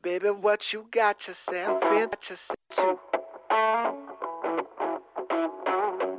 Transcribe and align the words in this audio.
Baby, 0.00 0.30
what 0.30 0.72
you 0.72 0.86
got 0.92 1.26
yourself 1.26 1.82
into? 1.82 2.26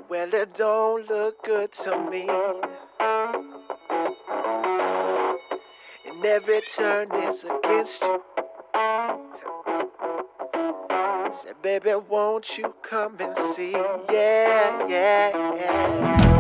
Well, 0.10 0.34
it 0.34 0.54
don't 0.56 1.08
look 1.08 1.42
good 1.46 1.72
to 1.84 1.98
me. 2.12 2.28
And 6.06 6.26
every 6.26 6.62
turn 6.76 7.10
is 7.24 7.46
against 7.46 8.02
you. 8.02 8.22
Said, 11.42 11.62
baby, 11.62 11.94
won't 12.10 12.58
you 12.58 12.74
come 12.82 13.16
and 13.20 13.56
see? 13.56 13.72
Yeah, 13.72 14.88
yeah, 14.90 15.56
yeah. 15.56 16.39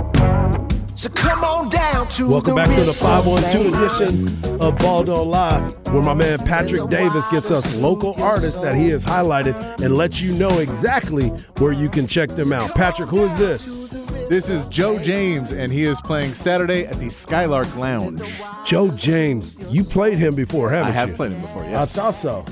So 0.99 1.07
come 1.07 1.45
on 1.45 1.69
down 1.69 2.09
to 2.09 2.27
Welcome 2.27 2.55
the 2.55 2.55
back 2.57 2.75
to 2.75 2.83
the 2.83 2.91
512 2.91 3.73
edition 3.73 4.61
of 4.61 4.77
Ball 4.79 5.05
Don't 5.05 5.29
Lie, 5.29 5.61
where 5.91 6.03
my 6.03 6.13
man 6.13 6.39
Patrick 6.39 6.89
Davis 6.89 7.25
gets 7.27 7.51
us 7.51 7.77
local 7.77 8.21
artists 8.21 8.59
that 8.59 8.75
he 8.75 8.89
has 8.89 9.05
highlighted 9.05 9.79
and 9.79 9.95
lets 9.95 10.19
you 10.19 10.33
know 10.33 10.49
exactly 10.59 11.29
where 11.59 11.71
you 11.71 11.87
can 11.87 12.05
check 12.05 12.27
them 12.31 12.51
out. 12.51 12.75
Patrick, 12.75 13.07
who 13.07 13.23
is 13.23 13.37
this? 13.37 13.67
This 14.27 14.49
is 14.49 14.65
Joe 14.65 14.99
James, 14.99 15.53
and 15.53 15.71
he 15.71 15.85
is 15.85 16.01
playing 16.01 16.33
Saturday 16.33 16.85
at 16.85 16.99
the 16.99 17.07
Skylark 17.09 17.73
Lounge. 17.77 18.21
Joe 18.65 18.91
James. 18.91 19.57
You 19.69 19.85
played 19.85 20.17
him 20.17 20.35
before, 20.35 20.69
haven't 20.69 20.95
you? 20.95 20.99
I 20.99 21.03
you? 21.03 21.07
have 21.07 21.15
played 21.15 21.31
him 21.31 21.39
before, 21.39 21.63
yes. 21.63 21.97
I 21.97 22.01
thought 22.01 22.15
so. 22.15 22.43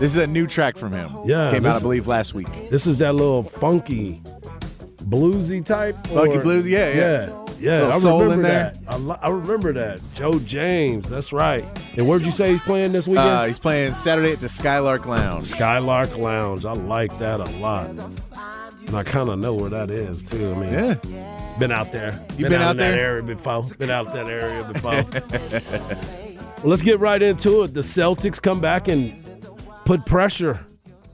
This 0.00 0.10
is 0.10 0.16
a 0.16 0.26
new 0.26 0.48
track 0.48 0.76
from 0.76 0.92
him. 0.92 1.12
Yeah, 1.26 1.52
Came 1.52 1.64
out, 1.64 1.76
I 1.76 1.80
believe, 1.80 2.08
last 2.08 2.34
week. 2.34 2.48
This 2.70 2.88
is 2.88 2.96
that 2.96 3.14
little 3.14 3.44
funky, 3.44 4.20
bluesy 4.96 5.64
type. 5.64 5.94
Funky 6.08 6.38
or- 6.38 6.42
bluesy, 6.42 6.70
yeah, 6.70 6.88
yeah. 6.92 7.28
yeah. 7.28 7.43
Yeah, 7.64 7.88
I 7.88 7.96
remember 7.96 8.34
in 8.34 8.42
there. 8.42 8.72
that. 8.74 8.78
I, 8.86 8.96
li- 8.96 9.16
I 9.22 9.28
remember 9.30 9.72
that. 9.72 10.00
Joe 10.14 10.38
James, 10.40 11.08
that's 11.08 11.32
right. 11.32 11.64
And 11.96 12.06
where'd 12.06 12.22
you 12.24 12.30
say 12.30 12.50
he's 12.50 12.62
playing 12.62 12.92
this 12.92 13.08
weekend? 13.08 13.28
Uh, 13.28 13.44
he's 13.44 13.58
playing 13.58 13.94
Saturday 13.94 14.32
at 14.32 14.40
the 14.40 14.48
Skylark 14.48 15.06
Lounge. 15.06 15.44
Skylark 15.44 16.16
Lounge. 16.18 16.64
I 16.64 16.72
like 16.74 17.16
that 17.18 17.40
a 17.40 17.50
lot. 17.58 17.88
And 17.88 18.94
I 18.96 19.02
kind 19.02 19.30
of 19.30 19.38
know 19.38 19.54
where 19.54 19.70
that 19.70 19.90
is 19.90 20.22
too. 20.22 20.52
I 20.52 20.58
mean, 20.58 20.72
Yeah. 20.72 21.54
been 21.58 21.72
out 21.72 21.90
there. 21.90 22.20
You've 22.36 22.50
been 22.50 22.60
out 22.60 22.72
in 22.72 22.76
that 22.78 22.98
area 22.98 23.22
before. 23.22 23.62
Been 23.78 23.88
out 23.90 24.12
that 24.12 24.26
area 24.28 24.62
before. 24.70 25.02
well, 26.58 26.70
let's 26.70 26.82
get 26.82 27.00
right 27.00 27.22
into 27.22 27.62
it. 27.62 27.72
The 27.74 27.80
Celtics 27.80 28.40
come 28.42 28.60
back 28.60 28.88
and 28.88 29.24
put 29.86 30.04
pressure 30.04 30.66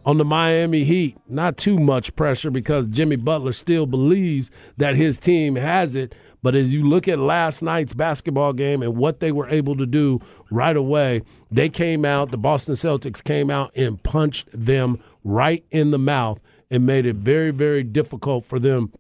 on 0.05 0.19
the 0.19 0.25
Miami 0.25 0.83
Heat. 0.83 1.17
Not 1.29 1.57
too 1.57 1.79
much 1.79 2.17
pressure 2.17 2.51
because 2.51 2.89
Jimmy 2.89 3.17
Butler 3.17 3.53
still 3.53 3.87
believes 3.87 4.51
that 4.79 4.97
his 4.97 5.19
team 5.19 5.55
has 5.57 5.95
it. 5.95 6.15
But 6.43 6.55
as 6.55 6.73
you 6.73 6.89
look 6.89 7.07
at 7.07 7.19
last 7.19 7.63
night's 7.63 7.93
basketball 7.93 8.53
game 8.53 8.83
and 8.83 8.97
what 8.97 9.21
they 9.21 9.33
were 9.33 9.49
able 9.49 9.77
to 9.77 9.87
do 9.87 10.21
right 10.51 10.77
away, 10.77 11.23
they 11.51 11.69
came 11.69 12.05
out, 12.05 12.31
the 12.31 12.39
Boston 12.39 12.75
Celtics 12.75 13.23
came 13.23 13.51
out 13.51 13.73
and 13.77 14.03
punched 14.03 14.49
them 14.53 15.03
right 15.23 15.65
in 15.71 15.91
the 15.91 15.99
mouth 15.99 16.41
and 16.71 16.87
made 16.87 17.05
it 17.05 17.17
very, 17.17 17.51
very 17.51 17.83
difficult 17.83 18.45
for 18.45 18.59
them 18.59 18.93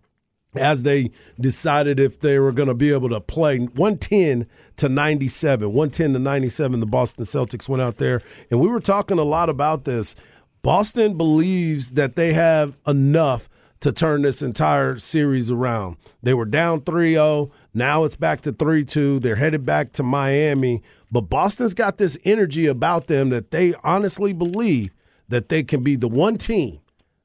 as 0.56 0.82
they 0.82 1.10
decided 1.38 2.00
if 2.00 2.18
they 2.20 2.38
were 2.38 2.52
going 2.52 2.68
to 2.68 2.74
be 2.74 2.92
able 2.92 3.08
to 3.08 3.20
play. 3.20 3.58
110 3.58 4.46
to 4.76 4.88
97 4.88 5.68
110 5.68 6.12
to 6.14 6.18
97 6.18 6.80
the 6.80 6.86
boston 6.86 7.24
celtics 7.24 7.68
went 7.68 7.82
out 7.82 7.98
there. 7.98 8.20
And 8.50 8.60
we 8.60 8.68
were 8.68 8.80
talking 8.80 9.18
a 9.18 9.24
lot 9.24 9.48
about 9.48 9.84
this. 9.84 10.16
Boston 10.62 11.16
believes 11.16 11.90
that 11.90 12.16
they 12.16 12.32
have 12.32 12.76
enough 12.86 13.48
to 13.80 13.92
turn 13.92 14.22
this 14.22 14.42
entire 14.42 14.98
series 14.98 15.50
around 15.50 15.96
they 16.22 16.34
were 16.34 16.44
down 16.44 16.80
3-0 16.80 17.50
now 17.72 18.04
it's 18.04 18.16
back 18.16 18.40
to 18.42 18.52
3-2 18.52 19.20
they're 19.20 19.36
headed 19.36 19.64
back 19.64 19.92
to 19.92 20.02
miami 20.02 20.82
but 21.10 21.22
boston's 21.22 21.74
got 21.74 21.98
this 21.98 22.18
energy 22.24 22.66
about 22.66 23.06
them 23.06 23.30
that 23.30 23.50
they 23.50 23.74
honestly 23.82 24.32
believe 24.32 24.90
that 25.28 25.48
they 25.48 25.62
can 25.62 25.82
be 25.82 25.96
the 25.96 26.08
one 26.08 26.36
team 26.36 26.80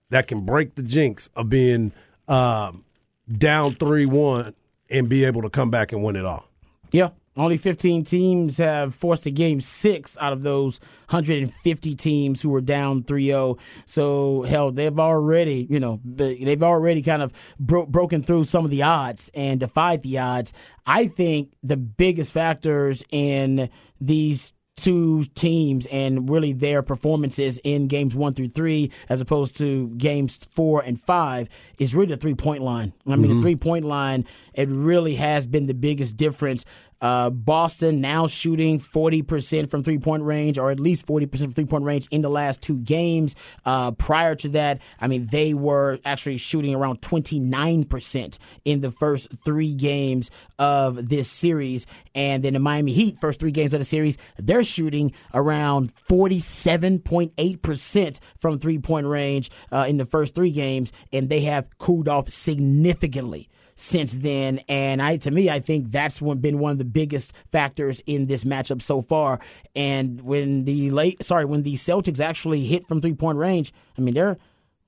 that 0.10 0.28
can 0.28 0.46
break 0.46 0.76
the 0.76 0.84
jinx 0.84 1.30
of 1.36 1.50
being 1.50 1.92
um, 2.28 2.86
down 3.32 3.76
3 3.76 4.06
1 4.06 4.54
and 4.90 5.10
be 5.10 5.26
able 5.26 5.42
to 5.42 5.50
come 5.50 5.70
back 5.70 5.92
and 5.92 6.04
win 6.04 6.16
it 6.16 6.26
all. 6.26 6.46
Yeah. 6.92 7.10
Only 7.38 7.57
15 7.57 8.06
teams 8.06 8.57
have 8.57 8.96
forced 8.96 9.25
a 9.25 9.31
game 9.31 9.59
six 9.59 10.18
out 10.22 10.31
of 10.31 10.44
those 10.44 10.79
150 11.09 11.96
teams 11.96 12.41
who 12.41 12.50
were 12.50 12.62
down 12.62 13.03
3 13.03 13.25
0. 13.25 13.57
So, 13.85 14.44
hell, 14.44 14.72
they've 14.72 14.97
already, 14.97 15.68
you 15.69 15.79
know, 15.79 16.00
they've 16.06 16.63
already 16.63 17.01
kind 17.01 17.22
of 17.22 17.34
bro- 17.59 17.85
broken 17.85 18.24
through 18.24 18.45
some 18.45 18.63
of 18.63 18.72
the 18.72 18.84
odds 18.84 19.29
and 19.34 19.59
defied 19.59 20.01
the 20.01 20.18
odds. 20.19 20.53
I 20.85 21.07
think 21.07 21.53
the 21.62 21.78
biggest 21.78 22.31
factors 22.31 23.03
in 23.12 23.69
these 24.00 24.53
two 24.75 25.24
teams 25.35 25.85
and 25.88 26.29
really 26.29 26.51
their 26.51 26.84
performances 26.84 27.57
in 27.63 27.88
games 27.88 28.13
one 28.13 28.34
through 28.34 28.50
three, 28.50 28.91
as 29.09 29.22
opposed 29.22 29.57
to 29.57 29.90
games 29.97 30.38
four 30.51 30.81
and 30.81 31.00
five, 31.00 31.47
is 31.79 31.95
really 31.95 32.07
the 32.07 32.18
three 32.18 32.35
point 32.35 32.62
line. 32.62 32.94
I 33.07 33.12
mean, 33.12 33.22
the 33.22 33.28
mm-hmm. 33.29 33.41
three 33.41 33.56
point 33.56 33.85
line, 33.85 34.25
it 34.53 34.68
really 34.69 35.16
has 35.16 35.47
been 35.47 35.68
the 35.68 35.74
biggest 35.74 36.18
difference. 36.18 36.66
Uh, 37.01 37.29
Boston 37.29 38.01
now 38.01 38.28
shooting 38.28 38.79
40% 38.79 39.69
from 39.69 39.83
three 39.83 40.00
point 40.00 40.23
range, 40.23 40.57
or 40.57 40.72
at 40.72 40.79
least 40.79 41.06
40% 41.07 41.38
from 41.38 41.53
three 41.53 41.66
point 41.66 41.83
range 41.83 42.07
in 42.11 42.22
the 42.22 42.29
last 42.29 42.61
two 42.61 42.79
games. 42.79 43.35
Uh, 43.66 43.91
prior 43.91 44.35
to 44.35 44.50
that, 44.50 44.81
I 45.00 45.07
mean, 45.07 45.28
they 45.31 45.53
were 45.53 46.00
actually 46.06 46.38
shooting 46.38 46.73
around 46.73 47.01
29% 47.01 48.38
in 48.63 48.81
the 48.81 48.91
first 48.91 49.28
three 49.44 49.75
games 49.75 50.31
of 50.57 51.09
this 51.09 51.29
series. 51.29 51.85
And 52.13 52.44
then 52.44 52.53
the 52.53 52.59
Miami 52.59 52.94
Heat, 52.94 53.17
first 53.17 53.39
three 53.39 53.51
games 53.51 53.73
of 53.73 53.79
the 53.79 53.85
series, 53.85 54.17
they're 54.38 54.63
shooting 54.63 55.13
around 55.33 55.94
47.8% 56.09 58.19
from 58.39 58.59
three 58.59 58.79
point 58.79 59.07
range 59.07 59.51
uh, 59.72 59.85
in 59.88 59.97
the 59.97 60.06
first 60.06 60.35
three 60.35 60.51
games, 60.51 60.91
and 61.12 61.29
they 61.29 61.41
have 61.41 61.77
cooled 61.77 62.07
off 62.07 62.29
significantly 62.29 63.50
since 63.75 64.18
then. 64.19 64.59
And 64.68 65.02
I, 65.02 65.18
to 65.18 65.31
me, 65.31 65.50
I 65.50 65.59
think 65.59 65.91
that's 65.91 66.22
one, 66.22 66.40
been 66.40 66.59
one 66.59 66.72
of 66.72 66.78
the 66.78 66.86
biggest 66.86 67.34
factors 67.52 68.02
in 68.06 68.28
this 68.28 68.44
matchup 68.44 68.81
so 68.81 69.02
far. 69.02 69.40
And 69.75 70.22
when 70.22 70.66
the 70.66 70.91
late, 70.91 71.24
sorry, 71.24 71.46
when 71.46 71.63
the 71.63 71.75
Celtics 71.75 72.19
actually 72.19 72.66
hit 72.66 72.88
from 72.88 73.02
three 73.02 73.13
point 73.13 73.38
range, 73.38 73.74
I 73.97 74.02
mean 74.02 74.13
they're 74.13 74.38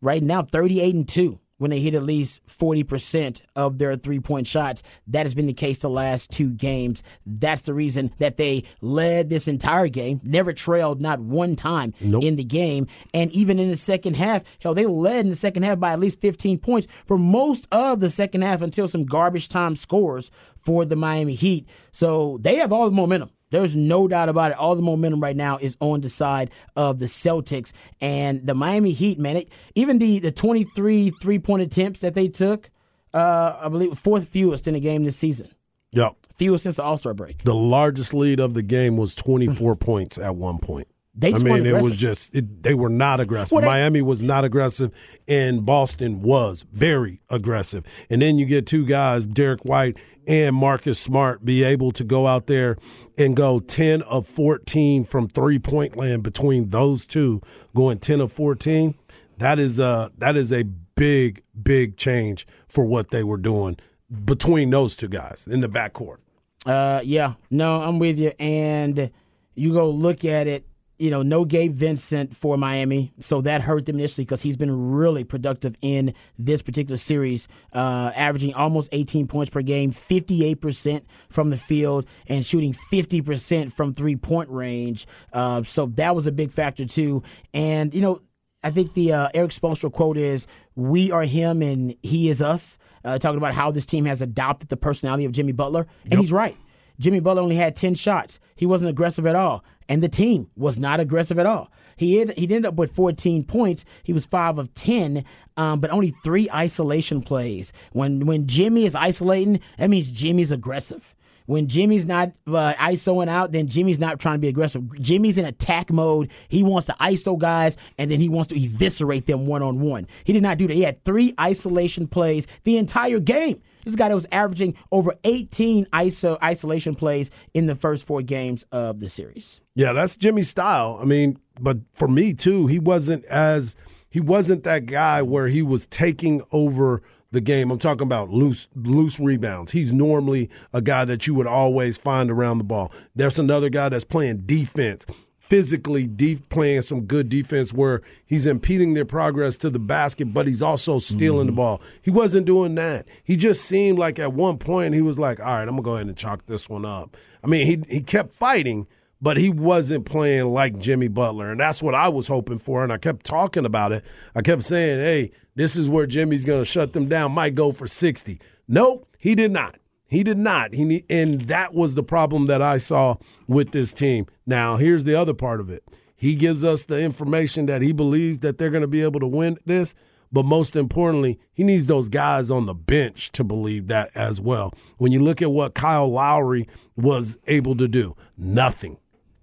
right 0.02 0.24
now 0.24 0.42
38 0.42 0.96
and 0.96 1.08
two 1.08 1.40
when 1.58 1.72
they 1.72 1.80
hit 1.80 1.94
at 1.94 2.04
least 2.04 2.46
40% 2.48 3.42
of 3.56 3.78
their 3.78 3.96
three 3.96 4.20
point 4.20 4.48
shots. 4.48 4.84
That 5.08 5.26
has 5.26 5.36
been 5.36 5.48
the 5.48 5.54
case 5.54 5.80
the 5.80 5.90
last 5.90 6.32
two 6.32 6.54
games. 6.54 7.04
That's 7.26 7.64
the 7.64 7.74
reason 7.74 8.12
that 8.20 8.38
they 8.38 8.64
led 8.82 9.30
this 9.30 9.48
entire 9.48 9.88
game, 9.88 10.22
never 10.24 10.54
trailed 10.54 11.02
not 11.02 11.20
one 11.20 11.56
time 11.56 11.94
in 12.02 12.36
the 12.36 12.44
game. 12.44 12.88
And 13.14 13.32
even 13.32 13.60
in 13.60 13.70
the 13.70 13.76
second 13.76 14.16
half, 14.16 14.44
hell, 14.62 14.74
they 14.74 14.86
led 14.86 15.26
in 15.26 15.30
the 15.30 15.36
second 15.36 15.64
half 15.64 15.80
by 15.80 15.94
at 15.94 16.00
least 16.00 16.22
15 16.22 16.60
points 16.60 16.88
for 17.06 17.18
most 17.18 17.68
of 17.72 18.00
the 18.00 18.10
second 18.10 18.42
half 18.42 18.62
until 18.62 18.88
some 18.88 19.04
garbage 19.04 19.50
time 19.50 19.76
scores 19.76 20.32
for 20.60 20.86
the 20.86 20.96
Miami 20.96 21.34
Heat. 21.34 21.68
So 21.92 22.38
they 22.42 22.56
have 22.56 22.74
all 22.74 22.86
the 22.86 22.96
momentum. 22.96 23.32
There's 23.50 23.76
no 23.76 24.08
doubt 24.08 24.30
about 24.30 24.52
it. 24.52 24.58
All 24.58 24.76
the 24.76 24.82
momentum 24.82 25.22
right 25.22 25.36
now 25.36 25.58
is 25.58 25.78
on 25.80 26.02
the 26.02 26.10
side 26.10 26.52
of 26.76 27.00
the 27.00 27.06
Celtics 27.06 27.72
and 28.02 28.46
the 28.46 28.54
Miami 28.54 28.92
Heat, 28.92 29.20
man. 29.20 29.38
It, 29.38 29.50
even 29.76 30.00
the, 30.00 30.20
the 30.20 30.32
23 30.32 31.12
three 31.12 31.40
point 31.40 31.62
attempts 31.62 32.02
that 32.02 32.14
they 32.14 32.28
took, 32.28 32.70
uh, 33.14 33.58
I 33.62 33.70
believe, 33.70 33.98
fourth 33.98 34.28
fewest 34.28 34.68
in 34.68 34.74
the 34.74 34.80
game 34.80 35.04
this 35.04 35.18
season. 35.18 35.50
Yep. 35.92 36.16
Fewest 36.36 36.64
since 36.64 36.76
the 36.76 36.84
All 36.84 36.98
Star 36.98 37.14
break. 37.14 37.44
The 37.44 37.56
largest 37.56 38.14
lead 38.14 38.40
of 38.40 38.54
the 38.54 38.62
game 38.62 38.98
was 38.98 39.16
24 39.16 39.76
points 39.78 40.18
at 40.18 40.36
one 40.36 40.60
point. 40.60 40.88
They 41.20 41.34
I 41.34 41.40
mean, 41.40 41.66
it 41.66 41.82
was 41.82 41.98
just 41.98 42.36
it, 42.36 42.62
they 42.62 42.76
were 42.76 42.90
not 42.90 43.20
aggressive. 43.20 43.52
Well, 43.52 43.62
they- 43.62 43.68
Miami 43.68 44.04
was 44.04 44.22
not 44.22 44.46
aggressive, 44.46 44.92
and 45.28 45.66
Boston 45.66 46.22
was 46.22 46.64
very 46.72 47.22
aggressive. 47.30 47.84
And 48.10 48.22
then 48.22 48.38
you 48.38 48.46
get 48.46 48.68
two 48.68 48.86
guys, 48.86 49.26
Derek 49.26 49.66
White 49.66 49.98
and 50.28 50.56
Marcus 50.56 51.00
Smart, 51.00 51.44
be 51.44 51.64
able 51.64 51.92
to 51.94 52.04
go 52.04 52.28
out 52.28 52.46
there 52.46 52.78
and 53.18 53.36
go 53.36 53.60
ten 53.60 54.04
of 54.04 54.28
fourteen 54.28 55.04
from 55.04 55.28
three 55.28 55.58
point 55.58 55.96
land 55.98 56.22
between 56.22 56.70
those 56.70 57.08
two, 57.08 57.42
going 57.76 57.98
ten 57.98 58.22
of 58.22 58.32
fourteen. 58.32 58.94
That 59.40 59.58
is 59.58 59.80
a 59.80 60.12
that 60.20 60.36
is 60.38 60.52
a 60.54 60.64
big 60.64 61.42
big 61.60 61.98
change 61.98 62.46
for 62.68 62.86
what 62.86 63.10
they 63.10 63.24
were 63.24 63.38
doing 63.38 63.78
between 64.24 64.70
those 64.70 64.96
two 64.96 65.08
guys 65.08 65.48
in 65.50 65.62
the 65.62 65.70
backcourt. 65.70 66.18
Uh, 66.64 67.02
yeah, 67.04 67.34
no, 67.50 67.82
I'm 67.82 67.98
with 67.98 68.20
you. 68.20 68.34
And 68.40 69.10
you 69.56 69.74
go 69.74 69.90
look 69.90 70.24
at 70.24 70.46
it. 70.46 70.67
You 70.98 71.12
know, 71.12 71.22
no 71.22 71.46
Gabe 71.46 71.74
Vincent 71.74 72.36
for 72.36 72.58
Miami, 72.58 73.14
so 73.20 73.42
that 73.42 73.62
hurt 73.62 73.86
them 73.86 73.98
initially 73.98 74.26
because 74.26 74.42
he's 74.42 74.58
been 74.58 74.92
really 74.92 75.24
productive 75.24 75.76
in 75.82 76.14
this 76.40 76.62
particular 76.62 76.98
series, 76.98 77.48
uh, 77.74 78.12
averaging 78.16 78.54
almost 78.56 78.90
18 78.92 79.28
points 79.28 79.50
per 79.50 79.62
game, 79.62 79.92
58% 79.92 81.04
from 81.30 81.50
the 81.52 81.58
field, 81.58 82.08
and 82.28 82.46
shooting 82.46 82.74
50% 82.92 83.72
from 83.72 83.94
three 83.94 84.16
point 84.16 84.50
range. 84.50 85.08
Uh, 85.32 85.62
so 85.64 85.88
that 85.96 86.16
was 86.16 86.26
a 86.26 86.32
big 86.32 86.52
factor 86.52 86.86
too. 86.86 87.22
And 87.54 87.94
you 87.94 88.02
know, 88.02 88.22
I 88.64 88.72
think 88.72 88.96
the 88.96 89.14
uh, 89.14 89.30
Erik 89.34 89.52
Spoelstra 89.52 89.92
quote 89.92 90.18
is, 90.18 90.48
"We 90.76 91.12
are 91.12 91.24
him 91.24 91.62
and 91.62 91.96
he 92.02 92.30
is 92.30 92.42
us." 92.42 92.78
Uh, 93.06 93.18
talking 93.18 93.38
about 93.38 93.54
how 93.54 93.72
this 93.72 93.86
team 93.86 94.04
has 94.06 94.22
adopted 94.22 94.68
the 94.68 94.76
personality 94.76 95.24
of 95.24 95.32
Jimmy 95.32 95.54
Butler, 95.54 95.88
and 96.04 96.14
yep. 96.14 96.20
he's 96.20 96.32
right. 96.32 96.58
Jimmy 97.00 97.20
Butler 97.20 97.42
only 97.42 97.56
had 97.56 97.76
10 97.76 97.96
shots. 97.96 98.40
He 98.56 98.66
wasn't 98.66 98.90
aggressive 98.90 99.26
at 99.26 99.36
all. 99.36 99.64
And 99.90 100.04
the 100.04 100.10
team 100.10 100.50
was 100.56 100.78
not 100.78 101.00
aggressive 101.00 101.40
at 101.40 101.46
all. 101.46 101.72
He 101.96 102.16
had, 102.16 102.32
he 102.38 102.44
ended 102.44 102.66
up 102.66 102.76
with 102.76 102.92
14 102.92 103.44
points. 103.44 103.84
He 104.04 104.14
was 104.14 104.26
5 104.26 104.60
of 104.60 104.74
10, 104.76 105.26
um, 105.58 105.80
but 105.80 105.90
only 105.90 106.12
three 106.12 106.50
isolation 106.54 107.22
plays. 107.22 107.74
When, 107.92 108.26
when 108.26 108.48
Jimmy 108.48 108.86
is 108.86 108.96
isolating, 108.96 109.60
that 109.78 109.90
means 109.90 110.12
Jimmy's 110.12 110.52
aggressive. 110.52 111.16
When 111.48 111.68
Jimmy's 111.68 112.06
not 112.06 112.34
uh, 112.46 112.74
ISOing 112.74 113.30
out, 113.30 113.54
then 113.54 113.68
Jimmy's 113.68 114.00
not 114.00 114.20
trying 114.20 114.36
to 114.36 114.42
be 114.42 114.50
aggressive. 114.50 115.02
Jimmy's 115.02 115.38
in 115.38 115.46
attack 115.46 115.92
mode. 115.92 116.30
He 116.50 116.62
wants 116.62 116.88
to 116.88 116.94
ISO 117.00 117.40
guys, 117.40 117.78
and 117.98 118.12
then 118.12 118.20
he 118.20 118.28
wants 118.28 118.50
to 118.50 118.62
eviscerate 118.62 119.28
them 119.28 119.48
one 119.48 119.64
on 119.64 119.80
one. 119.80 120.08
He 120.26 120.34
did 120.34 120.44
not 120.44 120.58
do 120.58 120.68
that. 120.68 120.74
He 120.74 120.82
had 120.82 121.04
three 121.06 121.34
isolation 121.40 122.08
plays 122.08 122.48
the 122.64 122.78
entire 122.78 123.20
game. 123.20 123.62
This 123.88 123.96
guy 123.96 124.10
that 124.10 124.16
was 124.16 124.28
averaging 124.34 124.76
over 124.92 125.16
18 125.24 125.86
ISO 125.86 126.38
isolation 126.44 126.94
plays 126.94 127.32
in 127.54 127.68
the 127.68 127.76
first 127.76 128.06
four 128.06 128.22
games 128.22 128.66
of 128.70 129.00
the 129.00 129.08
series. 129.08 129.62
Yeah, 129.76 129.94
that's 129.94 130.18
Jimmy's 130.18 130.50
style. 130.50 131.00
I 131.02 131.06
mean, 131.06 131.40
but 131.58 131.78
for 131.94 132.10
me 132.10 132.34
too, 132.34 132.68
he 132.68 132.80
wasn't 132.80 133.24
as 133.26 133.78
he 134.10 134.20
wasn't 134.20 134.66
that 134.66 134.88
guy 134.88 135.22
where 135.22 135.48
he 135.48 135.62
was 135.62 135.86
taking 135.86 136.42
over 136.52 137.02
the 137.32 137.40
game. 137.40 137.72
I'm 137.72 137.80
talking 137.80 138.06
about 138.06 138.30
loose 138.30 138.68
loose 138.76 139.22
rebounds. 139.22 139.72
He's 139.72 139.94
normally 139.94 140.50
a 140.74 140.82
guy 140.82 141.06
that 141.06 141.26
you 141.26 141.34
would 141.36 141.48
always 141.48 141.98
find 141.98 142.30
around 142.30 142.58
the 142.58 142.66
ball. 142.66 142.92
There's 143.16 143.40
another 143.40 143.70
guy 143.70 143.88
that's 143.88 144.04
playing 144.04 144.44
defense 144.46 145.06
physically 145.48 146.06
deep, 146.06 146.50
playing 146.50 146.82
some 146.82 147.06
good 147.06 147.30
defense 147.30 147.74
where 147.74 148.02
he's 148.26 148.46
impeding 148.46 148.96
their 148.96 149.06
progress 149.06 149.58
to 149.58 149.70
the 149.70 149.80
basket, 149.80 150.34
but 150.34 150.46
he's 150.46 150.62
also 150.62 151.00
stealing 151.00 151.48
mm-hmm. 151.48 151.56
the 151.56 151.62
ball. 151.62 151.82
He 152.02 152.12
wasn't 152.12 152.46
doing 152.46 152.76
that. 152.76 153.08
He 153.24 153.38
just 153.38 153.64
seemed 153.64 153.98
like 153.98 154.20
at 154.20 154.34
one 154.34 154.58
point 154.58 154.94
he 154.94 155.02
was 155.02 155.18
like, 155.18 155.40
all 155.40 155.46
right, 155.46 155.62
I'm 155.62 155.70
going 155.70 155.78
to 155.78 155.84
go 155.84 155.96
ahead 155.96 156.08
and 156.08 156.18
chalk 156.18 156.46
this 156.48 156.68
one 156.68 156.84
up. 156.86 157.16
I 157.42 157.48
mean, 157.48 157.66
he, 157.66 157.96
he 157.96 158.02
kept 158.02 158.34
fighting, 158.34 158.88
but 159.22 159.38
he 159.38 159.50
wasn't 159.50 160.06
playing 160.06 160.50
like 160.50 160.80
Jimmy 160.80 161.08
Butler. 161.08 161.50
And 161.50 161.62
that's 161.62 161.82
what 161.82 161.96
I 161.96 162.10
was 162.10 162.28
hoping 162.28 162.60
for. 162.60 162.84
And 162.84 162.92
I 162.92 162.98
kept 162.98 163.26
talking 163.26 163.66
about 163.66 163.94
it. 163.94 164.04
I 164.36 164.42
kept 164.42 164.64
saying, 164.64 165.00
hey, 165.00 165.32
this 165.56 165.78
is 165.78 165.88
where 165.88 166.06
Jimmy's 166.06 166.44
going 166.44 166.62
to 166.62 166.66
shut 166.66 166.92
them 166.92 167.08
down, 167.08 167.32
might 167.32 167.56
go 167.56 167.72
for 167.72 167.88
60. 167.88 168.42
Nope, 168.68 169.08
he 169.18 169.34
did 169.34 169.52
not. 169.52 169.78
He 170.08 170.24
did 170.24 170.38
not. 170.38 170.74
He 170.74 171.04
and 171.10 171.42
that 171.42 171.74
was 171.74 171.96
the 171.96 172.04
problem 172.04 172.48
that 172.48 172.62
I 172.62 172.78
saw 172.78 173.18
with 173.48 173.72
this 173.72 173.94
team. 173.94 174.26
Now, 174.46 174.78
here's 174.78 175.04
the 175.04 175.16
other 175.16 175.34
part 175.34 175.60
of 175.60 175.70
it. 175.70 175.84
He 176.16 176.34
gives 176.34 176.64
us 176.64 176.86
the 176.86 177.00
information 177.02 177.68
that 177.68 177.82
he 177.82 177.92
believes 177.92 178.40
that 178.40 178.58
they're 178.58 178.72
going 178.72 178.82
to 178.82 178.88
be 178.88 179.04
able 179.04 179.20
to 179.20 179.28
win 179.28 179.58
this, 179.66 179.94
but 180.32 180.46
most 180.46 180.76
importantly, 180.76 181.40
he 181.54 181.64
needs 181.64 181.86
those 181.86 182.10
guys 182.10 182.50
on 182.50 182.66
the 182.66 182.74
bench 182.74 183.32
to 183.34 183.44
believe 183.44 183.88
that 183.88 184.10
as 184.16 184.42
well. 184.42 184.74
When 184.98 185.12
you 185.12 185.22
look 185.22 185.42
at 185.42 185.52
what 185.52 185.76
Kyle 185.76 186.12
Lowry 186.12 186.68
was 186.96 187.38
able 187.46 187.76
to 187.76 187.88
do, 187.88 188.16
nothing. 188.38 188.98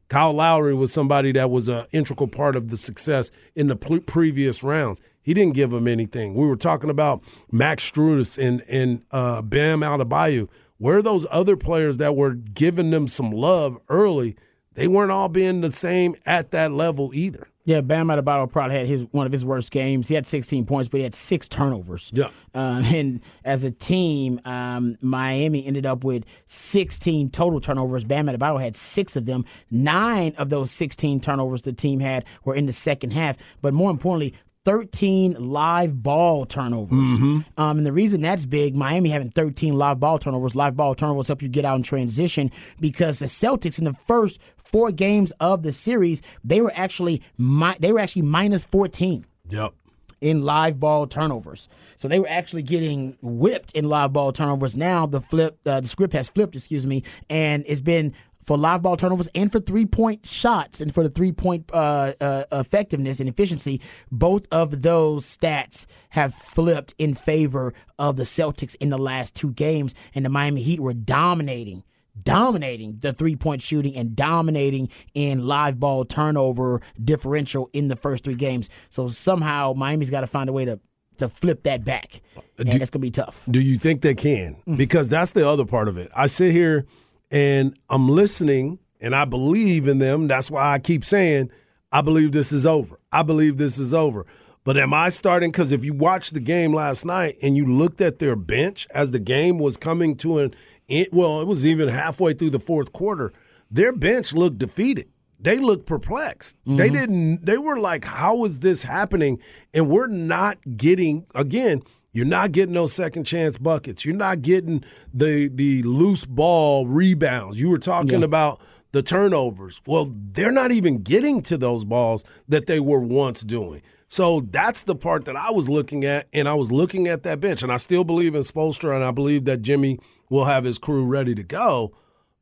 Kyle 0.08 0.32
Lowry 0.32 0.74
was 0.74 0.92
somebody 0.92 1.32
that 1.32 1.50
was 1.50 1.68
an 1.68 1.86
integral 1.92 2.28
part 2.28 2.56
of 2.56 2.68
the 2.68 2.76
success 2.76 3.30
in 3.54 3.68
the 3.68 3.76
previous 3.76 4.62
rounds. 4.62 5.00
He 5.24 5.34
didn't 5.34 5.54
give 5.54 5.70
them 5.70 5.88
anything. 5.88 6.34
We 6.34 6.46
were 6.46 6.54
talking 6.54 6.90
about 6.90 7.24
Max 7.50 7.90
Strus 7.90 8.38
and 8.38 8.62
and 8.68 9.02
uh, 9.10 9.42
Bam 9.42 9.80
Adebayo. 9.80 10.48
Where 10.78 10.98
are 10.98 11.02
those 11.02 11.26
other 11.30 11.56
players 11.56 11.96
that 11.96 12.14
were 12.14 12.34
giving 12.34 12.90
them 12.90 13.08
some 13.08 13.30
love 13.32 13.78
early? 13.88 14.36
They 14.74 14.86
weren't 14.86 15.12
all 15.12 15.28
being 15.28 15.60
the 15.60 15.72
same 15.72 16.14
at 16.26 16.50
that 16.50 16.72
level 16.72 17.10
either. 17.14 17.48
Yeah, 17.66 17.80
Bam 17.80 18.08
Adebayo 18.08 18.50
probably 18.50 18.76
had 18.76 18.86
his 18.86 19.06
one 19.12 19.24
of 19.24 19.32
his 19.32 19.44
worst 19.44 19.70
games. 19.70 20.08
He 20.08 20.14
had 20.14 20.26
16 20.26 20.66
points, 20.66 20.90
but 20.90 20.98
he 20.98 21.04
had 21.04 21.14
six 21.14 21.48
turnovers. 21.48 22.10
Yeah. 22.12 22.28
Uh, 22.54 22.82
and 22.84 23.20
as 23.44 23.64
a 23.64 23.70
team, 23.70 24.38
um, 24.44 24.98
Miami 25.00 25.64
ended 25.64 25.86
up 25.86 26.04
with 26.04 26.26
16 26.46 27.30
total 27.30 27.60
turnovers. 27.60 28.04
Bam 28.04 28.26
Adebayo 28.26 28.60
had 28.60 28.76
six 28.76 29.16
of 29.16 29.24
them. 29.24 29.46
Nine 29.70 30.34
of 30.36 30.50
those 30.50 30.70
16 30.72 31.20
turnovers 31.20 31.62
the 31.62 31.72
team 31.72 32.00
had 32.00 32.26
were 32.44 32.54
in 32.54 32.66
the 32.66 32.72
second 32.72 33.12
half. 33.12 33.38
But 33.62 33.72
more 33.72 33.90
importantly, 33.90 34.34
13 34.64 35.34
live 35.38 36.02
ball 36.02 36.46
turnovers. 36.46 37.08
Mm-hmm. 37.08 37.60
Um, 37.60 37.78
and 37.78 37.86
the 37.86 37.92
reason 37.92 38.22
that's 38.22 38.46
big, 38.46 38.74
Miami 38.74 39.10
having 39.10 39.30
13 39.30 39.74
live 39.74 40.00
ball 40.00 40.18
turnovers, 40.18 40.54
live 40.54 40.76
ball 40.76 40.94
turnovers 40.94 41.28
help 41.28 41.42
you 41.42 41.48
get 41.48 41.64
out 41.64 41.76
in 41.76 41.82
transition 41.82 42.50
because 42.80 43.18
the 43.18 43.26
Celtics 43.26 43.78
in 43.78 43.84
the 43.84 43.92
first 43.92 44.40
four 44.56 44.90
games 44.90 45.32
of 45.40 45.62
the 45.62 45.72
series, 45.72 46.22
they 46.42 46.60
were 46.60 46.72
actually 46.74 47.22
mi- 47.38 47.76
they 47.78 47.92
were 47.92 48.00
actually 48.00 48.22
minus 48.22 48.64
14. 48.64 49.24
Yep. 49.48 49.72
In 50.20 50.42
live 50.42 50.80
ball 50.80 51.06
turnovers, 51.06 51.68
so 51.96 52.08
they 52.08 52.18
were 52.18 52.28
actually 52.28 52.62
getting 52.62 53.18
whipped 53.20 53.72
in 53.72 53.90
live 53.90 54.14
ball 54.14 54.32
turnovers. 54.32 54.74
Now 54.74 55.04
the 55.04 55.20
flip, 55.20 55.58
uh, 55.66 55.80
the 55.80 55.88
script 55.88 56.14
has 56.14 56.30
flipped, 56.30 56.56
excuse 56.56 56.86
me, 56.86 57.02
and 57.28 57.62
it's 57.66 57.82
been 57.82 58.14
for 58.44 58.56
live 58.56 58.82
ball 58.82 58.96
turnovers 58.96 59.28
and 59.34 59.50
for 59.50 59.58
three 59.58 59.86
point 59.86 60.26
shots 60.26 60.80
and 60.80 60.94
for 60.94 61.02
the 61.02 61.08
three 61.08 61.32
point 61.32 61.70
uh, 61.72 62.12
uh, 62.20 62.44
effectiveness 62.52 63.20
and 63.20 63.28
efficiency. 63.28 63.80
Both 64.10 64.46
of 64.52 64.82
those 64.82 65.24
stats 65.24 65.86
have 66.10 66.34
flipped 66.34 66.94
in 66.98 67.14
favor 67.14 67.74
of 67.98 68.16
the 68.16 68.24
Celtics 68.24 68.76
in 68.76 68.90
the 68.90 68.98
last 68.98 69.34
two 69.34 69.52
games, 69.52 69.94
and 70.14 70.24
the 70.24 70.30
Miami 70.30 70.62
Heat 70.62 70.80
were 70.80 70.94
dominating. 70.94 71.82
Dominating 72.22 72.98
the 73.00 73.12
three 73.12 73.34
point 73.34 73.60
shooting 73.60 73.96
and 73.96 74.14
dominating 74.14 74.88
in 75.14 75.48
live 75.48 75.80
ball 75.80 76.04
turnover 76.04 76.80
differential 77.02 77.68
in 77.72 77.88
the 77.88 77.96
first 77.96 78.22
three 78.22 78.36
games. 78.36 78.70
So 78.88 79.08
somehow 79.08 79.72
Miami's 79.76 80.10
got 80.10 80.20
to 80.20 80.28
find 80.28 80.48
a 80.48 80.52
way 80.52 80.64
to 80.64 80.78
to 81.16 81.28
flip 81.28 81.64
that 81.64 81.84
back. 81.84 82.20
And 82.58 82.70
do, 82.70 82.78
that's 82.78 82.90
gonna 82.90 83.02
be 83.02 83.10
tough. 83.10 83.42
Do 83.50 83.60
you 83.60 83.78
think 83.78 84.02
they 84.02 84.14
can? 84.14 84.56
Mm. 84.66 84.76
Because 84.76 85.08
that's 85.08 85.32
the 85.32 85.48
other 85.48 85.64
part 85.64 85.88
of 85.88 85.96
it. 85.96 86.10
I 86.14 86.26
sit 86.26 86.52
here 86.52 86.86
and 87.34 87.76
I'm 87.90 88.08
listening 88.08 88.78
and 89.00 89.12
I 89.12 89.24
believe 89.24 89.88
in 89.88 89.98
them. 89.98 90.28
That's 90.28 90.52
why 90.52 90.72
I 90.72 90.78
keep 90.78 91.04
saying, 91.04 91.50
I 91.90 92.00
believe 92.00 92.30
this 92.30 92.52
is 92.52 92.64
over. 92.64 93.00
I 93.10 93.24
believe 93.24 93.56
this 93.58 93.76
is 93.76 93.92
over. 93.92 94.24
But 94.62 94.76
am 94.76 94.94
I 94.94 95.08
starting? 95.08 95.50
Because 95.50 95.72
if 95.72 95.84
you 95.84 95.92
watched 95.94 96.32
the 96.32 96.40
game 96.40 96.72
last 96.72 97.04
night 97.04 97.34
and 97.42 97.56
you 97.56 97.66
looked 97.66 98.00
at 98.00 98.20
their 98.20 98.36
bench 98.36 98.86
as 98.94 99.10
the 99.10 99.18
game 99.18 99.58
was 99.58 99.76
coming 99.76 100.16
to 100.18 100.38
an 100.38 100.54
end, 100.88 101.08
well, 101.10 101.40
it 101.40 101.48
was 101.48 101.66
even 101.66 101.88
halfway 101.88 102.34
through 102.34 102.50
the 102.50 102.60
fourth 102.60 102.92
quarter, 102.92 103.32
their 103.68 103.92
bench 103.92 104.32
looked 104.32 104.58
defeated. 104.58 105.08
They 105.40 105.58
looked 105.58 105.86
perplexed. 105.86 106.56
Mm-hmm. 106.64 106.76
They 106.76 106.88
didn't, 106.88 107.44
they 107.44 107.58
were 107.58 107.80
like, 107.80 108.04
how 108.04 108.44
is 108.44 108.60
this 108.60 108.84
happening? 108.84 109.40
And 109.74 109.88
we're 109.88 110.06
not 110.06 110.58
getting, 110.76 111.26
again, 111.34 111.82
you're 112.14 112.24
not 112.24 112.52
getting 112.52 112.74
those 112.74 112.92
second 112.92 113.24
chance 113.24 113.58
buckets. 113.58 114.04
You're 114.04 114.14
not 114.14 114.40
getting 114.40 114.84
the 115.12 115.48
the 115.48 115.82
loose 115.82 116.24
ball 116.24 116.86
rebounds. 116.86 117.60
You 117.60 117.68
were 117.68 117.78
talking 117.78 118.20
yeah. 118.20 118.24
about 118.24 118.62
the 118.92 119.02
turnovers. 119.02 119.82
Well, 119.84 120.14
they're 120.14 120.52
not 120.52 120.70
even 120.70 121.02
getting 121.02 121.42
to 121.42 121.58
those 121.58 121.84
balls 121.84 122.24
that 122.48 122.66
they 122.66 122.78
were 122.78 123.00
once 123.00 123.42
doing. 123.42 123.82
So 124.06 124.42
that's 124.48 124.84
the 124.84 124.94
part 124.94 125.24
that 125.24 125.34
I 125.34 125.50
was 125.50 125.68
looking 125.68 126.04
at, 126.04 126.28
and 126.32 126.48
I 126.48 126.54
was 126.54 126.70
looking 126.70 127.08
at 127.08 127.24
that 127.24 127.40
bench, 127.40 127.64
and 127.64 127.72
I 127.72 127.76
still 127.78 128.04
believe 128.04 128.36
in 128.36 128.42
Spoelstra, 128.42 128.94
and 128.94 129.02
I 129.02 129.10
believe 129.10 129.44
that 129.46 129.62
Jimmy 129.62 129.98
will 130.30 130.44
have 130.44 130.62
his 130.62 130.78
crew 130.78 131.04
ready 131.04 131.34
to 131.34 131.42
go. 131.42 131.96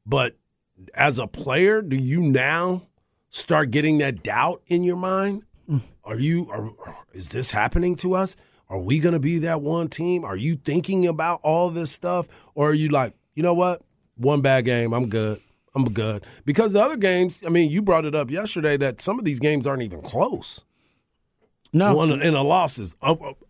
But 0.05 0.37
as 0.93 1.19
a 1.19 1.27
player, 1.27 1.81
do 1.81 1.97
you 1.97 2.21
now 2.21 2.89
start 3.31 3.71
getting 3.71 3.97
that 3.99 4.23
doubt 4.23 4.61
in 4.67 4.83
your 4.83 4.97
mind? 4.97 5.45
Mm. 5.67 5.81
Are 6.05 6.19
you? 6.19 6.51
Are, 6.51 6.73
is 7.15 7.29
this 7.29 7.53
happening 7.53 7.97
to 7.97 8.13
us? 8.13 8.37
Are 8.73 8.79
we 8.79 9.01
going 9.01 9.13
to 9.13 9.21
be 9.21 9.39
that 9.41 9.61
one 9.61 9.89
team? 9.89 10.25
Are 10.25 10.35
you 10.35 10.57
thinking 10.57 11.07
about 11.07 11.41
all 11.43 11.69
this 11.69 11.93
stuff? 11.93 12.27
Or 12.55 12.71
are 12.71 12.75
you 12.75 12.89
like, 12.89 13.13
you 13.35 13.43
know 13.43 13.53
what? 13.53 13.83
One 14.17 14.41
bad 14.41 14.65
game, 14.65 14.95
I'm 14.95 15.11
good. 15.11 15.43
I'm 15.75 15.93
good. 15.93 16.25
Because 16.47 16.73
the 16.73 16.81
other 16.81 16.97
games, 16.97 17.43
I 17.47 17.51
mean, 17.51 17.71
you 17.71 17.83
brought 17.83 18.07
it 18.07 18.15
up 18.15 18.31
yesterday 18.31 18.79
that 18.79 19.03
some 19.03 19.19
of 19.19 19.27
these 19.27 19.41
games 19.41 19.67
aren't 19.67 19.83
even 19.83 20.01
close. 20.01 20.63
No. 21.75 21.95
One 21.95 22.23
in 22.23 22.33
the 22.33 22.43
losses. 22.43 22.97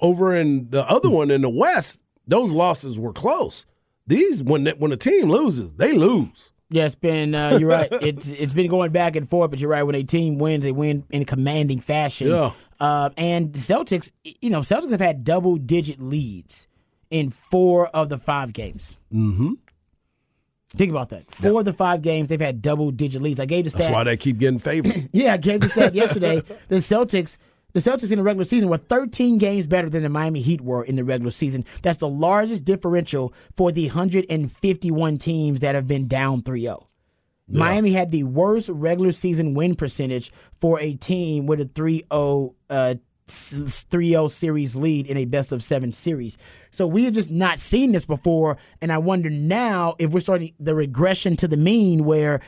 Over 0.00 0.34
in 0.34 0.70
the 0.70 0.82
other 0.90 1.08
one 1.08 1.30
in 1.30 1.42
the 1.42 1.48
West, 1.48 2.00
those 2.26 2.52
losses 2.52 2.98
were 2.98 3.12
close. 3.12 3.64
These, 4.08 4.42
when, 4.42 4.66
when 4.78 4.90
a 4.90 4.96
team 4.96 5.30
loses, 5.30 5.76
they 5.76 5.92
lose. 5.92 6.50
Yeah, 6.72 6.86
it's 6.86 6.94
been 6.94 7.34
uh, 7.34 7.58
you're 7.60 7.68
right. 7.68 7.88
It's 8.02 8.32
it's 8.32 8.54
been 8.54 8.70
going 8.70 8.92
back 8.92 9.14
and 9.14 9.28
forth, 9.28 9.50
but 9.50 9.60
you're 9.60 9.70
right. 9.70 9.82
When 9.82 9.94
a 9.94 10.02
team 10.02 10.38
wins, 10.38 10.64
they 10.64 10.72
win 10.72 11.04
in 11.10 11.26
commanding 11.26 11.80
fashion. 11.80 12.28
Yeah. 12.28 12.52
Uh, 12.82 13.10
and 13.16 13.52
Celtics, 13.52 14.10
you 14.24 14.50
know, 14.50 14.58
Celtics 14.58 14.90
have 14.90 15.00
had 15.00 15.22
double 15.22 15.54
digit 15.54 16.00
leads 16.00 16.66
in 17.10 17.30
four 17.30 17.86
of 17.86 18.08
the 18.08 18.18
five 18.18 18.52
games. 18.52 18.96
Mm-hmm. 19.14 19.52
Think 20.70 20.90
about 20.90 21.10
that. 21.10 21.30
Four 21.30 21.60
of 21.60 21.64
the 21.64 21.72
five 21.72 22.02
games 22.02 22.26
they've 22.26 22.40
had 22.40 22.60
double 22.60 22.90
digit 22.90 23.22
leads. 23.22 23.38
I 23.38 23.46
gave 23.46 23.62
the 23.62 23.70
stat. 23.70 23.82
That's 23.82 23.92
why 23.92 24.02
they 24.02 24.16
keep 24.16 24.38
getting 24.38 24.58
favored. 24.58 25.08
Yeah, 25.12 25.34
I 25.34 25.36
gave 25.36 25.60
the 25.60 25.68
stat 25.68 25.94
yesterday. 25.94 26.42
The 26.68 26.76
Celtics, 26.78 27.36
the 27.72 27.78
Celtics 27.78 28.10
in 28.10 28.18
the 28.18 28.24
regular 28.24 28.46
season 28.46 28.68
were 28.68 28.78
13 28.78 29.38
games 29.38 29.68
better 29.68 29.88
than 29.88 30.02
the 30.02 30.08
Miami 30.08 30.40
Heat 30.40 30.60
were 30.60 30.82
in 30.82 30.96
the 30.96 31.04
regular 31.04 31.30
season. 31.30 31.64
That's 31.82 31.98
the 31.98 32.08
largest 32.08 32.64
differential 32.64 33.32
for 33.56 33.70
the 33.70 33.86
151 33.86 35.18
teams 35.18 35.60
that 35.60 35.76
have 35.76 35.86
been 35.86 36.08
down 36.08 36.40
3-0. 37.50 37.56
Miami 37.58 37.92
had 37.92 38.10
the 38.10 38.24
worst 38.24 38.68
regular 38.68 39.12
season 39.12 39.54
win 39.54 39.74
percentage 39.74 40.32
for 40.60 40.80
a 40.80 40.94
team 40.94 41.46
with 41.46 41.60
a 41.60 41.66
3-0 41.66 42.54
uh, 42.70 42.94
3-0 43.26 44.30
series 44.30 44.76
lead 44.76 45.06
in 45.06 45.16
a 45.16 45.24
best 45.24 45.52
of 45.52 45.62
7 45.62 45.92
series. 45.92 46.36
So 46.70 46.86
we 46.86 47.04
have 47.04 47.14
just 47.14 47.30
not 47.30 47.58
seen 47.58 47.92
this 47.92 48.04
before 48.04 48.58
and 48.80 48.92
I 48.92 48.98
wonder 48.98 49.30
now 49.30 49.94
if 49.98 50.10
we're 50.10 50.20
starting 50.20 50.54
the 50.58 50.74
regression 50.74 51.36
to 51.36 51.48
the 51.48 51.56
mean 51.56 52.04
where 52.04 52.40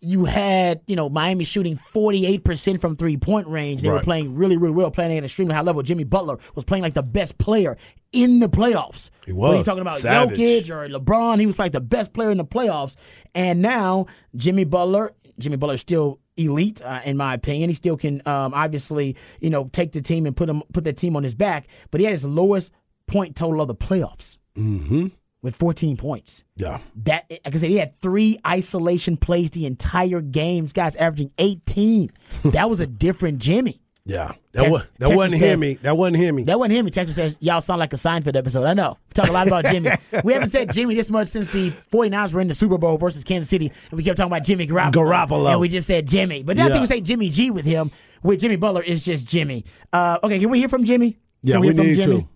you 0.00 0.24
had, 0.24 0.80
you 0.86 0.96
know, 0.96 1.08
Miami 1.08 1.44
shooting 1.44 1.76
48% 1.76 2.80
from 2.80 2.96
three 2.96 3.16
point 3.16 3.46
range. 3.46 3.82
They 3.82 3.90
were 3.90 4.00
playing 4.00 4.34
really, 4.34 4.56
really 4.56 4.72
well, 4.72 4.90
playing 4.90 5.12
at 5.12 5.18
an 5.18 5.24
extremely 5.24 5.54
high 5.54 5.60
level. 5.60 5.82
Jimmy 5.82 6.04
Butler 6.04 6.38
was 6.54 6.64
playing 6.64 6.82
like 6.82 6.94
the 6.94 7.02
best 7.02 7.38
player 7.38 7.76
in 8.12 8.38
the 8.38 8.48
playoffs. 8.48 9.10
He 9.26 9.32
Whether 9.32 9.54
you're 9.54 9.58
was. 9.58 9.66
talking 9.66 9.82
about 9.82 9.98
Savage. 9.98 10.38
Jokic 10.38 10.70
or 10.70 10.88
LeBron, 10.88 11.38
he 11.38 11.46
was 11.46 11.58
like 11.58 11.72
the 11.72 11.80
best 11.80 12.12
player 12.12 12.30
in 12.30 12.38
the 12.38 12.44
playoffs. 12.44 12.96
And 13.34 13.60
now 13.60 14.06
Jimmy 14.34 14.64
Butler, 14.64 15.12
Jimmy 15.38 15.56
Butler's 15.56 15.82
still 15.82 16.18
elite 16.36 16.80
uh, 16.82 17.00
in 17.04 17.16
my 17.16 17.34
opinion. 17.34 17.68
He 17.68 17.74
still 17.74 17.96
can 17.96 18.22
um, 18.26 18.54
obviously, 18.54 19.16
you 19.40 19.50
know, 19.50 19.68
take 19.72 19.92
the 19.92 20.00
team 20.00 20.24
and 20.24 20.34
put 20.34 20.48
him 20.48 20.62
put 20.72 20.84
that 20.84 20.96
team 20.96 21.14
on 21.14 21.22
his 21.22 21.34
back. 21.34 21.68
But 21.90 22.00
he 22.00 22.06
had 22.06 22.12
his 22.12 22.24
lowest 22.24 22.72
point 23.06 23.36
total 23.36 23.60
of 23.60 23.68
the 23.68 23.74
playoffs 23.74 24.38
mm-hmm. 24.56 25.08
With 25.42 25.56
14 25.56 25.96
points. 25.96 26.42
Yeah. 26.56 26.78
That 27.04 27.24
like 27.30 27.54
I 27.54 27.58
said, 27.58 27.70
he 27.70 27.76
had 27.76 27.98
three 28.00 28.38
isolation 28.46 29.16
plays 29.16 29.50
the 29.50 29.66
entire 29.66 30.20
game. 30.20 30.64
This 30.64 30.72
guy's 30.72 30.96
averaging 30.96 31.32
18. 31.38 32.10
that 32.46 32.68
was 32.68 32.80
a 32.80 32.86
different 32.86 33.38
Jimmy. 33.38 33.80
Yeah. 34.06 34.32
That, 34.52 34.62
Tex- 34.62 34.70
was, 34.72 34.82
that 34.82 34.88
Texas 34.98 35.16
wasn't 35.16 35.40
says- 35.40 35.62
him. 35.62 35.78
That 35.82 35.96
wasn't 35.96 36.16
him. 36.16 36.44
That 36.46 36.58
wasn't 36.58 36.74
him. 36.78 36.90
Texas 36.90 37.16
says, 37.16 37.36
y'all 37.40 37.60
sound 37.60 37.78
like 37.78 37.92
a 37.92 37.96
Seinfeld 37.96 38.36
episode. 38.36 38.64
I 38.64 38.74
know. 38.74 38.96
We 39.08 39.12
talk 39.14 39.28
a 39.28 39.32
lot 39.32 39.46
about 39.46 39.66
Jimmy. 39.66 39.90
we 40.24 40.32
haven't 40.32 40.50
said 40.50 40.72
Jimmy 40.72 40.94
this 40.94 41.10
much 41.10 41.28
since 41.28 41.48
the 41.48 41.70
49ers 41.92 42.32
were 42.32 42.40
in 42.40 42.48
the 42.48 42.54
Super 42.54 42.76
Bowl 42.78 42.98
versus 42.98 43.22
Kansas 43.24 43.48
City, 43.48 43.70
and 43.90 43.96
we 43.96 44.02
kept 44.02 44.16
talking 44.16 44.32
about 44.32 44.44
Jimmy 44.44 44.66
Garoppolo. 44.66 44.92
Garoppolo. 44.92 45.50
And 45.52 45.60
we 45.60 45.68
just 45.68 45.86
said 45.86 46.08
Jimmy. 46.08 46.42
But 46.42 46.56
now 46.56 46.64
I 46.64 46.66
Yeah. 46.68 46.72
think 46.74 46.80
we 46.82 46.86
say 46.96 47.00
Jimmy 47.02 47.28
G 47.28 47.50
with 47.50 47.64
him. 47.64 47.90
With 48.22 48.40
Jimmy 48.40 48.56
Butler, 48.56 48.82
it's 48.84 49.04
just 49.04 49.26
Jimmy. 49.26 49.64
Uh, 49.92 50.18
okay, 50.24 50.38
can 50.40 50.50
we 50.50 50.58
hear 50.58 50.68
from 50.68 50.84
Jimmy? 50.84 51.16
Yeah, 51.42 51.54
can 51.54 51.60
we 51.60 51.66
hear 51.68 51.74
from 51.76 51.86
need 51.86 51.94
Jimmy? 51.94 52.28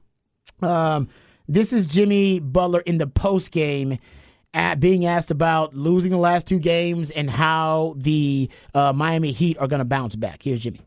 to. 0.63 0.67
Um, 0.67 1.09
this 1.49 1.73
is 1.73 1.87
Jimmy 1.87 2.41
Butler 2.41 2.81
in 2.81 2.99
the 2.99 3.07
post 3.07 3.51
game. 3.51 3.99
At 4.57 4.79
being 4.79 5.05
asked 5.05 5.33
about 5.33 5.75
losing 5.75 6.13
the 6.13 6.17
last 6.17 6.47
two 6.47 6.61
games 6.61 7.11
and 7.11 7.29
how 7.29 7.95
the 7.97 8.49
uh, 8.73 8.93
Miami 8.93 9.33
Heat 9.33 9.59
are 9.59 9.67
going 9.67 9.81
to 9.81 9.85
bounce 9.85 10.15
back. 10.15 10.45
Here's 10.45 10.61
Jimmy. 10.61 10.79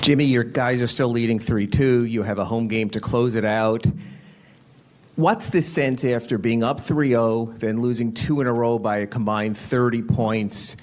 Jimmy, 0.00 0.24
your 0.24 0.42
guys 0.42 0.80
are 0.80 0.86
still 0.86 1.08
leading 1.08 1.38
3 1.38 1.66
2. 1.66 2.04
You 2.04 2.22
have 2.22 2.38
a 2.38 2.46
home 2.46 2.66
game 2.66 2.88
to 2.88 3.00
close 3.00 3.34
it 3.34 3.44
out. 3.44 3.84
What's 5.16 5.50
the 5.50 5.62
sense 5.62 6.04
after 6.04 6.38
being 6.38 6.64
up 6.64 6.80
3 6.80 7.10
0, 7.10 7.52
then 7.56 7.80
losing 7.80 8.12
two 8.12 8.40
in 8.40 8.46
a 8.46 8.52
row 8.52 8.78
by 8.78 8.96
a 8.96 9.06
combined 9.06 9.56
30 9.56 10.02
points 10.02 10.76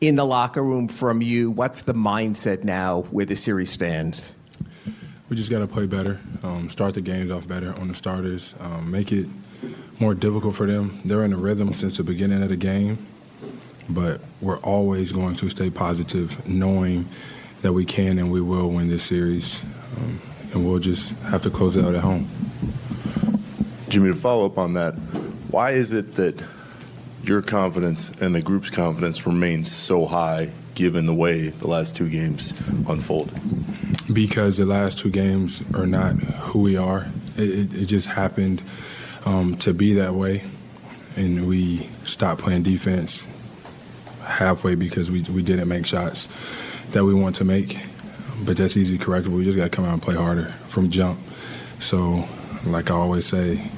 in 0.00 0.14
the 0.14 0.24
locker 0.24 0.64
room 0.64 0.88
from 0.88 1.22
you? 1.22 1.50
What's 1.50 1.82
the 1.82 1.94
mindset 1.94 2.64
now 2.64 3.02
where 3.10 3.26
the 3.26 3.36
series 3.36 3.70
stands? 3.70 4.34
We 5.28 5.34
just 5.34 5.50
got 5.50 5.58
to 5.58 5.66
play 5.66 5.86
better, 5.86 6.20
um, 6.44 6.70
start 6.70 6.94
the 6.94 7.00
games 7.00 7.32
off 7.32 7.48
better 7.48 7.74
on 7.80 7.88
the 7.88 7.96
starters, 7.96 8.54
um, 8.60 8.92
make 8.92 9.10
it 9.10 9.26
more 9.98 10.14
difficult 10.14 10.54
for 10.54 10.66
them. 10.66 11.00
They're 11.04 11.24
in 11.24 11.32
a 11.32 11.36
rhythm 11.36 11.74
since 11.74 11.96
the 11.96 12.04
beginning 12.04 12.44
of 12.44 12.48
the 12.48 12.56
game, 12.56 13.04
but 13.88 14.20
we're 14.40 14.60
always 14.60 15.10
going 15.10 15.34
to 15.36 15.48
stay 15.48 15.68
positive, 15.68 16.46
knowing 16.48 17.08
that 17.62 17.72
we 17.72 17.84
can 17.84 18.20
and 18.20 18.30
we 18.30 18.40
will 18.40 18.70
win 18.70 18.88
this 18.88 19.02
series, 19.02 19.62
um, 19.96 20.20
and 20.52 20.64
we'll 20.64 20.78
just 20.78 21.10
have 21.22 21.42
to 21.42 21.50
close 21.50 21.74
it 21.74 21.84
out 21.84 21.96
at 21.96 22.02
home. 22.02 22.28
Jimmy, 23.88 24.12
to 24.12 24.14
follow 24.14 24.46
up 24.46 24.58
on 24.58 24.74
that, 24.74 24.92
why 25.50 25.72
is 25.72 25.92
it 25.92 26.14
that 26.14 26.40
your 27.24 27.42
confidence 27.42 28.10
and 28.20 28.32
the 28.32 28.42
group's 28.42 28.70
confidence 28.70 29.26
remains 29.26 29.72
so 29.72 30.06
high 30.06 30.52
given 30.76 31.06
the 31.06 31.14
way 31.14 31.48
the 31.48 31.66
last 31.66 31.96
two 31.96 32.08
games 32.08 32.52
unfolded? 32.88 33.36
Because 34.12 34.56
the 34.56 34.66
last 34.66 34.98
two 34.98 35.10
games 35.10 35.62
are 35.74 35.86
not 35.86 36.14
who 36.14 36.60
we 36.60 36.76
are. 36.76 37.06
It, 37.36 37.74
it, 37.74 37.84
just 37.86 38.08
happened 38.08 38.62
um, 39.24 39.56
to 39.58 39.74
be 39.74 39.94
that 39.94 40.14
way, 40.14 40.44
and 41.16 41.48
we 41.48 41.88
stopped 42.04 42.40
playing 42.40 42.62
defense 42.62 43.26
halfway 44.22 44.74
because 44.74 45.10
we 45.10 45.22
we 45.22 45.42
didn't 45.42 45.68
make 45.68 45.86
shots 45.86 46.28
that 46.92 47.04
we 47.04 47.14
want 47.14 47.36
to 47.36 47.44
make. 47.44 47.78
But 48.44 48.56
that's 48.56 48.76
easy 48.76 48.98
correctable. 48.98 49.38
We 49.38 49.44
just 49.44 49.56
got 49.56 49.64
to 49.64 49.70
come 49.70 49.84
out 49.84 49.94
and 49.94 50.02
play 50.02 50.14
harder 50.14 50.46
from 50.68 50.90
jump. 50.90 51.18
So, 51.80 52.28
like 52.64 52.90
I 52.90 52.94
always 52.94 53.26
say, 53.26 53.70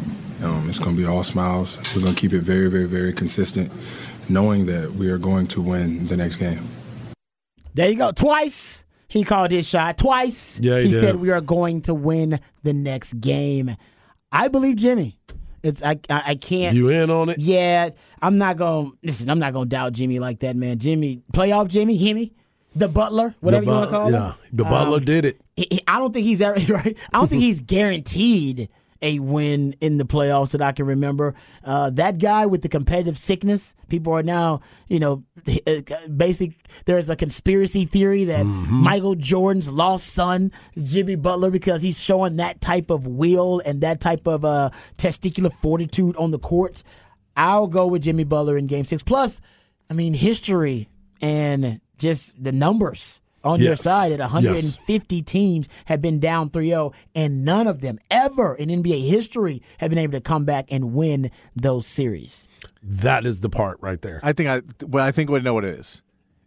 um, 0.43 0.69
it's 0.69 0.79
going 0.79 0.97
to 0.97 1.01
be 1.01 1.07
all 1.07 1.23
smiles. 1.23 1.79
We're 1.95 2.03
going 2.03 2.15
to 2.15 2.21
keep 2.21 2.33
it 2.33 2.41
very, 2.41 2.69
very, 2.69 2.87
very 2.87 3.13
consistent, 3.13 3.73
knowing 4.29 4.67
that 4.67 4.93
we 4.93 5.11
are 5.11 5.19
going 5.19 5.47
to 5.49 5.61
win 5.61 6.07
the 6.07 6.17
next 6.17 6.37
game. 6.37 6.69
There 7.75 7.89
you 7.89 7.97
go. 7.97 8.11
Twice 8.11 8.85
he 9.09 9.25
called 9.25 9.51
his 9.51 9.67
shot. 9.69 9.97
Twice 9.99 10.61
Yeah, 10.61 10.81
he 10.81 10.87
he 10.87 10.93
said 10.93 11.17
we 11.17 11.31
are 11.31 11.41
going 11.41 11.83
to 11.83 11.95
win 11.95 12.41
the 12.63 12.73
next 12.73 13.21
game. 13.21 13.77
I 14.31 14.49
believe 14.49 14.77
Jimmy. 14.77 15.19
It's 15.63 15.83
I 15.83 15.99
I, 16.09 16.23
I 16.27 16.35
can't. 16.37 16.77
You 16.77 16.89
in 16.91 17.11
on 17.11 17.31
it? 17.31 17.39
yeah, 17.41 17.91
I'm 18.23 18.39
not 18.39 18.57
going. 18.59 18.93
to 18.93 18.97
Listen, 19.03 19.29
I'm 19.31 19.39
not 19.39 19.53
to 19.55 19.69
doubt 19.69 19.93
Jimmy 19.95 20.19
like 20.19 20.41
that, 20.41 20.55
man. 20.57 20.79
Jimmy, 20.79 21.23
playoff 21.33 21.69
Jimmy, 21.69 21.99
Himmy, 21.99 22.31
the 22.77 22.89
Butler, 22.89 23.35
whatever 23.41 23.65
The 23.65 23.71
you 23.73 23.77
want 23.77 23.91
to 23.91 23.97
call 23.97 24.11
yeah. 24.13 24.17
him. 24.19 24.23
Yeah, 24.43 24.49
the 24.53 24.65
Butler 24.65 24.99
Um, 24.99 25.05
did 25.05 25.25
it. 25.25 25.41
he- 25.57 25.83
I 25.89 25.99
don't 25.99 26.13
think 26.13 26.27
he's 26.27 26.41
ever 26.41 26.61
right. 26.73 26.97
I 27.13 27.19
don't 27.19 27.29
think 27.29 27.43
he's 27.49 27.61
guaranteed 27.61 28.69
a 29.01 29.19
win 29.19 29.75
in 29.81 29.99
the 29.99 30.05
playoffs 30.05 30.51
that 30.51 30.63
I 30.63 30.73
can 30.73 30.87
remember. 30.87 31.35
Uh, 31.65 31.91
that 31.91 32.19
guy 32.19 32.47
with 32.47 32.63
the 32.63 32.69
competitive 32.69 33.17
sickness, 33.17 33.75
people 33.89 34.13
are 34.13 34.23
now, 34.23 34.61
you 34.89 34.99
know, 34.99 35.25
basically 36.17 36.57
there's 36.85 37.09
a 37.09 37.17
conspiracy 37.17 37.85
theory 37.85 38.25
that 38.25 38.45
Michael 38.45 39.15
Jordan's 39.15 39.71
lost 39.71 40.09
son 40.09 40.53
Jimmy 40.77 41.15
Butler 41.15 41.51
because 41.51 41.83
he's 41.83 42.01
showing 42.01 42.37
that 42.37 42.61
type 42.61 42.91
of 42.91 43.07
will 43.07 43.61
and 43.65 43.81
that 43.83 44.01
type 44.01 44.27
of 44.27 44.45
uh, 44.45 44.71
testicular 44.97 45.53
fortitude 45.53 46.17
on 46.17 46.31
the 46.31 46.39
court. 46.39 46.83
I'll 47.37 47.69
go 47.69 47.87
with 47.87 48.03
Jimmy 48.03 48.25
Butler 48.25 48.59
in 48.59 48.67
Game 48.67 48.85
Six. 48.85 49.03
Plus, 49.03 49.41
I 49.89 49.95
mean, 49.95 50.13
history 50.15 50.89
and 51.21 51.81
just 51.99 52.43
the 52.43 52.53
numbers 52.53 53.21
on 53.45 53.61
your 53.61 53.71
Yes. 53.71 53.83
side 53.83 54.13
at 54.13 54.19
Yes. 54.19 54.31
150 54.33 55.23
teams 55.23 55.69
have 55.87 56.01
been 56.01 56.19
down 56.21 56.51
3-0 56.51 56.93
and 57.15 57.45
none 57.45 57.67
of 57.67 57.81
them 57.81 57.99
ever 58.11 58.55
in 58.55 58.69
NBA 58.71 59.09
history 59.09 59.63
have 59.79 59.91
been 59.91 59.99
able 59.99 60.13
to 60.15 60.21
come 60.21 60.45
back 60.45 60.67
and 60.71 60.93
win 60.95 61.31
those 61.57 61.87
series. 61.87 62.47
That 62.83 63.25
is 63.25 63.41
the 63.41 63.49
part 63.51 63.79
right 63.81 64.01
there. 64.03 64.21
I 64.23 64.33
think 64.33 64.49
I 64.49 64.63
well, 64.87 65.05
I 65.05 65.13
think 65.13 65.31
we 65.31 65.41
know 65.41 65.55
what 65.55 65.65
it 65.65 65.79
is. 65.79 66.03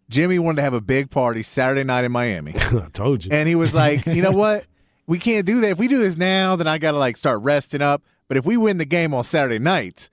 Jimmy 0.10 0.40
wanted 0.40 0.58
to 0.58 0.62
have 0.64 0.74
a 0.74 0.82
big 0.82 1.10
party 1.10 1.42
Saturday 1.44 1.84
night 1.86 2.04
in 2.04 2.12
Miami. 2.12 2.54
I 2.58 2.88
told 2.92 3.24
you. 3.24 3.32
And 3.32 3.48
he 3.48 3.56
was 3.56 3.74
like, 3.74 4.06
you 4.06 4.22
know 4.22 4.32
what? 4.34 4.66
We 5.08 5.20
can't 5.20 5.46
do 5.46 5.62
that. 5.62 5.72
If 5.72 5.78
we 5.80 5.88
do 5.88 6.00
this 6.00 6.18
now, 6.18 6.56
then 6.58 6.68
I 6.68 6.78
got 6.78 6.92
to 6.92 6.98
like 6.98 7.16
start 7.18 7.42
resting 7.42 7.82
up. 7.82 8.04
But 8.28 8.38
if 8.38 8.46
we 8.46 8.58
win 8.58 8.78
the 8.78 8.86
game 8.86 9.14
on 9.14 9.24
Saturday 9.24 9.60
night, 9.60 10.10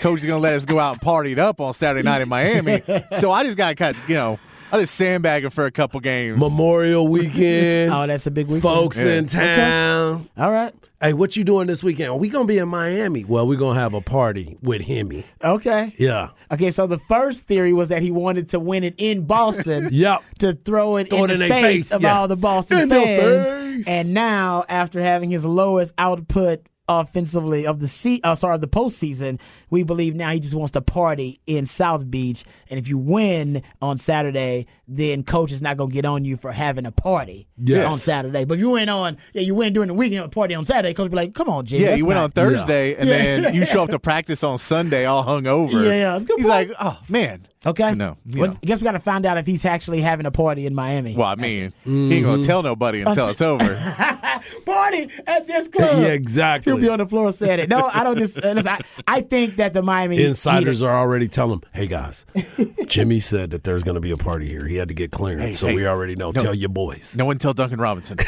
coach 0.00 0.20
is 0.20 0.26
going 0.26 0.38
to 0.38 0.42
let 0.42 0.54
us 0.54 0.64
go 0.64 0.78
out 0.78 0.92
and 0.92 1.00
party 1.02 1.32
it 1.32 1.38
up 1.38 1.60
on 1.60 1.72
Saturday 1.74 2.02
night 2.02 2.20
in 2.22 2.28
Miami. 2.28 2.82
So 3.18 3.30
I 3.30 3.44
just 3.44 3.56
got 3.56 3.68
to 3.70 3.74
cut, 3.74 3.96
you 4.08 4.14
know, 4.14 4.38
I 4.74 4.80
just 4.80 4.94
sandbagging 4.96 5.50
for 5.50 5.66
a 5.66 5.70
couple 5.70 6.00
games. 6.00 6.36
Memorial 6.38 7.06
weekend. 7.16 7.92
Oh, 7.92 8.06
that's 8.08 8.26
a 8.26 8.30
big 8.32 8.46
weekend. 8.48 8.62
Folks 8.62 8.96
Yeah. 8.96 9.12
in 9.12 9.26
town. 9.26 10.28
All 10.36 10.50
right. 10.50 10.74
Hey, 11.00 11.12
what 11.12 11.36
you 11.36 11.44
doing 11.44 11.68
this 11.68 11.84
weekend? 11.84 12.10
Are 12.10 12.16
we 12.16 12.28
gonna 12.28 12.44
be 12.46 12.58
in 12.58 12.68
Miami? 12.68 13.24
Well, 13.24 13.46
we're 13.46 13.58
gonna 13.58 13.78
have 13.78 13.94
a 13.94 14.00
party 14.00 14.56
with 14.62 14.82
Himmy. 14.82 15.24
Okay. 15.44 15.92
Yeah. 15.96 16.30
Okay, 16.50 16.72
so 16.72 16.88
the 16.88 16.98
first 16.98 17.42
theory 17.46 17.72
was 17.72 17.90
that 17.90 18.02
he 18.02 18.10
wanted 18.10 18.48
to 18.48 18.58
win 18.58 18.82
it 18.82 18.94
in 18.98 19.26
Boston. 19.26 19.88
Yep. 19.92 20.22
To 20.40 20.54
throw 20.54 20.96
it 20.96 21.08
Throw 21.10 21.24
in 21.24 21.30
it 21.30 21.36
the 21.38 21.44
in 21.44 21.50
face, 21.50 21.62
face, 21.62 21.92
of 21.92 22.02
yeah. 22.02 22.18
all 22.18 22.26
the 22.26 22.36
Boston 22.36 22.80
In 22.80 22.88
fans. 22.88 23.48
face. 23.50 23.86
And 23.86 24.12
now, 24.12 24.64
after 24.68 25.00
having 25.00 25.30
his 25.30 25.44
lowest 25.46 25.94
output 25.98 26.66
offensively 26.88 27.66
of 27.66 27.80
the 27.80 27.88
se- 27.88 28.20
uh, 28.24 28.34
sorry, 28.34 28.54
of 28.56 28.60
the 28.60 28.68
postseason, 28.68 29.38
we 29.70 29.82
believe 29.82 30.14
now 30.14 30.30
he 30.30 30.40
just 30.40 30.54
wants 30.54 30.72
to 30.72 30.80
party 30.80 31.40
in 31.46 31.64
South 31.66 32.10
Beach. 32.10 32.44
And 32.70 32.78
if 32.78 32.88
you 32.88 32.98
win 32.98 33.62
on 33.80 33.98
Saturday, 33.98 34.66
then 34.86 35.22
coach 35.22 35.50
is 35.52 35.62
not 35.62 35.76
gonna 35.76 35.90
get 35.92 36.04
on 36.04 36.24
you 36.24 36.36
for 36.36 36.52
having 36.52 36.84
a 36.86 36.92
party 36.92 37.46
Yes. 37.56 37.90
on 37.90 37.98
Saturday. 37.98 38.44
But 38.44 38.54
if 38.54 38.60
you 38.60 38.70
win 38.70 38.88
on 38.88 39.16
yeah, 39.32 39.42
you 39.42 39.54
win 39.54 39.72
during 39.72 39.88
the 39.88 39.94
weekend, 39.94 40.24
a 40.24 40.28
party 40.28 40.54
on 40.54 40.64
Saturday, 40.64 40.92
coach 40.94 41.10
be 41.10 41.16
like, 41.16 41.34
come 41.34 41.48
on, 41.48 41.64
Jim. 41.66 41.80
yeah, 41.80 41.94
you 41.94 42.06
went 42.06 42.16
not- 42.18 42.24
on 42.24 42.30
Thursday 42.32 42.94
and 42.96 43.08
Yeah. 43.08 43.40
then 43.40 43.54
you 43.56 43.64
show 43.64 43.84
up 43.84 43.90
to 43.90 43.98
practice 43.98 44.42
on 44.44 44.58
Sunday 44.58 45.04
all 45.06 45.24
hungover. 45.24 45.72
Yeah, 45.84 45.92
yeah, 45.92 46.16
it's 46.16 46.24
good 46.24 46.38
He's 46.38 46.46
point. 46.46 46.68
like, 46.70 46.76
oh, 46.80 46.98
man. 47.08 47.46
Okay. 47.66 47.94
No, 47.94 48.16
Well, 48.26 48.50
know. 48.50 48.56
I 48.62 48.66
guess 48.66 48.80
we 48.80 48.84
got 48.84 48.92
to 48.92 49.00
find 49.00 49.24
out 49.24 49.38
if 49.38 49.46
he's 49.46 49.64
actually 49.64 50.00
having 50.00 50.26
a 50.26 50.30
party 50.30 50.66
in 50.66 50.74
Miami. 50.74 51.14
Well, 51.16 51.26
I 51.26 51.34
mean, 51.34 51.72
he 51.84 52.16
ain't 52.16 52.24
gonna 52.24 52.42
tell 52.42 52.62
nobody 52.62 53.00
until 53.00 53.28
it's 53.28 53.40
over. 53.40 53.64
party 54.66 55.08
at 55.26 55.46
this 55.46 55.68
club. 55.68 55.84
Yeah, 56.04 56.08
exactly. 56.08 56.72
He'll 56.72 56.80
be 56.80 56.88
on 56.88 56.98
the 56.98 57.06
floor 57.06 57.32
saying 57.32 57.60
it. 57.60 57.68
No, 57.68 57.88
I 57.92 58.04
don't 58.04 58.18
just 58.18 58.42
uh, 58.42 58.52
listen. 58.52 58.72
I, 58.72 58.80
I 59.06 59.20
think 59.20 59.56
that 59.56 59.72
the 59.72 59.82
Miami 59.82 60.22
Insiders 60.22 60.82
are 60.82 60.94
already 60.94 61.28
telling 61.28 61.54
him, 61.54 61.62
"Hey 61.72 61.86
guys, 61.86 62.26
Jimmy 62.86 63.20
said 63.20 63.50
that 63.50 63.64
there's 63.64 63.82
going 63.82 63.94
to 63.94 64.00
be 64.00 64.10
a 64.10 64.16
party 64.16 64.48
here. 64.48 64.66
He 64.66 64.76
had 64.76 64.88
to 64.88 64.94
get 64.94 65.12
clearance, 65.12 65.44
Hey, 65.44 65.52
so 65.52 65.66
hey, 65.68 65.76
we 65.76 65.86
already 65.86 66.16
know. 66.16 66.30
no. 66.32 66.42
Tell 66.42 66.54
your 66.54 66.68
boys." 66.68 67.14
No 67.16 67.24
one 67.24 67.38
tell 67.38 67.52
Duncan 67.52 67.80
Robinson. 67.80 68.18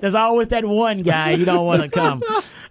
There's 0.00 0.14
always 0.14 0.48
that 0.48 0.64
one 0.64 1.02
guy 1.02 1.32
you 1.32 1.44
don't 1.44 1.66
want 1.66 1.82
to 1.82 1.88
come. 1.88 2.22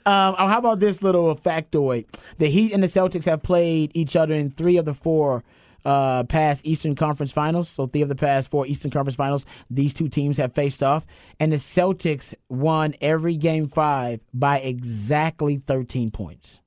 Um, 0.03 0.36
oh, 0.39 0.48
how 0.48 0.57
about 0.57 0.79
this 0.79 1.03
little 1.03 1.36
factoid? 1.36 2.05
The 2.39 2.48
Heat 2.48 2.74
and 2.74 2.81
the 2.81 2.88
Celtics 2.88 3.25
have 3.25 3.43
played 3.43 3.91
each 3.93 4.15
other 4.15 4.33
in 4.33 4.50
three 4.50 4.77
of 4.81 4.85
the 4.85 4.93
four 4.93 5.43
uh, 5.85 6.23
past 6.23 6.65
Eastern 6.65 6.95
Conference 6.95 7.31
Finals. 7.31 7.69
So 7.69 7.88
three 7.88 8.01
of 8.01 8.09
the 8.09 8.15
past 8.15 8.51
four 8.51 8.67
Eastern 8.67 8.91
Conference 8.91 9.15
Finals, 9.15 9.45
these 9.69 9.93
two 9.93 10.09
teams 10.09 10.38
have 10.38 10.53
faced 10.53 10.83
off, 10.83 11.05
and 11.39 11.51
the 11.51 11.57
Celtics 11.57 12.33
won 12.50 12.95
every 13.01 13.35
game 13.35 13.67
five 13.67 14.21
by 14.33 14.59
exactly 14.59 15.57
13 15.57 16.11
points. 16.11 16.59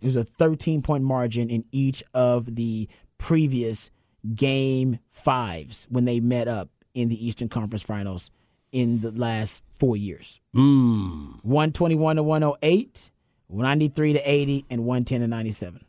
It 0.00 0.06
was 0.06 0.16
a 0.16 0.24
13 0.24 0.82
point 0.82 1.04
margin 1.04 1.50
in 1.50 1.64
each 1.72 2.02
of 2.14 2.54
the 2.56 2.88
previous 3.16 3.90
game 4.34 4.98
fives 5.10 5.86
when 5.90 6.04
they 6.04 6.20
met 6.20 6.48
up 6.48 6.68
in 6.94 7.08
the 7.08 7.26
Eastern 7.26 7.48
Conference 7.48 7.82
Finals 7.82 8.30
in 8.72 9.00
the 9.00 9.10
last 9.10 9.62
four 9.78 9.96
years. 9.96 10.40
Mm. 10.54 11.42
121 11.42 12.16
to 12.16 12.22
108, 12.22 13.10
93 13.48 14.12
to 14.12 14.30
80, 14.30 14.64
and 14.70 14.84
110 14.84 15.20
to 15.20 15.26
97. 15.26 15.84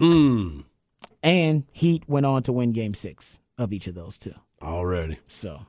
Mm. 0.00 0.64
And 1.26 1.64
Heat 1.72 2.04
went 2.06 2.24
on 2.24 2.42
to 2.44 2.52
win 2.52 2.70
game 2.70 2.94
six 2.94 3.38
of 3.58 3.72
each 3.72 3.86
of 3.88 3.94
those 3.96 4.16
two. 4.16 4.32
Already. 4.62 5.18
So 5.26 5.60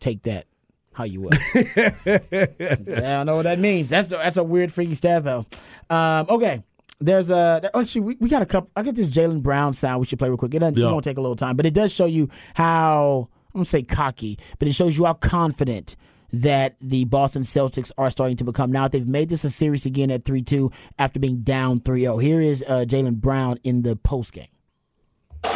take 0.00 0.22
that 0.24 0.46
how 0.92 1.04
you 1.04 1.20
will. 1.20 1.30
I 1.54 2.48
don't 2.84 3.26
know 3.26 3.36
what 3.36 3.44
that 3.44 3.58
means. 3.60 3.88
That's 3.88 4.08
a, 4.10 4.16
that's 4.16 4.36
a 4.36 4.42
weird 4.42 4.72
freaky 4.72 4.94
stat 4.94 5.22
though. 5.24 5.46
Um, 5.88 6.26
okay. 6.28 6.62
There's 7.00 7.30
a 7.30 7.70
actually 7.74 8.00
we, 8.00 8.16
we 8.18 8.28
got 8.28 8.42
a 8.42 8.46
couple. 8.46 8.70
I 8.74 8.82
got 8.82 8.96
this 8.96 9.08
Jaylen 9.08 9.40
Brown 9.40 9.72
sound 9.72 10.00
we 10.00 10.06
should 10.06 10.18
play 10.18 10.28
real 10.28 10.36
quick. 10.36 10.52
It, 10.52 10.58
doesn't, 10.58 10.76
Yeah. 10.76 10.88
it 10.88 10.92
won't 10.92 11.04
take 11.04 11.16
a 11.16 11.20
little 11.20 11.36
time, 11.36 11.54
but 11.56 11.64
it 11.64 11.74
does 11.74 11.92
show 11.92 12.06
you 12.06 12.28
how 12.54 13.28
I'm 13.54 13.58
gonna 13.60 13.64
say 13.66 13.82
cocky, 13.84 14.36
but 14.58 14.66
it 14.66 14.72
shows 14.74 14.98
you 14.98 15.04
how 15.04 15.14
confident 15.14 15.94
that 16.32 16.74
the 16.80 17.04
Boston 17.04 17.42
Celtics 17.42 17.92
are 17.96 18.10
starting 18.10 18.36
to 18.38 18.44
become. 18.44 18.72
Now 18.72 18.88
they've 18.88 19.06
made 19.06 19.28
this 19.28 19.44
a 19.44 19.50
series 19.50 19.86
again 19.86 20.10
at 20.10 20.24
three 20.24 20.42
two 20.42 20.72
after 20.98 21.20
being 21.20 21.42
down 21.42 21.78
3-0. 21.80 22.20
Here 22.20 22.40
is 22.40 22.64
uh, 22.66 22.84
Jaylen 22.86 23.14
Brown 23.14 23.58
in 23.62 23.82
the 23.82 23.94
post 23.94 24.32
game. 24.32 24.48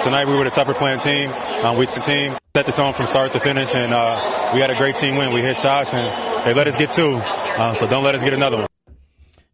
Tonight 0.02 0.26
we 0.26 0.36
were 0.36 0.44
the 0.44 0.50
tougher 0.50 0.74
playing 0.74 0.98
team. 0.98 1.30
Um, 1.64 1.76
we 1.76 1.86
the 1.86 2.00
team 2.00 2.32
set 2.54 2.66
the 2.66 2.72
tone 2.72 2.92
from 2.94 3.06
start 3.06 3.32
to 3.32 3.40
finish, 3.40 3.74
and 3.74 3.92
uh, 3.92 4.50
we 4.54 4.60
had 4.60 4.70
a 4.70 4.76
great 4.76 4.96
team 4.96 5.16
win. 5.16 5.32
We 5.32 5.40
hit 5.40 5.56
shots, 5.56 5.92
and 5.94 6.46
they 6.46 6.54
let 6.54 6.66
us 6.68 6.76
get 6.76 6.90
two. 6.90 7.14
Uh, 7.16 7.74
so 7.74 7.86
don't 7.86 8.04
let 8.04 8.14
us 8.14 8.22
get 8.22 8.32
another 8.32 8.58
one. 8.58 8.66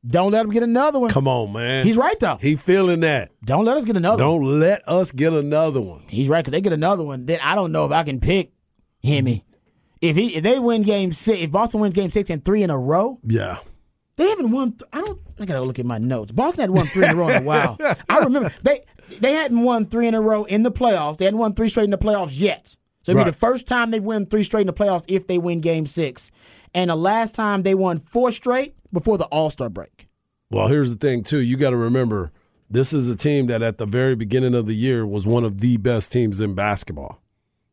Don't 0.06 0.30
let 0.32 0.44
him 0.44 0.50
get 0.52 0.62
another 0.62 0.98
one. 1.00 1.10
Come 1.10 1.26
on, 1.28 1.52
man. 1.52 1.84
He's 1.84 1.96
right 1.96 2.18
though. 2.20 2.36
He 2.36 2.56
feeling 2.56 3.00
that. 3.00 3.30
Don't 3.44 3.64
let 3.64 3.76
us 3.76 3.84
get 3.84 3.96
another 3.96 4.24
one. 4.24 4.40
Don't 4.42 4.58
let 4.60 4.88
us 4.88 5.12
get 5.12 5.32
another 5.32 5.80
one. 5.80 6.04
He's 6.08 6.28
right 6.28 6.40
because 6.42 6.52
they 6.52 6.60
get 6.60 6.72
another 6.72 7.04
one. 7.04 7.26
Then 7.26 7.40
I 7.42 7.54
don't 7.54 7.72
know 7.72 7.84
if 7.84 7.92
I 7.92 8.04
can 8.04 8.20
pick 8.20 8.52
Himmy. 9.04 9.42
If 10.00 10.14
he 10.16 10.36
if 10.36 10.42
they 10.44 10.58
win 10.58 10.82
game 10.82 11.12
six, 11.12 11.40
if 11.42 11.50
Boston 11.50 11.80
wins 11.80 11.94
game 11.94 12.10
six 12.10 12.30
and 12.30 12.44
three 12.44 12.62
in 12.62 12.70
a 12.70 12.78
row, 12.78 13.18
Yeah. 13.24 13.58
they 14.16 14.28
haven't 14.28 14.52
won. 14.52 14.72
Th- 14.72 14.88
I 14.92 15.00
don't. 15.00 15.20
I 15.40 15.44
gotta 15.44 15.62
look 15.62 15.78
at 15.80 15.86
my 15.86 15.98
notes. 15.98 16.30
Boston 16.32 16.62
had 16.62 16.70
won 16.70 16.86
three 16.86 17.04
in 17.04 17.10
a 17.10 17.16
row 17.16 17.28
in 17.28 17.42
a 17.42 17.46
while. 17.46 17.76
I 18.08 18.20
remember 18.20 18.52
they 18.62 18.84
they 19.20 19.32
hadn't 19.32 19.62
won 19.62 19.86
three 19.86 20.06
in 20.06 20.14
a 20.14 20.20
row 20.20 20.44
in 20.44 20.62
the 20.62 20.72
playoffs. 20.72 21.18
They 21.18 21.24
hadn't 21.24 21.40
won 21.40 21.54
three 21.54 21.68
straight 21.68 21.84
in 21.84 21.90
the 21.90 21.98
playoffs 21.98 22.38
yet. 22.38 22.76
So 23.02 23.12
it'll 23.12 23.24
be 23.24 23.30
the 23.30 23.36
first 23.36 23.66
time 23.66 23.90
they've 23.90 24.02
won 24.02 24.26
three 24.26 24.44
straight 24.44 24.62
in 24.62 24.66
the 24.66 24.72
playoffs 24.72 25.04
if 25.08 25.26
they 25.26 25.38
win 25.38 25.60
game 25.60 25.86
six, 25.86 26.30
and 26.74 26.90
the 26.90 26.96
last 26.96 27.34
time 27.34 27.62
they 27.62 27.74
won 27.74 27.98
four 28.00 28.30
straight 28.32 28.74
before 28.92 29.16
the 29.16 29.24
All 29.26 29.50
Star 29.50 29.70
break. 29.70 30.08
Well, 30.50 30.68
here's 30.68 30.90
the 30.90 30.96
thing 30.96 31.22
too. 31.24 31.38
You 31.38 31.56
got 31.56 31.70
to 31.70 31.76
remember, 31.76 32.32
this 32.70 32.92
is 32.92 33.08
a 33.08 33.16
team 33.16 33.46
that 33.46 33.62
at 33.62 33.78
the 33.78 33.86
very 33.86 34.14
beginning 34.14 34.54
of 34.54 34.66
the 34.66 34.74
year 34.74 35.06
was 35.06 35.26
one 35.26 35.44
of 35.44 35.60
the 35.60 35.76
best 35.78 36.12
teams 36.12 36.40
in 36.40 36.54
basketball. 36.54 37.22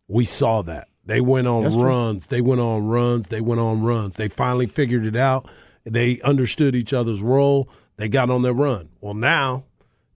We 0.08 0.24
saw 0.26 0.62
that. 0.64 0.88
They 1.06 1.22
went 1.22 1.48
on 1.48 1.64
That's 1.64 1.76
true. 1.76 1.86
runs. 1.86 2.28
They 2.28 2.42
went 2.42 2.62
on 2.62 2.88
runs. 2.88 3.28
They 3.28 3.42
went 3.42 3.62
on 3.62 3.82
runs. 3.84 4.16
They 4.16 4.28
finally 4.28 4.68
figured 4.68 5.06
it 5.06 5.16
out. 5.16 5.50
They 5.84 6.20
understood 6.22 6.76
each 6.76 6.94
other's 6.94 7.22
role. 7.22 7.70
They 7.98 8.10
got 8.10 8.30
on 8.30 8.42
their 8.42 8.54
run. 8.54 8.90
Well, 9.02 9.14
now 9.14 9.66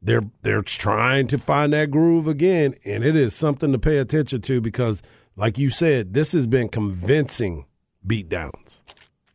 they're 0.01 0.23
they're 0.41 0.61
trying 0.61 1.27
to 1.27 1.37
find 1.37 1.73
that 1.73 1.91
groove 1.91 2.27
again, 2.27 2.75
and 2.85 3.03
it 3.03 3.15
is 3.15 3.35
something 3.35 3.71
to 3.71 3.79
pay 3.79 3.97
attention 3.97 4.41
to 4.41 4.61
because, 4.61 5.01
like 5.35 5.57
you 5.57 5.69
said, 5.69 6.13
this 6.13 6.31
has 6.31 6.47
been 6.47 6.69
convincing 6.69 7.65
beatdowns. 8.05 8.81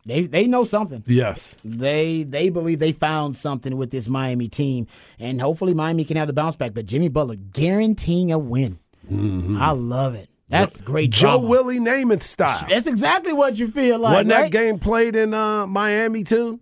They 0.06 0.22
they 0.26 0.46
know 0.46 0.64
something. 0.64 1.02
Yes. 1.06 1.54
They 1.64 2.24
they 2.24 2.50
believe 2.50 2.78
they 2.78 2.92
found 2.92 3.36
something 3.36 3.76
with 3.76 3.90
this 3.90 4.08
Miami 4.08 4.48
team, 4.48 4.86
and 5.18 5.40
hopefully 5.40 5.74
Miami 5.74 6.04
can 6.04 6.16
have 6.16 6.26
the 6.26 6.32
bounce 6.32 6.56
back. 6.56 6.74
But 6.74 6.86
Jimmy 6.86 7.08
Butler 7.08 7.36
guaranteeing 7.36 8.32
a 8.32 8.38
win. 8.38 8.78
I 9.58 9.72
love 9.72 10.14
it. 10.14 10.30
That's 10.48 10.80
great. 10.80 11.10
Mm-hmm. 11.10 11.20
Joe 11.20 11.38
drama. 11.38 11.48
Willie 11.48 11.78
Namath 11.78 12.22
style. 12.22 12.66
That's 12.68 12.86
exactly 12.86 13.32
what 13.32 13.56
you 13.56 13.68
feel 13.70 13.98
like. 13.98 14.12
Wasn't 14.14 14.32
right? 14.32 14.42
that 14.44 14.50
game 14.50 14.78
played 14.78 15.16
in 15.16 15.34
uh, 15.34 15.66
Miami 15.66 16.22
too? 16.22 16.60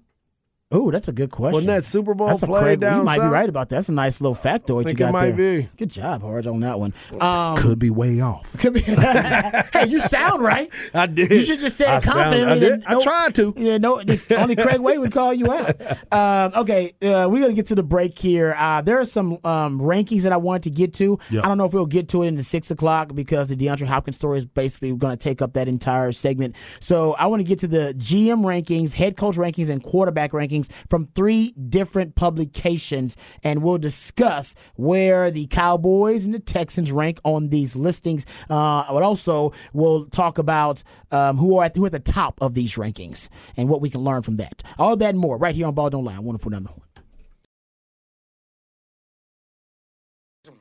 Oh, 0.73 0.91
that's 0.91 1.09
a 1.09 1.13
good 1.13 1.31
question. 1.31 1.53
Wasn't 1.55 1.69
that 1.69 1.85
Super 1.85 2.15
Bowl 2.15 2.29
That's 2.29 2.43
Craig, 2.43 2.81
down 2.81 2.99
You 3.01 3.05
might 3.05 3.17
south? 3.19 3.31
be 3.31 3.33
right 3.33 3.49
about 3.49 3.69
that. 3.69 3.77
That's 3.77 3.89
a 3.89 3.93
nice 3.93 4.21
little 4.21 4.35
factoid 4.35 4.89
you 4.89 4.95
got 4.95 5.11
it 5.11 5.13
might 5.13 5.37
there. 5.37 5.61
be. 5.63 5.69
Good 5.77 5.91
job, 5.91 6.23
Harge, 6.23 6.47
on 6.47 6.61
that 6.61 6.79
one. 6.79 6.95
Um, 7.21 7.57
Could 7.57 7.79
be 7.79 7.91
way 7.91 8.21
off. 8.21 8.53
could 8.59 8.75
be. 8.75 8.81
hey, 8.81 9.87
you 9.87 10.01
sound 10.01 10.43
right. 10.43 10.71
I 10.95 11.07
did. 11.07 11.31
You 11.31 11.41
should 11.41 11.61
just 11.61 11.77
say 11.77 11.97
it 11.97 12.03
confidently. 12.03 12.53
I 12.53 12.59
did. 12.59 12.83
that 12.83 12.89
I 12.91 13.03
tried 13.03 13.35
to. 13.37 13.55
Yeah, 13.57 13.79
no, 13.79 14.01
only 14.31 14.57
Craig 14.57 14.81
Way 14.81 14.99
would 14.99 15.13
call 15.13 15.35
you 15.35 15.53
out. 15.53 15.81
Um, 16.13 16.61
okay, 16.63 16.95
uh, 17.03 17.29
we're 17.31 17.43
gonna 17.43 17.53
get 17.55 17.67
to 17.67 17.75
the 17.75 17.83
break 17.83 18.19
here. 18.19 18.55
Uh, 18.59 18.81
there 18.83 18.99
are 18.99 19.05
some 19.05 19.39
um, 19.45 19.81
rankings 19.81 20.23
that 20.23 20.33
I 20.33 20.37
wanted 20.37 20.63
to 20.65 20.71
get 20.71 20.95
to. 20.95 21.19
Yeah. 21.31 21.41
I 21.41 21.49
don't 21.49 21.59
know 21.59 21.65
if 21.67 21.73
we'll 21.75 21.87
get 21.87 22.09
to 22.11 22.23
it 22.23 22.29
in 22.29 22.37
the 22.37 22.43
six 22.43 22.71
o'clock 22.71 23.15
because 23.15 23.49
the 23.49 23.57
DeAndre 23.57 23.87
Hopkins 23.87 24.17
story 24.17 24.39
is 24.39 24.47
basically 24.47 24.93
going 24.95 25.17
to 25.17 25.23
take 25.23 25.43
up 25.43 25.53
that 25.55 25.69
entire 25.69 26.13
segment. 26.13 26.57
So 26.81 27.13
I 27.15 27.27
want 27.27 27.41
to 27.41 27.45
get 27.45 27.59
to 27.61 27.67
the 27.67 27.95
GM 27.99 28.43
rankings, 28.43 28.95
head 28.95 29.17
coach 29.17 29.37
rankings, 29.37 29.71
and 29.71 29.83
quarterback 29.83 30.33
rankings 30.33 30.62
from 30.89 31.07
three 31.07 31.53
different 31.69 32.15
publications, 32.15 33.17
and 33.43 33.63
we'll 33.63 33.79
discuss 33.79 34.55
where 34.77 35.31
the 35.31 35.47
Cowboys 35.47 36.25
and 36.25 36.35
the 36.35 36.39
Texans 36.39 36.93
rank 36.93 37.21
on 37.25 37.49
these 37.49 37.77
listings. 37.77 38.27
Uh, 38.49 38.85
but 38.93 39.03
also 39.03 39.53
we'll 39.73 40.07
talk 40.07 40.39
about 40.39 40.83
um, 41.11 41.37
who 41.39 41.59
are 41.59 41.65
at 41.65 41.77
who 41.77 41.85
are 41.85 41.87
at 41.87 41.93
the 41.93 41.99
top 41.99 42.41
of 42.41 42.55
these 42.55 42.75
rankings 42.75 43.29
and 43.57 43.69
what 43.69 43.81
we 43.81 43.91
can 43.91 44.01
learn 44.03 44.23
from 44.23 44.37
that. 44.37 44.63
All 44.79 44.97
that 44.97 45.11
and 45.11 45.19
more 45.19 45.37
right 45.39 45.55
here 45.55 45.67
on 45.67 45.75
Ball 45.75 45.91
Don't 45.91 46.05
Lie. 46.05 46.19
Wonderful 46.19 46.51
down 46.51 46.65
the 46.65 46.69
horn. 46.71 46.81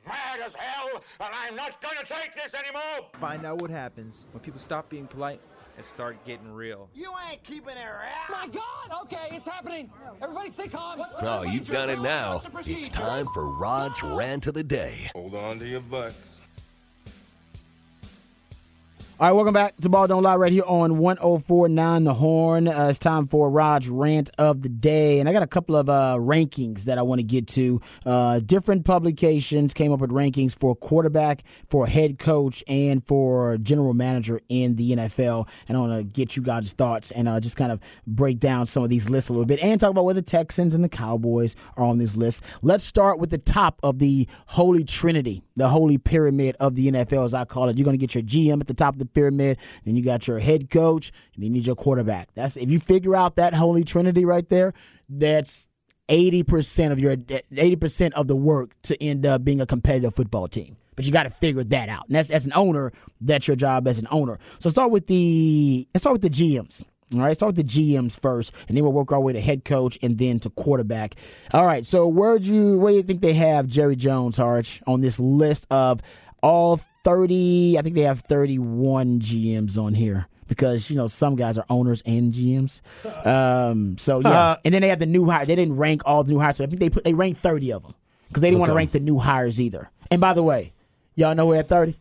Mad 0.05 0.39
as 0.45 0.55
hell, 0.55 1.01
and 1.19 1.29
I'm 1.33 1.55
not 1.55 1.81
gonna 1.81 2.05
take 2.05 2.35
this 2.35 2.53
anymore. 2.53 3.09
Find 3.19 3.45
out 3.45 3.61
what 3.61 3.71
happens 3.71 4.25
when 4.31 4.41
people 4.41 4.59
stop 4.59 4.89
being 4.89 5.07
polite 5.07 5.41
and 5.81 5.85
start 5.87 6.23
getting 6.25 6.51
real. 6.51 6.89
You 6.93 7.11
ain't 7.27 7.43
keeping 7.43 7.75
it 7.75 7.83
around. 7.83 8.29
My 8.29 8.47
God! 8.47 9.01
Okay, 9.03 9.29
it's 9.31 9.47
happening. 9.47 9.89
Everybody 10.21 10.51
stay 10.51 10.67
calm. 10.67 10.99
What's 10.99 11.17
the 11.17 11.27
Oh, 11.27 11.41
you've 11.41 11.67
done 11.67 11.89
it 11.89 11.99
now. 11.99 12.33
What's 12.33 12.45
the 12.45 12.51
procedure? 12.51 12.79
It's 12.79 12.89
time 12.89 13.25
for 13.33 13.47
Rod's 13.47 14.03
rant 14.03 14.45
of 14.45 14.53
the 14.53 14.63
day. 14.63 15.09
Hold 15.15 15.33
on 15.33 15.57
to 15.57 15.67
your 15.67 15.81
butts. 15.81 16.40
All 19.21 19.27
right, 19.27 19.33
welcome 19.33 19.53
back 19.53 19.77
to 19.81 19.87
Ball 19.87 20.07
Don't 20.07 20.23
Lie 20.23 20.35
right 20.37 20.51
here 20.51 20.63
on 20.65 20.97
1049 20.97 22.05
The 22.05 22.13
Horn. 22.15 22.67
Uh, 22.67 22.87
it's 22.87 22.97
time 22.97 23.27
for 23.27 23.51
Raj 23.51 23.87
rant 23.87 24.31
of 24.39 24.63
the 24.63 24.69
day. 24.69 25.19
And 25.19 25.29
I 25.29 25.31
got 25.31 25.43
a 25.43 25.47
couple 25.47 25.75
of 25.75 25.89
uh, 25.89 26.17
rankings 26.19 26.85
that 26.85 26.97
I 26.97 27.03
want 27.03 27.19
to 27.19 27.23
get 27.23 27.47
to. 27.49 27.79
Uh, 28.03 28.39
different 28.39 28.83
publications 28.83 29.75
came 29.75 29.91
up 29.91 29.99
with 29.99 30.09
rankings 30.09 30.57
for 30.57 30.75
quarterback, 30.75 31.43
for 31.69 31.85
head 31.85 32.17
coach, 32.17 32.63
and 32.67 33.05
for 33.05 33.59
general 33.59 33.93
manager 33.93 34.41
in 34.49 34.75
the 34.75 34.93
NFL. 34.93 35.47
And 35.67 35.77
I 35.77 35.79
want 35.81 35.99
to 35.99 36.03
get 36.03 36.35
you 36.35 36.41
guys' 36.41 36.73
thoughts 36.73 37.11
and 37.11 37.29
uh, 37.29 37.39
just 37.39 37.57
kind 37.57 37.71
of 37.71 37.79
break 38.07 38.39
down 38.39 38.65
some 38.65 38.81
of 38.81 38.89
these 38.89 39.07
lists 39.07 39.29
a 39.29 39.33
little 39.33 39.45
bit 39.45 39.59
and 39.59 39.79
talk 39.79 39.91
about 39.91 40.05
where 40.05 40.15
the 40.15 40.23
Texans 40.23 40.73
and 40.73 40.83
the 40.83 40.89
Cowboys 40.89 41.55
are 41.77 41.85
on 41.85 41.99
this 41.99 42.17
list. 42.17 42.41
Let's 42.63 42.83
start 42.83 43.19
with 43.19 43.29
the 43.29 43.37
top 43.37 43.79
of 43.83 43.99
the 43.99 44.27
Holy 44.47 44.83
Trinity, 44.83 45.43
the 45.57 45.69
Holy 45.69 45.99
Pyramid 45.99 46.55
of 46.59 46.73
the 46.73 46.91
NFL, 46.91 47.25
as 47.25 47.35
I 47.35 47.45
call 47.45 47.69
it. 47.69 47.77
You're 47.77 47.85
going 47.85 47.99
to 47.99 48.03
get 48.03 48.15
your 48.15 48.23
GM 48.23 48.59
at 48.59 48.65
the 48.65 48.73
top 48.73 48.95
of 48.95 48.97
the 48.97 49.10
pyramid, 49.13 49.57
then 49.85 49.95
you 49.95 50.03
got 50.03 50.27
your 50.27 50.39
head 50.39 50.69
coach, 50.69 51.11
and 51.35 51.43
you 51.43 51.49
need 51.49 51.65
your 51.65 51.75
quarterback. 51.75 52.33
That's 52.33 52.57
if 52.57 52.69
you 52.69 52.79
figure 52.79 53.15
out 53.15 53.35
that 53.35 53.53
Holy 53.53 53.83
Trinity 53.83 54.25
right 54.25 54.47
there, 54.49 54.73
that's 55.09 55.67
eighty 56.09 56.43
percent 56.43 56.91
of 56.91 56.99
your 56.99 57.15
eighty 57.57 57.75
percent 57.75 58.13
of 58.15 58.27
the 58.27 58.35
work 58.35 58.73
to 58.83 59.01
end 59.03 59.25
up 59.25 59.43
being 59.43 59.61
a 59.61 59.65
competitive 59.65 60.15
football 60.15 60.47
team. 60.47 60.77
But 60.95 61.05
you 61.05 61.11
got 61.11 61.23
to 61.23 61.29
figure 61.29 61.63
that 61.63 61.89
out. 61.89 62.07
And 62.07 62.15
that's 62.15 62.29
as 62.29 62.45
an 62.45 62.53
owner, 62.53 62.91
that's 63.21 63.47
your 63.47 63.55
job 63.55 63.87
as 63.87 63.97
an 63.97 64.07
owner. 64.11 64.39
So 64.59 64.69
start 64.69 64.91
with 64.91 65.07
the 65.07 65.87
let's 65.93 66.03
start 66.03 66.13
with 66.13 66.21
the 66.21 66.29
GMs. 66.29 66.83
All 67.13 67.19
right, 67.19 67.35
start 67.35 67.55
with 67.55 67.67
the 67.67 67.71
GMs 67.71 68.17
first, 68.17 68.53
and 68.69 68.77
then 68.77 68.85
we'll 68.85 68.93
work 68.93 69.11
our 69.11 69.19
way 69.19 69.33
to 69.33 69.41
head 69.41 69.65
coach 69.65 69.97
and 70.01 70.17
then 70.17 70.39
to 70.41 70.49
quarterback. 70.49 71.15
All 71.53 71.65
right, 71.65 71.85
so 71.85 72.07
where'd 72.07 72.43
you 72.43 72.77
where 72.79 72.91
do 72.91 72.97
you 72.97 73.03
think 73.03 73.21
they 73.21 73.33
have 73.33 73.67
Jerry 73.67 73.97
Jones, 73.97 74.37
Harch, 74.37 74.81
on 74.87 75.01
this 75.01 75.19
list 75.19 75.67
of 75.69 76.01
all 76.41 76.79
thirty? 77.03 77.77
I 77.77 77.81
think 77.81 77.95
they 77.95 78.01
have 78.01 78.21
thirty-one 78.21 79.19
GMs 79.19 79.77
on 79.77 79.93
here 79.93 80.27
because 80.47 80.89
you 80.89 80.95
know 80.97 81.07
some 81.07 81.35
guys 81.35 81.57
are 81.57 81.65
owners 81.69 82.01
and 82.05 82.33
GMs. 82.33 82.81
Um, 83.25 83.97
so 83.97 84.19
yeah, 84.19 84.29
Uh, 84.29 84.55
and 84.65 84.73
then 84.73 84.81
they 84.81 84.89
have 84.89 84.99
the 84.99 85.05
new 85.05 85.25
hires. 85.29 85.47
They 85.47 85.55
didn't 85.55 85.77
rank 85.77 86.01
all 86.05 86.23
the 86.23 86.33
new 86.33 86.39
hires, 86.39 86.57
so 86.57 86.63
I 86.63 86.67
think 86.67 86.79
they 86.79 86.89
put 86.89 87.03
they 87.03 87.13
ranked 87.13 87.41
thirty 87.41 87.71
of 87.71 87.83
them 87.83 87.93
because 88.27 88.41
they 88.41 88.49
didn't 88.49 88.59
want 88.59 88.69
to 88.71 88.75
rank 88.75 88.91
the 88.91 88.99
new 88.99 89.19
hires 89.19 89.59
either. 89.61 89.89
And 90.09 90.19
by 90.21 90.33
the 90.33 90.43
way, 90.43 90.73
y'all 91.15 91.35
know 91.35 91.47
we're 91.47 91.57
at 91.57 91.69
thirty? 91.69 91.97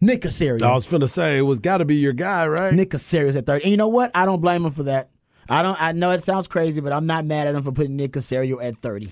Nick 0.00 0.22
Caserio. 0.22 0.60
I 0.62 0.74
was 0.74 0.84
finna 0.86 1.08
say 1.08 1.38
it 1.38 1.42
was 1.42 1.58
got 1.58 1.78
to 1.78 1.86
be 1.86 1.96
your 1.96 2.12
guy, 2.12 2.46
right? 2.46 2.72
Nick 2.74 2.90
Caserio's 2.90 3.34
at 3.34 3.46
30. 3.46 3.64
And 3.64 3.70
you 3.70 3.78
know 3.78 3.88
what? 3.88 4.10
I 4.14 4.26
don't 4.26 4.42
blame 4.42 4.66
him 4.66 4.72
for 4.72 4.82
that. 4.82 5.08
I 5.48 5.62
don't. 5.62 5.80
I 5.80 5.92
know 5.92 6.10
it 6.10 6.22
sounds 6.22 6.46
crazy, 6.48 6.82
but 6.82 6.92
I'm 6.92 7.06
not 7.06 7.24
mad 7.24 7.46
at 7.46 7.54
him 7.54 7.62
for 7.62 7.72
putting 7.72 7.96
Nick 7.96 8.12
Caserio 8.12 8.62
at 8.62 8.76
30. 8.76 9.10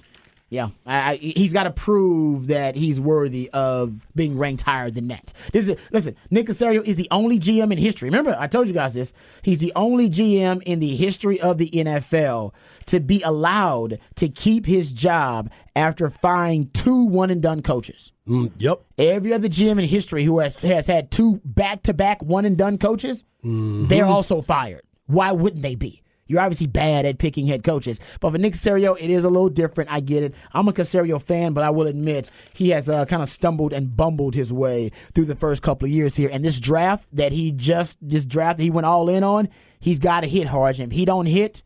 Yeah, 0.50 0.68
I, 0.86 1.12
I, 1.12 1.16
he's 1.16 1.52
got 1.52 1.64
to 1.64 1.70
prove 1.72 2.46
that 2.48 2.76
he's 2.76 3.00
worthy 3.00 3.50
of 3.52 4.06
being 4.14 4.38
ranked 4.38 4.62
higher 4.62 4.88
than 4.90 5.08
that. 5.08 5.32
This 5.52 5.66
is 5.66 5.76
listen. 5.90 6.14
Nick 6.30 6.46
Caserio 6.46 6.84
is 6.84 6.94
the 6.96 7.08
only 7.10 7.40
GM 7.40 7.72
in 7.72 7.78
history. 7.78 8.08
Remember, 8.08 8.36
I 8.38 8.46
told 8.46 8.68
you 8.68 8.74
guys 8.74 8.94
this. 8.94 9.12
He's 9.42 9.58
the 9.58 9.72
only 9.74 10.08
GM 10.08 10.62
in 10.62 10.78
the 10.78 10.94
history 10.94 11.40
of 11.40 11.58
the 11.58 11.70
NFL 11.70 12.52
to 12.86 13.00
be 13.00 13.20
allowed 13.22 13.98
to 14.16 14.28
keep 14.28 14.66
his 14.66 14.92
job 14.92 15.50
after 15.74 16.08
firing 16.08 16.70
two 16.72 17.02
one 17.04 17.30
and 17.30 17.42
done 17.42 17.60
coaches. 17.62 18.12
Mm, 18.28 18.52
yep. 18.58 18.80
Every 18.96 19.32
other 19.32 19.48
GM 19.48 19.72
in 19.80 19.88
history 19.88 20.22
who 20.24 20.38
has 20.38 20.60
has 20.60 20.86
had 20.86 21.10
two 21.10 21.40
back 21.44 21.82
to 21.84 21.94
back 21.94 22.22
one 22.22 22.44
and 22.44 22.56
done 22.56 22.78
coaches, 22.78 23.24
Mm-hmm. 23.44 23.88
they're 23.88 24.06
also 24.06 24.40
fired. 24.40 24.82
Why 25.06 25.32
wouldn't 25.32 25.62
they 25.62 25.74
be? 25.74 26.02
You're 26.26 26.40
obviously 26.40 26.66
bad 26.66 27.04
at 27.04 27.18
picking 27.18 27.46
head 27.46 27.62
coaches. 27.62 28.00
But 28.20 28.32
for 28.32 28.38
Nick 28.38 28.54
Caserio, 28.54 28.96
it 28.98 29.10
is 29.10 29.24
a 29.24 29.28
little 29.28 29.48
different. 29.48 29.90
I 29.92 30.00
get 30.00 30.22
it. 30.22 30.34
I'm 30.52 30.68
a 30.68 30.72
Caserio 30.72 31.20
fan, 31.20 31.52
but 31.52 31.64
I 31.64 31.70
will 31.70 31.86
admit 31.86 32.30
he 32.54 32.70
has 32.70 32.88
uh, 32.88 33.04
kind 33.04 33.22
of 33.22 33.28
stumbled 33.28 33.72
and 33.72 33.94
bumbled 33.96 34.34
his 34.34 34.52
way 34.52 34.90
through 35.14 35.26
the 35.26 35.36
first 35.36 35.62
couple 35.62 35.86
of 35.86 35.92
years 35.92 36.16
here. 36.16 36.30
And 36.32 36.44
this 36.44 36.60
draft 36.60 37.08
that 37.14 37.32
he 37.32 37.52
just 37.52 37.98
this 38.00 38.24
draft 38.26 38.58
that 38.58 38.64
he 38.64 38.70
went 38.70 38.86
all 38.86 39.08
in 39.08 39.22
on, 39.22 39.48
he's 39.80 39.98
got 39.98 40.20
to 40.20 40.26
hit 40.26 40.46
hard. 40.46 40.80
And 40.80 40.92
if 40.92 40.96
he 40.96 41.04
don't 41.04 41.26
hit, 41.26 41.62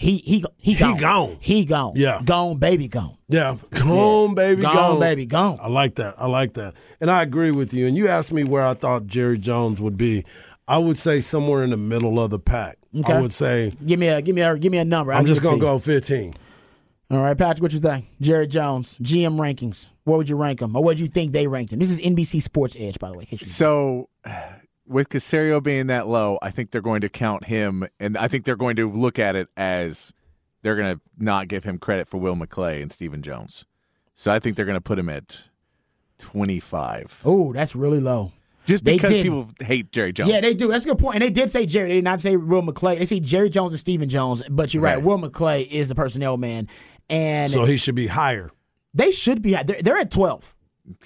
he 0.00 0.16
he 0.18 0.44
he 0.56 0.76
gone. 0.76 0.96
gone. 0.96 1.36
He 1.40 1.64
gone. 1.66 1.92
Yeah. 1.94 2.22
gone, 2.24 2.56
baby, 2.56 2.88
gone. 2.88 3.18
Yeah, 3.28 3.58
gone, 3.70 4.34
baby, 4.34 4.62
Gone, 4.62 4.74
gone, 4.74 5.00
baby, 5.00 5.26
gone. 5.26 5.58
I 5.60 5.68
like 5.68 5.96
that. 5.96 6.14
I 6.16 6.26
like 6.26 6.54
that, 6.54 6.74
and 7.00 7.10
I 7.10 7.22
agree 7.22 7.50
with 7.50 7.74
you. 7.74 7.86
And 7.86 7.96
you 7.96 8.08
asked 8.08 8.32
me 8.32 8.42
where 8.42 8.64
I 8.64 8.74
thought 8.74 9.06
Jerry 9.06 9.36
Jones 9.36 9.80
would 9.80 9.98
be. 9.98 10.24
I 10.66 10.78
would 10.78 10.96
say 10.96 11.20
somewhere 11.20 11.62
in 11.62 11.70
the 11.70 11.76
middle 11.76 12.18
of 12.18 12.30
the 12.30 12.38
pack. 12.38 12.78
Okay. 12.98 13.12
I 13.12 13.20
would 13.20 13.32
say 13.32 13.72
Give 13.86 13.98
me 14.00 14.08
a 14.08 14.20
give 14.20 14.34
me 14.34 14.42
a 14.42 14.56
give 14.58 14.72
me 14.72 14.78
a 14.78 14.84
number. 14.84 15.12
I'll 15.12 15.20
I'm 15.20 15.26
just 15.26 15.42
gonna 15.42 15.56
to 15.56 15.60
go 15.60 15.78
15. 15.78 16.34
All 17.12 17.22
right, 17.22 17.36
Patrick, 17.36 17.62
what 17.62 17.72
you 17.72 17.80
think? 17.80 18.06
Jerry 18.20 18.46
Jones, 18.46 18.96
GM 19.02 19.36
rankings. 19.36 19.88
Where 20.04 20.16
would 20.16 20.28
you 20.28 20.36
rank 20.36 20.60
him, 20.62 20.76
or 20.76 20.82
what 20.84 20.96
do 20.96 21.02
you 21.02 21.08
think 21.08 21.32
they 21.32 21.46
ranked 21.48 21.72
him? 21.72 21.78
This 21.80 21.90
is 21.90 21.98
NBC 22.00 22.40
Sports 22.40 22.76
Edge, 22.78 22.98
by 23.00 23.10
the 23.10 23.14
way. 23.18 23.22
in 23.22 23.26
case 23.26 23.40
you- 23.40 23.46
So, 23.46 24.08
with 24.86 25.08
Caserio 25.08 25.60
being 25.62 25.88
that 25.88 26.06
low, 26.06 26.38
I 26.40 26.50
think 26.52 26.70
they're 26.70 26.80
going 26.80 27.00
to 27.00 27.08
count 27.08 27.46
him, 27.46 27.86
and 27.98 28.16
I 28.16 28.28
think 28.28 28.44
they're 28.44 28.54
going 28.56 28.76
to 28.76 28.88
look 28.90 29.18
at 29.18 29.34
it 29.34 29.48
as 29.56 30.12
they're 30.62 30.76
going 30.76 30.96
to 30.96 31.00
not 31.18 31.48
give 31.48 31.64
him 31.64 31.78
credit 31.78 32.06
for 32.08 32.18
Will 32.18 32.36
McClay 32.36 32.80
and 32.80 32.92
Stephen 32.92 33.22
Jones. 33.22 33.64
So 34.14 34.30
I 34.30 34.38
think 34.38 34.54
they're 34.56 34.66
going 34.66 34.76
to 34.76 34.80
put 34.80 34.98
him 34.98 35.08
at 35.08 35.48
25. 36.18 37.22
Oh, 37.24 37.52
that's 37.52 37.74
really 37.74 38.00
low. 38.00 38.32
Just 38.70 38.84
because 38.84 39.12
people 39.12 39.48
hate 39.60 39.90
Jerry 39.92 40.12
Jones. 40.12 40.30
Yeah, 40.30 40.40
they 40.40 40.54
do. 40.54 40.68
That's 40.68 40.84
a 40.84 40.88
good 40.88 40.98
point. 40.98 41.16
And 41.16 41.22
they 41.24 41.30
did 41.30 41.50
say 41.50 41.66
Jerry. 41.66 41.88
They 41.88 41.94
did 41.96 42.04
not 42.04 42.20
say 42.20 42.36
Will 42.36 42.62
McClay. 42.62 42.98
They 42.98 43.06
say 43.06 43.18
Jerry 43.20 43.50
Jones 43.50 43.72
and 43.72 43.80
Stephen 43.80 44.08
Jones. 44.08 44.42
But 44.48 44.72
you're 44.72 44.82
right. 44.82 44.94
Right. 44.96 45.02
Will 45.04 45.18
McClay 45.18 45.68
is 45.68 45.88
the 45.88 45.94
personnel 45.94 46.36
man, 46.36 46.68
and 47.08 47.52
So 47.52 47.64
he 47.64 47.76
should 47.76 47.94
be 47.96 48.06
higher. 48.06 48.50
they 48.94 49.10
should 49.10 49.42
be. 49.42 49.52
They're, 49.54 49.82
they're 49.82 49.96
at 49.96 50.10
twelve. 50.10 50.54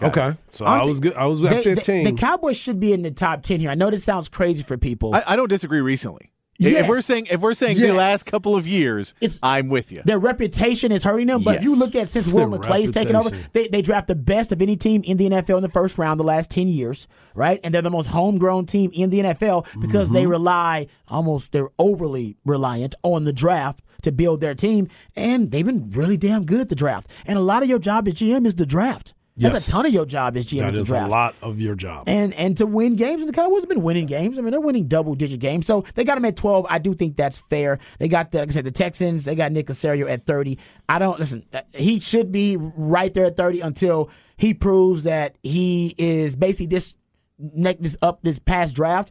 Okay, 0.01 0.35
so 0.53 0.65
I 0.65 0.85
was 0.85 1.01
good. 1.01 1.15
I 1.15 1.27
was 1.27 1.43
at 1.45 1.51
they- 1.51 1.63
they- 1.63 1.75
15. 1.75 2.05
the 2.05 2.13
Cowboys 2.13 2.57
should 2.57 2.81
be 2.81 2.93
in 2.93 3.03
the 3.03 3.11
top 3.11 3.43
ten 3.43 3.61
here. 3.61 3.71
I 3.71 3.75
know 3.75 3.91
this 3.91 4.05
sounds 4.05 4.29
crazy 4.29 4.63
for 4.63 4.79
people. 4.79 5.15
I, 5.15 5.23
I 5.29 5.37
don't 5.37 5.49
disagree 5.49 5.81
recently. 5.81 6.31
If- 6.61 6.73
Yes. 6.73 6.83
If 6.85 6.89
we're 6.89 7.03
saying 7.03 7.27
if 7.31 7.41
we're 7.41 7.55
saying 7.55 7.79
Yes. 7.79 7.89
the 7.89 7.95
last 7.95 8.23
couple 8.27 8.55
of 8.55 8.67
years, 8.67 9.13
It's- 9.21 9.39
I'm 9.43 9.69
with 9.69 9.91
you. 9.91 10.03
Their 10.05 10.19
reputation 10.21 10.93
is 10.93 11.03
hurting 11.03 11.27
them, 11.27 11.43
but 11.43 11.57
if 11.57 11.63
you 11.65 11.77
look 11.77 11.95
at 11.97 12.09
since 12.09 12.29
Will 12.29 12.49
Their 12.51 12.61
McClay's 12.61 12.91
taken 12.93 13.17
over, 13.17 13.31
they, 13.53 13.67
they 13.69 13.83
draft 13.83 14.07
the 14.09 14.15
best 14.15 14.53
of 14.53 14.63
any 14.63 14.77
team 14.77 15.03
in 15.05 15.17
the 15.17 15.29
NFL 15.29 15.57
in 15.57 15.63
the 15.63 15.69
first 15.69 15.99
round 15.99 16.21
the 16.21 16.25
last 16.25 16.51
10 16.53 16.69
years, 16.69 17.09
right? 17.35 17.59
And 17.65 17.75
they're 17.75 17.83
the 17.83 17.91
most 17.91 18.07
homegrown 18.07 18.67
team 18.67 18.91
in 18.95 19.11
the 19.11 19.21
NFL 19.21 19.67
because 19.81 20.07
Mm-hmm. 20.07 20.15
they 20.15 20.27
rely 20.27 20.87
almost, 21.09 21.51
they're 21.53 21.71
overly 21.79 22.37
reliant 22.45 22.95
on 23.03 23.25
the 23.25 23.33
draft 23.33 23.81
to 24.03 24.13
build 24.13 24.41
their 24.41 24.55
team. 24.55 24.89
And 25.17 25.51
they've 25.51 25.67
been 25.67 25.91
really 25.91 26.17
damn 26.17 26.45
good 26.45 26.61
at 26.61 26.69
the 26.69 26.75
draft. 26.77 27.09
And 27.27 27.37
a 27.39 27.43
lot 27.43 27.63
of 27.63 27.69
your 27.69 27.79
job 27.79 28.07
as 28.07 28.15
GM 28.15 28.47
is 28.47 28.55
the 28.55 28.67
draft. 28.67 29.13
That's 29.37 29.55
Yes. 29.55 29.69
a 29.69 29.73
ton 29.73 29.87
of 29.87 29.93
your 29.93 30.07
job 30.07 30.37
as 30.37 30.47
GM 30.47 30.61
that 30.71 30.75
is 30.75 30.87
draft 30.87 31.09
a 31.09 31.11
lot 31.11 31.35
of 31.43 31.61
your 31.61 31.75
job. 31.75 32.05
and 32.09 32.33
and 32.35 32.57
to 32.59 32.67
win 32.67 32.95
games. 32.95 33.21
And 33.21 33.29
the 33.29 33.33
Cowboys 33.33 33.63
have 33.63 33.69
been 33.69 33.83
winning 33.83 34.07
games. 34.07 34.39
I 34.39 34.43
mean, 34.43 34.53
they're 34.53 34.61
winning 34.61 34.87
double 34.87 35.17
digit 35.17 35.41
games. 35.41 35.67
So 35.67 35.85
they 35.97 36.05
got 36.05 36.15
them 36.15 36.25
at 36.25 36.37
twelve. 36.37 36.67
I 36.71 36.79
do 36.79 36.95
think 36.95 37.17
that's 37.17 37.41
fair. 37.51 37.81
They 37.99 38.09
got 38.09 38.31
the 38.31 38.39
like 38.39 38.49
I 38.49 38.53
said, 38.53 38.65
the 38.65 38.71
Texans. 38.71 39.25
They 39.25 39.35
got 39.35 39.51
Nick 39.51 39.67
Caserio 39.67 40.09
at 40.09 40.25
thirty. 40.25 40.59
I 40.89 41.01
don't 41.01 41.19
listen. 41.19 41.45
uh, 41.53 41.63
He 41.75 41.99
should 41.99 42.31
be 42.31 42.57
right 42.57 43.13
there 43.13 43.25
at 43.25 43.37
thirty 43.37 43.61
until 43.61 44.09
he 44.37 44.55
proves 44.55 45.03
that 45.03 45.35
he 45.43 45.95
is 45.99 46.37
basically 46.37 46.67
this 46.67 46.95
neck 47.39 47.79
this 47.81 47.97
up 48.03 48.21
this 48.23 48.39
past 48.39 48.77
draft. 48.77 49.11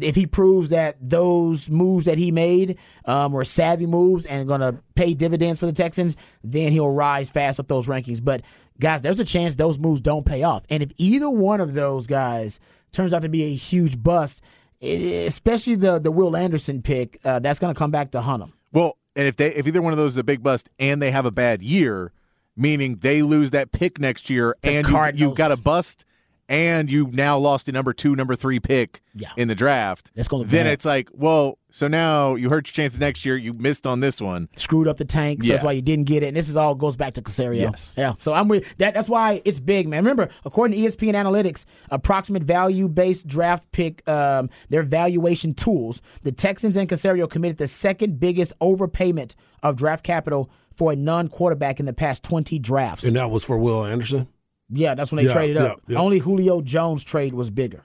If 0.00 0.16
he 0.16 0.24
proves 0.24 0.70
that 0.70 0.96
those 1.00 1.68
moves 1.68 2.06
that 2.06 2.16
he 2.16 2.30
made 2.30 2.78
um, 3.04 3.32
were 3.32 3.44
savvy 3.44 3.84
moves 3.84 4.24
and 4.24 4.48
going 4.48 4.62
to 4.62 4.78
pay 4.94 5.12
dividends 5.12 5.58
for 5.58 5.66
the 5.66 5.72
Texans, 5.74 6.16
then 6.42 6.72
he'll 6.72 6.88
rise 6.90 7.28
fast 7.28 7.60
up 7.60 7.68
those 7.68 7.88
rankings. 7.88 8.24
But 8.24 8.40
guys, 8.80 9.00
there's 9.02 9.20
a 9.20 9.24
chance 9.24 9.54
those 9.54 9.78
moves 9.78 10.00
don't 10.00 10.24
pay 10.26 10.42
off. 10.42 10.64
And 10.70 10.82
if 10.82 10.90
either 10.96 11.28
one 11.30 11.60
of 11.60 11.74
those 11.74 12.06
guys 12.06 12.58
turns 12.92 13.14
out 13.14 13.22
to 13.22 13.28
be 13.28 13.44
a 13.44 13.54
huge 13.54 14.02
bust, 14.02 14.42
eh, 14.80 15.24
especially 15.26 15.74
the 15.76 15.98
the 15.98 16.10
Will 16.12 16.36
Anderson 16.36 16.82
pick, 16.82 17.18
uh, 17.24 17.38
that's 17.38 17.58
going 17.58 17.72
to 17.74 17.78
come 17.78 17.90
back 17.90 18.10
to 18.12 18.20
hunt 18.22 18.42
them. 18.44 18.52
Well, 18.72 18.96
and 19.16 19.26
if 19.26 19.36
they 19.36 19.54
if 19.54 19.66
either 19.66 19.82
one 19.82 19.92
of 19.92 19.98
those 19.98 20.12
is 20.12 20.16
a 20.18 20.24
big 20.24 20.42
bust 20.42 20.68
and 20.78 21.00
they 21.02 21.10
have 21.10 21.26
a 21.26 21.30
bad 21.30 21.62
year, 21.62 22.12
meaning 22.56 22.96
they 22.96 23.22
lose 23.22 23.50
that 23.50 23.72
pick 23.72 23.98
next 24.00 24.28
year, 24.30 24.56
The 24.62 24.70
and 24.70 24.86
you, 24.86 24.92
you 24.92 24.96
Cardinals. 24.96 25.36
got 25.38 25.52
a 25.52 25.56
bust, 25.60 26.04
and 26.48 26.90
you 26.90 27.08
now 27.12 27.38
lost 27.38 27.68
a 27.68 27.72
number 27.72 27.92
two, 27.92 28.14
number 28.16 28.34
three 28.36 28.60
pick 28.60 29.00
Yeah. 29.14 29.28
in 29.36 29.48
the 29.48 29.54
draft. 29.54 30.10
That's 30.14 30.28
gonna 30.28 30.44
then 30.44 30.64
bad. 30.66 30.72
it's 30.72 30.84
like, 30.84 31.08
well, 31.12 31.58
so 31.72 31.88
now 31.88 32.34
you 32.36 32.48
hurt 32.48 32.68
your 32.68 32.72
chances 32.72 33.00
next 33.00 33.24
year. 33.24 33.36
You 33.36 33.52
missed 33.54 33.86
on 33.86 33.98
this 34.00 34.20
one. 34.20 34.48
Screwed 34.56 34.86
up 34.86 34.98
the 34.98 35.04
tank, 35.04 35.42
so 35.42 35.48
that's 35.48 35.64
why 35.64 35.72
you 35.72 35.82
didn't 35.82 36.04
get 36.06 36.22
it. 36.22 36.26
And 36.28 36.36
this 36.36 36.48
is 36.48 36.54
all 36.56 36.74
goes 36.76 36.96
back 36.96 37.14
to 37.14 37.22
Caserio. 37.22 37.60
Yes. 37.60 37.94
Yeah. 37.98 38.14
So 38.18 38.32
I'm 38.32 38.46
with 38.46 38.76
that. 38.78 38.94
That's 38.94 39.08
why 39.08 39.42
it's 39.44 39.58
big, 39.58 39.88
man. 39.88 40.04
Remember, 40.04 40.28
according 40.44 40.76
to 40.76 40.82
ESPN 40.88 41.14
Analytics, 41.14 41.64
approximate 41.90 42.42
value 42.44 42.86
based 42.88 43.26
draft 43.26 43.70
pick, 43.72 44.06
um, 44.08 44.48
their 44.68 44.82
valuation 44.84 45.54
tools, 45.54 46.00
the 46.22 46.30
Texans 46.32 46.76
and 46.76 46.88
Caserio 46.88 47.28
committed 47.28 47.58
the 47.58 47.66
second 47.68 48.20
biggest 48.20 48.52
overpayment 48.60 49.34
of 49.62 49.76
draft 49.76 50.04
capital 50.04 50.50
for 50.76 50.92
a 50.92 50.96
non 50.96 51.28
quarterback 51.28 51.80
in 51.80 51.86
the 51.86 51.92
past 51.92 52.22
20 52.22 52.58
drafts. 52.58 53.04
and 53.04 53.16
that 53.16 53.30
was 53.30 53.44
for 53.44 53.58
Will 53.58 53.84
Anderson. 53.84 54.28
Yeah, 54.74 54.94
that's 54.94 55.12
when 55.12 55.18
they 55.22 55.28
Yeah, 55.28 55.34
traded 55.34 55.56
up. 55.58 55.80
yeah, 55.86 55.94
yeah. 55.94 56.00
Only 56.00 56.18
Julio 56.18 56.60
Jones 56.62 57.04
trade 57.04 57.34
was 57.34 57.50
bigger. 57.50 57.82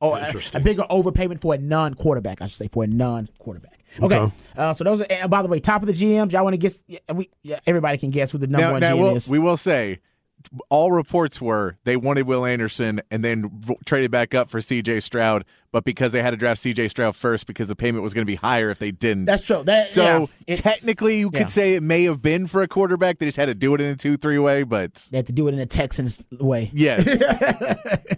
Oh, 0.00 0.14
a, 0.14 0.26
Interesting. 0.26 0.60
a 0.60 0.64
bigger 0.64 0.82
overpayment 0.90 1.40
for 1.40 1.54
a 1.54 1.58
non-quarterback. 1.58 2.40
I 2.40 2.46
should 2.46 2.56
say 2.56 2.68
for 2.68 2.84
a 2.84 2.86
non-quarterback. 2.86 3.80
Okay. 4.00 4.16
Okay. 4.16 4.32
Uh, 4.56 4.72
so 4.72 4.84
those 4.84 5.00
are. 5.00 5.06
And 5.10 5.30
by 5.30 5.42
the 5.42 5.48
way, 5.48 5.60
top 5.60 5.82
of 5.82 5.86
the 5.88 5.92
GMs. 5.92 6.30
Y'all 6.32 6.44
want 6.44 6.54
to 6.54 6.58
guess? 6.58 6.82
yeah, 6.86 6.98
We 7.12 7.30
yeah, 7.42 7.58
everybody 7.66 7.98
can 7.98 8.10
guess 8.10 8.30
who 8.30 8.38
the 8.38 8.46
number 8.46 8.66
Now, 8.66 8.72
one 8.72 8.80
now 8.80 8.94
GM 8.94 9.00
we'll, 9.00 9.16
is. 9.16 9.28
we 9.28 9.38
will 9.38 9.56
say, 9.56 9.98
all 10.68 10.92
reports 10.92 11.40
were 11.40 11.78
they 11.84 11.96
wanted 11.96 12.26
Will 12.26 12.44
Anderson 12.46 13.00
and 13.10 13.24
then 13.24 13.64
traded 13.86 14.10
back 14.10 14.34
up 14.34 14.50
for 14.50 14.60
C.J. 14.60 15.00
Stroud, 15.00 15.44
but 15.72 15.84
because 15.84 16.12
they 16.12 16.22
had 16.22 16.30
to 16.30 16.36
draft 16.36 16.60
C.J. 16.60 16.88
Stroud 16.88 17.14
first 17.14 17.46
because 17.46 17.68
the 17.68 17.76
payment 17.76 18.02
was 18.02 18.14
going 18.14 18.22
to 18.24 18.30
be 18.30 18.36
higher 18.36 18.70
if 18.70 18.78
they 18.78 18.90
didn't. 18.90 19.26
That's 19.26 19.44
true. 19.46 19.62
That, 19.64 19.90
So 19.90 20.28
yeah, 20.46 20.56
technically, 20.56 21.18
you 21.18 21.30
yeah. 21.32 21.40
could 21.40 21.50
say 21.50 21.74
it 21.74 21.82
may 21.82 22.04
have 22.04 22.22
been 22.22 22.46
for 22.46 22.62
a 22.62 22.68
quarterback. 22.68 23.18
They 23.18 23.26
just 23.26 23.36
had 23.36 23.46
to 23.46 23.54
do 23.54 23.74
it 23.74 23.80
in 23.80 23.88
a 23.88 23.96
two-three 23.96 24.38
way. 24.38 24.62
But 24.62 25.08
they 25.10 25.18
had 25.18 25.26
to 25.26 25.32
do 25.32 25.46
it 25.48 25.54
in 25.54 25.60
a 25.60 25.66
Texans 25.66 26.24
way. 26.40 26.70
yes, 26.72 27.06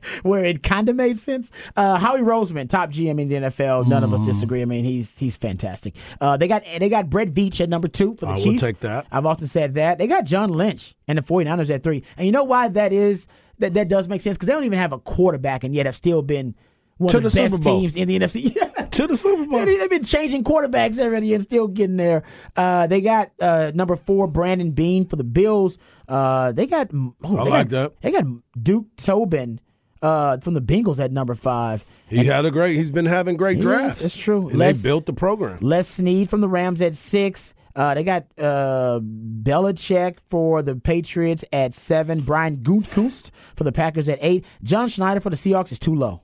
where 0.22 0.44
it 0.44 0.62
kind 0.62 0.88
of 0.88 0.96
made 0.96 1.18
sense. 1.18 1.50
Uh, 1.76 1.98
Howie 1.98 2.20
Roseman, 2.20 2.68
top 2.68 2.90
GM 2.90 3.20
in 3.20 3.28
the 3.28 3.34
NFL. 3.36 3.86
None 3.86 4.00
Mm-hmm. 4.02 4.14
of 4.14 4.20
us 4.20 4.26
disagree. 4.26 4.62
I 4.62 4.64
mean, 4.64 4.84
he's 4.84 5.18
he's 5.18 5.36
fantastic. 5.36 5.94
Uh, 6.20 6.36
they 6.36 6.48
got 6.48 6.64
they 6.78 6.88
got 6.88 7.10
Brett 7.10 7.28
Veach 7.34 7.60
at 7.60 7.68
number 7.68 7.88
two 7.88 8.14
for 8.14 8.26
the 8.26 8.32
I 8.32 8.34
will 8.36 8.42
Chiefs. 8.44 8.60
take 8.62 8.80
that. 8.80 9.06
I've 9.12 9.26
often 9.26 9.46
said 9.46 9.74
that. 9.74 9.98
They 9.98 10.06
got 10.06 10.24
John 10.24 10.50
Lynch 10.50 10.94
and 11.06 11.18
the 11.18 11.22
49ers 11.22 11.68
at 11.74 11.82
three. 11.82 12.02
And 12.16 12.24
you 12.26 12.32
know 12.32 12.44
why 12.44 12.68
that 12.68 12.92
is? 12.92 13.26
That 13.58 13.74
that 13.74 13.88
does 13.88 14.08
make 14.08 14.22
sense 14.22 14.36
because 14.38 14.46
they 14.46 14.54
don't 14.54 14.64
even 14.64 14.78
have 14.78 14.92
a 14.92 14.98
quarterback 14.98 15.64
and 15.64 15.74
yet 15.74 15.84
have 15.84 15.94
still 15.96 16.22
been 16.22 16.54
one 17.00 17.10
To 17.10 17.16
of 17.16 17.22
the, 17.24 17.28
the 17.28 17.30
Super 17.30 17.48
best 17.50 17.62
Bowl. 17.64 17.80
teams 17.80 17.96
in 17.96 18.08
the 18.08 18.18
NFC. 18.18 18.56
To 18.90 19.06
the 19.06 19.16
Super 19.16 19.46
Bowl. 19.46 19.64
They- 19.64 19.76
They've 19.78 19.88
been 19.88 20.02
changing 20.04 20.42
quarterbacks 20.44 20.98
already 20.98 21.32
and 21.32 21.42
still 21.44 21.68
getting 21.68 21.96
there. 21.96 22.24
Uh, 22.56 22.86
they 22.88 23.00
got 23.00 23.30
uh, 23.40 23.70
number 23.74 23.94
four 23.96 24.26
Brandon 24.26 24.72
Beane 24.72 25.06
for 25.06 25.14
the 25.16 25.22
Bills. 25.24 25.78
Uh, 26.08 26.50
they 26.52 26.66
got 26.66 26.90
oh, 26.92 27.14
I 27.24 27.44
they 27.44 27.50
like 27.50 27.68
got, 27.68 27.70
that. 27.70 27.92
They 28.02 28.10
got 28.10 28.24
Duke 28.60 28.86
Tobin 28.96 29.60
uh, 30.02 30.38
from 30.38 30.54
the 30.54 30.60
Bengals 30.60 30.98
at 30.98 31.12
number 31.12 31.36
five. 31.36 31.84
He 32.08 32.24
had 32.24 32.44
a 32.44 32.50
great. 32.50 32.74
He's 32.76 32.90
been 32.90 33.06
having 33.06 33.36
great 33.36 33.58
Yes, 33.58 33.62
drafts. 33.64 34.04
it's 34.04 34.16
true. 34.16 34.48
And 34.48 34.58
Les- 34.58 34.82
they 34.82 34.88
built 34.88 35.06
the 35.06 35.12
program. 35.12 35.58
Les 35.60 35.86
Snead 35.86 36.28
from 36.28 36.40
the 36.40 36.48
Rams 36.48 36.82
at 36.82 36.96
six. 36.96 37.54
Uh, 37.76 37.94
they 37.94 38.02
got 38.02 38.26
uh, 38.38 38.98
Belichick 39.00 40.18
for 40.28 40.62
the 40.62 40.74
Patriots 40.76 41.44
at 41.52 41.74
seven. 41.74 42.20
Brian 42.22 42.56
Gutekunst 42.58 43.30
for 43.54 43.62
the 43.64 43.72
Packers 43.72 44.08
at 44.08 44.18
eight. 44.20 44.44
John 44.64 44.88
Schneider 44.88 45.20
for 45.20 45.30
the 45.30 45.36
Seahawks 45.36 45.70
is 45.70 45.78
too 45.78 45.94
low. 45.94 46.22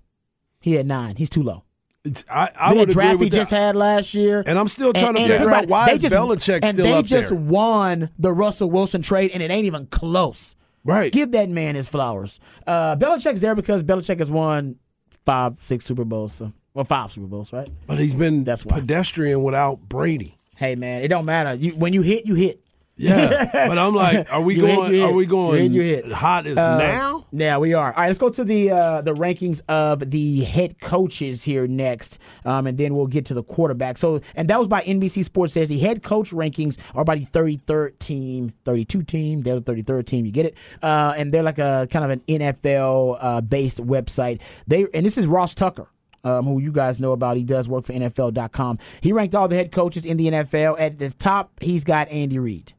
He 0.67 0.73
had 0.73 0.85
nine. 0.85 1.15
He's 1.15 1.31
too 1.31 1.45
low. 1.45 1.63
I, 2.29 2.51
I 2.59 2.75
would 2.75 2.89
draft 2.89 3.11
he 3.13 3.17
with 3.27 3.33
just 3.33 3.53
that. 3.53 3.57
had 3.57 3.77
last 3.77 4.15
year. 4.15 4.43
And 4.45 4.59
I'm 4.59 4.67
still 4.67 4.93
trying 4.93 5.15
to 5.15 5.21
And- 5.21 5.31
and 5.31 5.41
figure 5.45 5.55
out 5.55 5.69
why 5.69 5.91
is 5.91 6.01
just- 6.03 6.13
Belichick 6.13 6.59
and 6.65 6.73
still 6.77 6.85
they 6.85 7.03
just 7.05 7.31
won 7.31 8.11
the 8.19 8.33
Russell 8.33 8.69
Wilson 8.69 9.01
trade, 9.01 9.31
and 9.33 9.41
it 9.45 9.53
ain't 9.53 9.67
even 9.67 9.87
close. 9.87 10.57
Right. 10.85 11.13
Give 11.13 11.31
that 11.31 11.49
man 11.49 11.77
his 11.77 11.87
flowers. 11.87 12.41
Uh, 12.67 12.97
Belichick's 12.97 13.39
there 13.41 13.55
because 13.55 13.85
Belichick 13.85 14.19
has 14.19 14.29
won 14.29 14.75
five, 15.25 15.55
six 15.63 15.85
Super 15.85 16.05
Bowls. 16.05 16.33
So, 16.33 16.53
well, 16.75 16.85
five 16.85 17.13
Super 17.13 17.29
Bowls, 17.29 17.53
right? 17.53 17.69
But 17.87 18.01
he's 18.01 18.17
been 18.17 18.43
That's 18.43 18.67
why. 18.67 18.81
pedestrian 18.81 19.45
without 19.45 19.89
Brady. 19.89 20.37
Hey, 20.57 20.75
man, 20.75 21.01
it 21.05 21.09
don't 21.09 21.27
matter. 21.27 21.55
You, 21.55 21.77
when 21.77 21.93
you 21.93 22.03
hit, 22.03 22.27
you 22.27 22.35
hit. 22.35 22.61
Yeah, 22.99 23.51
but 23.69 23.77
I'm 23.79 23.95
like, 23.95 24.33
are 24.33 24.41
we 24.41 24.55
going? 24.57 25.03
Are 25.03 25.13
we 25.13 25.27
going 25.27 25.73
you 25.73 25.83
hit. 25.83 26.11
hot 26.11 26.47
as 26.47 26.57
Uh, 26.57 26.79
now? 26.79 27.27
Yeah, 27.31 27.59
we 27.59 27.75
are. 27.75 27.93
All 27.93 28.01
right, 28.01 28.07
let's 28.07 28.19
go 28.19 28.31
to 28.31 28.43
the 28.45 28.71
uh, 28.71 29.03
the 29.03 29.13
rankings 29.15 29.61
of 29.69 30.11
the 30.11 30.41
head 30.45 30.81
coaches 30.81 31.43
here 31.43 31.67
next, 31.67 32.19
um, 32.47 32.67
and 32.67 32.79
then 32.79 32.95
we'll 32.95 33.07
get 33.07 33.27
to 33.27 33.35
the 33.35 33.43
quarterback. 33.43 33.99
So, 33.99 34.21
and 34.35 34.49
that 34.49 34.59
was 34.59 34.69
by 34.69 34.81
NBC 34.83 35.25
Sports. 35.25 35.53
Says 35.53 35.69
the 35.69 35.79
head 35.79 36.03
coach 36.03 36.31
rankings 36.31 36.79
are 36.95 37.05
by 37.05 37.17
the 37.17 37.27
33rd 37.27 37.99
team, 37.99 38.53
32 38.65 39.03
team. 39.03 39.43
They're 39.43 39.61
the 39.61 39.73
33rd 39.75 40.07
team. 40.07 40.25
You 40.25 40.33
get 40.33 40.47
it? 40.47 40.57
Uh, 40.83 41.13
and 41.17 41.35
they're 41.35 41.43
like 41.43 41.59
a 41.59 41.87
kind 41.91 42.05
of 42.05 42.11
an 42.11 42.21
NFL 42.27 43.19
uh, 43.21 43.41
based 43.43 43.79
website. 43.85 44.41
They 44.67 44.87
and 44.95 45.05
this 45.05 45.19
is 45.19 45.27
Ross 45.27 45.55
Tucker. 45.55 45.89
Um, 46.25 46.45
who 46.45 46.59
you 46.59 46.73
guys 46.73 46.99
know 46.99 47.13
about. 47.13 47.37
He 47.37 47.45
does 47.45 47.69
work 47.69 47.85
for 47.85 47.93
NFL.com. 47.93 48.79
He 49.01 49.13
ranked 49.13 49.37
all 49.37 49.47
the 49.47 49.55
head 49.55 49.71
coaches 49.71 50.05
in 50.05 50.17
the 50.17 50.27
NFL. 50.27 50.75
At 50.81 50.99
the 50.99 51.11
top, 51.11 51.53
he's 51.61 51.85
got 51.85 52.09
Andy 52.09 52.41
Reid. 52.41 52.73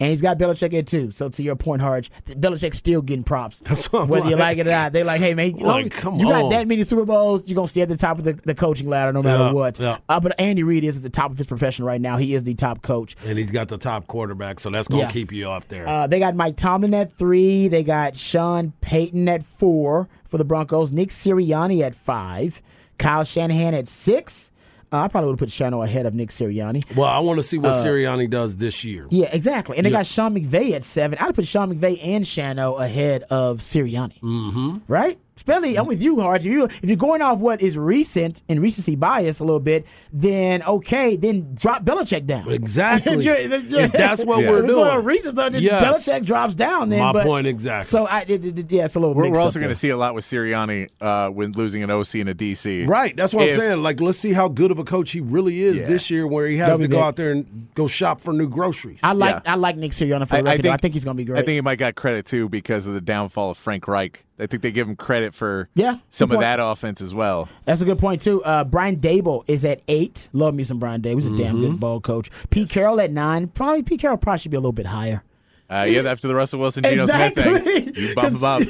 And 0.00 0.10
he's 0.10 0.20
got 0.20 0.38
Belichick 0.38 0.76
at 0.76 0.88
two. 0.88 1.12
So 1.12 1.28
to 1.28 1.42
your 1.42 1.54
point, 1.54 1.80
Harge, 1.80 2.10
Belichick's 2.26 2.78
still 2.78 3.00
getting 3.00 3.22
props. 3.22 3.60
what 3.92 4.02
I'm 4.02 4.08
Whether 4.08 4.26
you 4.28 4.32
like. 4.32 4.40
like 4.40 4.58
it 4.58 4.66
or 4.66 4.70
not. 4.70 4.92
they're 4.92 5.04
like, 5.04 5.20
hey 5.20 5.34
man, 5.34 5.56
you, 5.56 5.64
Like, 5.64 5.92
come 5.92 6.16
you 6.16 6.26
got 6.26 6.42
on. 6.44 6.50
that 6.50 6.66
many 6.66 6.82
Super 6.82 7.04
Bowls, 7.04 7.44
you're 7.46 7.54
gonna 7.54 7.68
stay 7.68 7.82
at 7.82 7.88
the 7.88 7.96
top 7.96 8.18
of 8.18 8.24
the, 8.24 8.32
the 8.32 8.56
coaching 8.56 8.88
ladder 8.88 9.12
no 9.12 9.22
matter 9.22 9.44
Yeah, 9.44 9.52
what. 9.52 9.78
yeah. 9.78 9.98
Uh, 10.08 10.18
but 10.18 10.38
Andy 10.40 10.64
Reid 10.64 10.82
is 10.82 10.96
at 10.96 11.04
the 11.04 11.10
top 11.10 11.30
of 11.30 11.38
his 11.38 11.46
profession 11.46 11.84
right 11.84 12.00
now. 12.00 12.16
He 12.16 12.34
is 12.34 12.42
the 12.42 12.54
top 12.54 12.82
coach. 12.82 13.14
And 13.24 13.38
he's 13.38 13.52
got 13.52 13.68
the 13.68 13.78
top 13.78 14.08
quarterback, 14.08 14.58
so 14.58 14.68
that's 14.68 14.88
gonna 14.88 15.02
Yeah. 15.02 15.10
keep 15.10 15.30
you 15.30 15.48
up 15.48 15.68
there. 15.68 15.86
Uh, 15.88 16.08
they 16.08 16.18
got 16.18 16.34
Mike 16.34 16.56
Tomlin 16.56 16.92
at 16.94 17.12
three. 17.12 17.68
They 17.68 17.84
got 17.84 18.16
Sean 18.16 18.72
Payton 18.80 19.28
at 19.28 19.44
four 19.44 20.08
for 20.24 20.38
the 20.38 20.44
Broncos. 20.44 20.90
Nick 20.90 21.10
Sirianni 21.10 21.82
at 21.82 21.94
five. 21.94 22.60
Kyle 22.98 23.22
Shanahan 23.24 23.74
at 23.74 23.86
six. 23.88 24.50
Uh, 24.94 24.98
I 25.02 25.08
probably 25.08 25.30
would 25.30 25.40
have 25.40 25.48
put 25.48 25.48
Shano 25.48 25.84
ahead 25.84 26.06
of 26.06 26.14
Nick 26.14 26.30
Sirianni. 26.30 26.84
well, 26.94 27.08
I 27.08 27.18
want 27.18 27.38
to 27.38 27.42
see 27.42 27.58
what 27.58 27.72
uh, 27.74 27.84
Sirianni 27.84 28.30
does 28.30 28.56
this 28.58 28.84
year. 28.84 29.08
Yeah, 29.10 29.26
exactly. 29.32 29.76
And 29.76 29.84
they 29.84 29.90
Yeah. 29.90 29.98
got 29.98 30.06
Sean 30.06 30.34
McVay 30.36 30.70
at 30.72 30.84
seven. 30.84 31.18
I'd 31.20 31.34
put 31.34 31.46
Sean 31.48 31.74
McVay 31.74 31.98
and 32.00 32.24
Shano 32.24 32.80
ahead 32.80 33.24
of 33.28 33.58
Sirianni. 33.58 34.20
Mm-hmm. 34.20 34.76
Right? 34.86 35.18
Especially, 35.36 35.76
I'm 35.76 35.86
with 35.86 36.00
you, 36.02 36.20
Hard. 36.20 36.42
If, 36.42 36.46
you, 36.46 36.64
if 36.64 36.84
you're 36.84 36.96
going 36.96 37.20
off 37.20 37.38
what 37.38 37.60
is 37.60 37.76
recent 37.76 38.42
and 38.48 38.60
recency 38.62 38.94
bias 38.94 39.40
a 39.40 39.44
little 39.44 39.58
bit, 39.60 39.84
then 40.12 40.62
okay, 40.62 41.16
then 41.16 41.54
drop 41.56 41.84
Belichick 41.84 42.26
down. 42.26 42.48
Exactly. 42.54 43.26
If 43.26 43.52
if 43.52 43.72
If 43.72 43.92
that's 43.92 44.24
what 44.24 44.40
if 44.42 44.48
we're 44.48 44.58
you're 44.58 44.66
going 44.66 44.66
doing. 44.68 44.86
on 44.98 45.04
recency, 45.04 45.34
then 45.50 45.60
Yes. 45.62 46.06
Belichick 46.08 46.24
drops 46.24 46.54
down. 46.54 46.88
Then 46.88 47.00
My 47.00 47.12
but- 47.12 47.24
point 47.26 47.46
exactly. 47.46 47.88
So 47.88 48.06
I, 48.06 48.20
it, 48.20 48.44
it- 48.44 48.58
it- 48.60 48.70
yeah, 48.72 48.84
it's 48.84 48.94
a 48.94 49.00
little. 49.00 49.14
We're, 49.14 49.24
mixed 49.24 49.34
we're 49.38 49.42
also 49.42 49.58
going 49.58 49.68
to 49.70 49.74
see 49.74 49.90
a 49.90 49.96
lot 49.96 50.14
with 50.14 50.24
Sirianni 50.24 50.88
uh, 51.00 51.28
when 51.30 51.52
losing 51.52 51.82
an 51.82 51.90
OC 51.90 52.14
and 52.16 52.28
a 52.28 52.34
DC. 52.34 52.86
Right, 52.88 53.16
that's 53.16 53.34
what 53.34 53.46
If- 53.48 53.54
I'm 53.54 53.60
saying. 53.60 53.82
Like, 53.82 54.00
let's 54.00 54.18
see 54.18 54.32
how 54.32 54.48
good 54.48 54.70
of 54.70 54.78
a 54.78 54.84
coach 54.84 55.10
he 55.10 55.20
really 55.20 55.60
is 55.62 55.80
Yeah. 55.80 55.86
this 55.88 56.10
year, 56.10 56.26
where 56.26 56.46
he 56.46 56.56
has 56.58 56.68
That'll 56.68 56.80
to 56.82 56.88
go 56.88 56.96
big. 56.98 57.04
out 57.04 57.16
there 57.16 57.32
and 57.32 57.68
go 57.74 57.86
shop 57.86 58.20
for 58.20 58.32
new 58.32 58.48
groceries. 58.48 59.00
I 59.02 59.12
like 59.12 59.42
Yeah. 59.44 59.52
I 59.52 59.56
like 59.56 59.76
Nick 59.76 59.92
Sirianni 59.92 60.28
for 60.28 60.36
the 60.36 60.42
record. 60.44 60.66
I 60.66 60.76
think, 60.76 60.94
he's 60.94 61.04
going 61.04 61.16
to 61.16 61.20
be 61.20 61.24
great. 61.26 61.38
I 61.38 61.42
think 61.42 61.54
he 61.56 61.60
might 61.60 61.78
got 61.78 61.94
credit 61.96 62.24
too 62.26 62.48
because 62.48 62.86
of 62.86 62.94
the 62.94 63.00
downfall 63.00 63.50
of 63.50 63.58
Frank 63.58 63.86
Reich. 63.88 64.24
I 64.38 64.46
think 64.46 64.62
they 64.62 64.72
give 64.72 64.88
him 64.88 64.96
credit 64.96 65.32
for 65.34 65.68
Yeah, 65.74 65.98
some 66.10 66.30
of 66.30 66.36
point. 66.36 66.40
that 66.42 66.58
offense 66.60 67.00
as 67.00 67.14
well. 67.14 67.48
That's 67.66 67.80
a 67.80 67.84
good 67.84 67.98
point 68.00 68.20
too. 68.22 68.42
Uh, 68.42 68.64
Brian 68.64 68.96
Daboll 68.96 69.44
is 69.46 69.64
at 69.64 69.80
eight. 69.86 70.28
Love 70.32 70.54
me 70.54 70.64
some 70.64 70.78
Brian 70.80 71.00
Daboll. 71.02 71.14
He's 71.16 71.26
a 71.28 71.36
damn 71.36 71.54
Mm-hmm. 71.56 71.60
good 71.62 71.80
ball 71.80 72.00
coach. 72.00 72.30
Pete 72.50 72.68
Carroll 72.68 73.00
at 73.00 73.12
nine. 73.12 73.46
Probably 73.48 73.82
Pete 73.84 74.00
Carroll 74.00 74.16
probably 74.16 74.38
should 74.40 74.50
be 74.50 74.56
a 74.56 74.60
little 74.60 74.72
bit 74.72 74.86
higher. 74.86 75.22
Uh, 75.70 75.86
yeah, 75.88 76.02
after 76.02 76.28
the 76.28 76.34
Russell 76.34 76.60
Wilson 76.60 76.82
Geno 76.82 77.06
Smith 77.06 77.34
thing, 77.36 77.94
you 77.94 78.14
bump 78.14 78.36
him 78.36 78.44
up. 78.44 78.60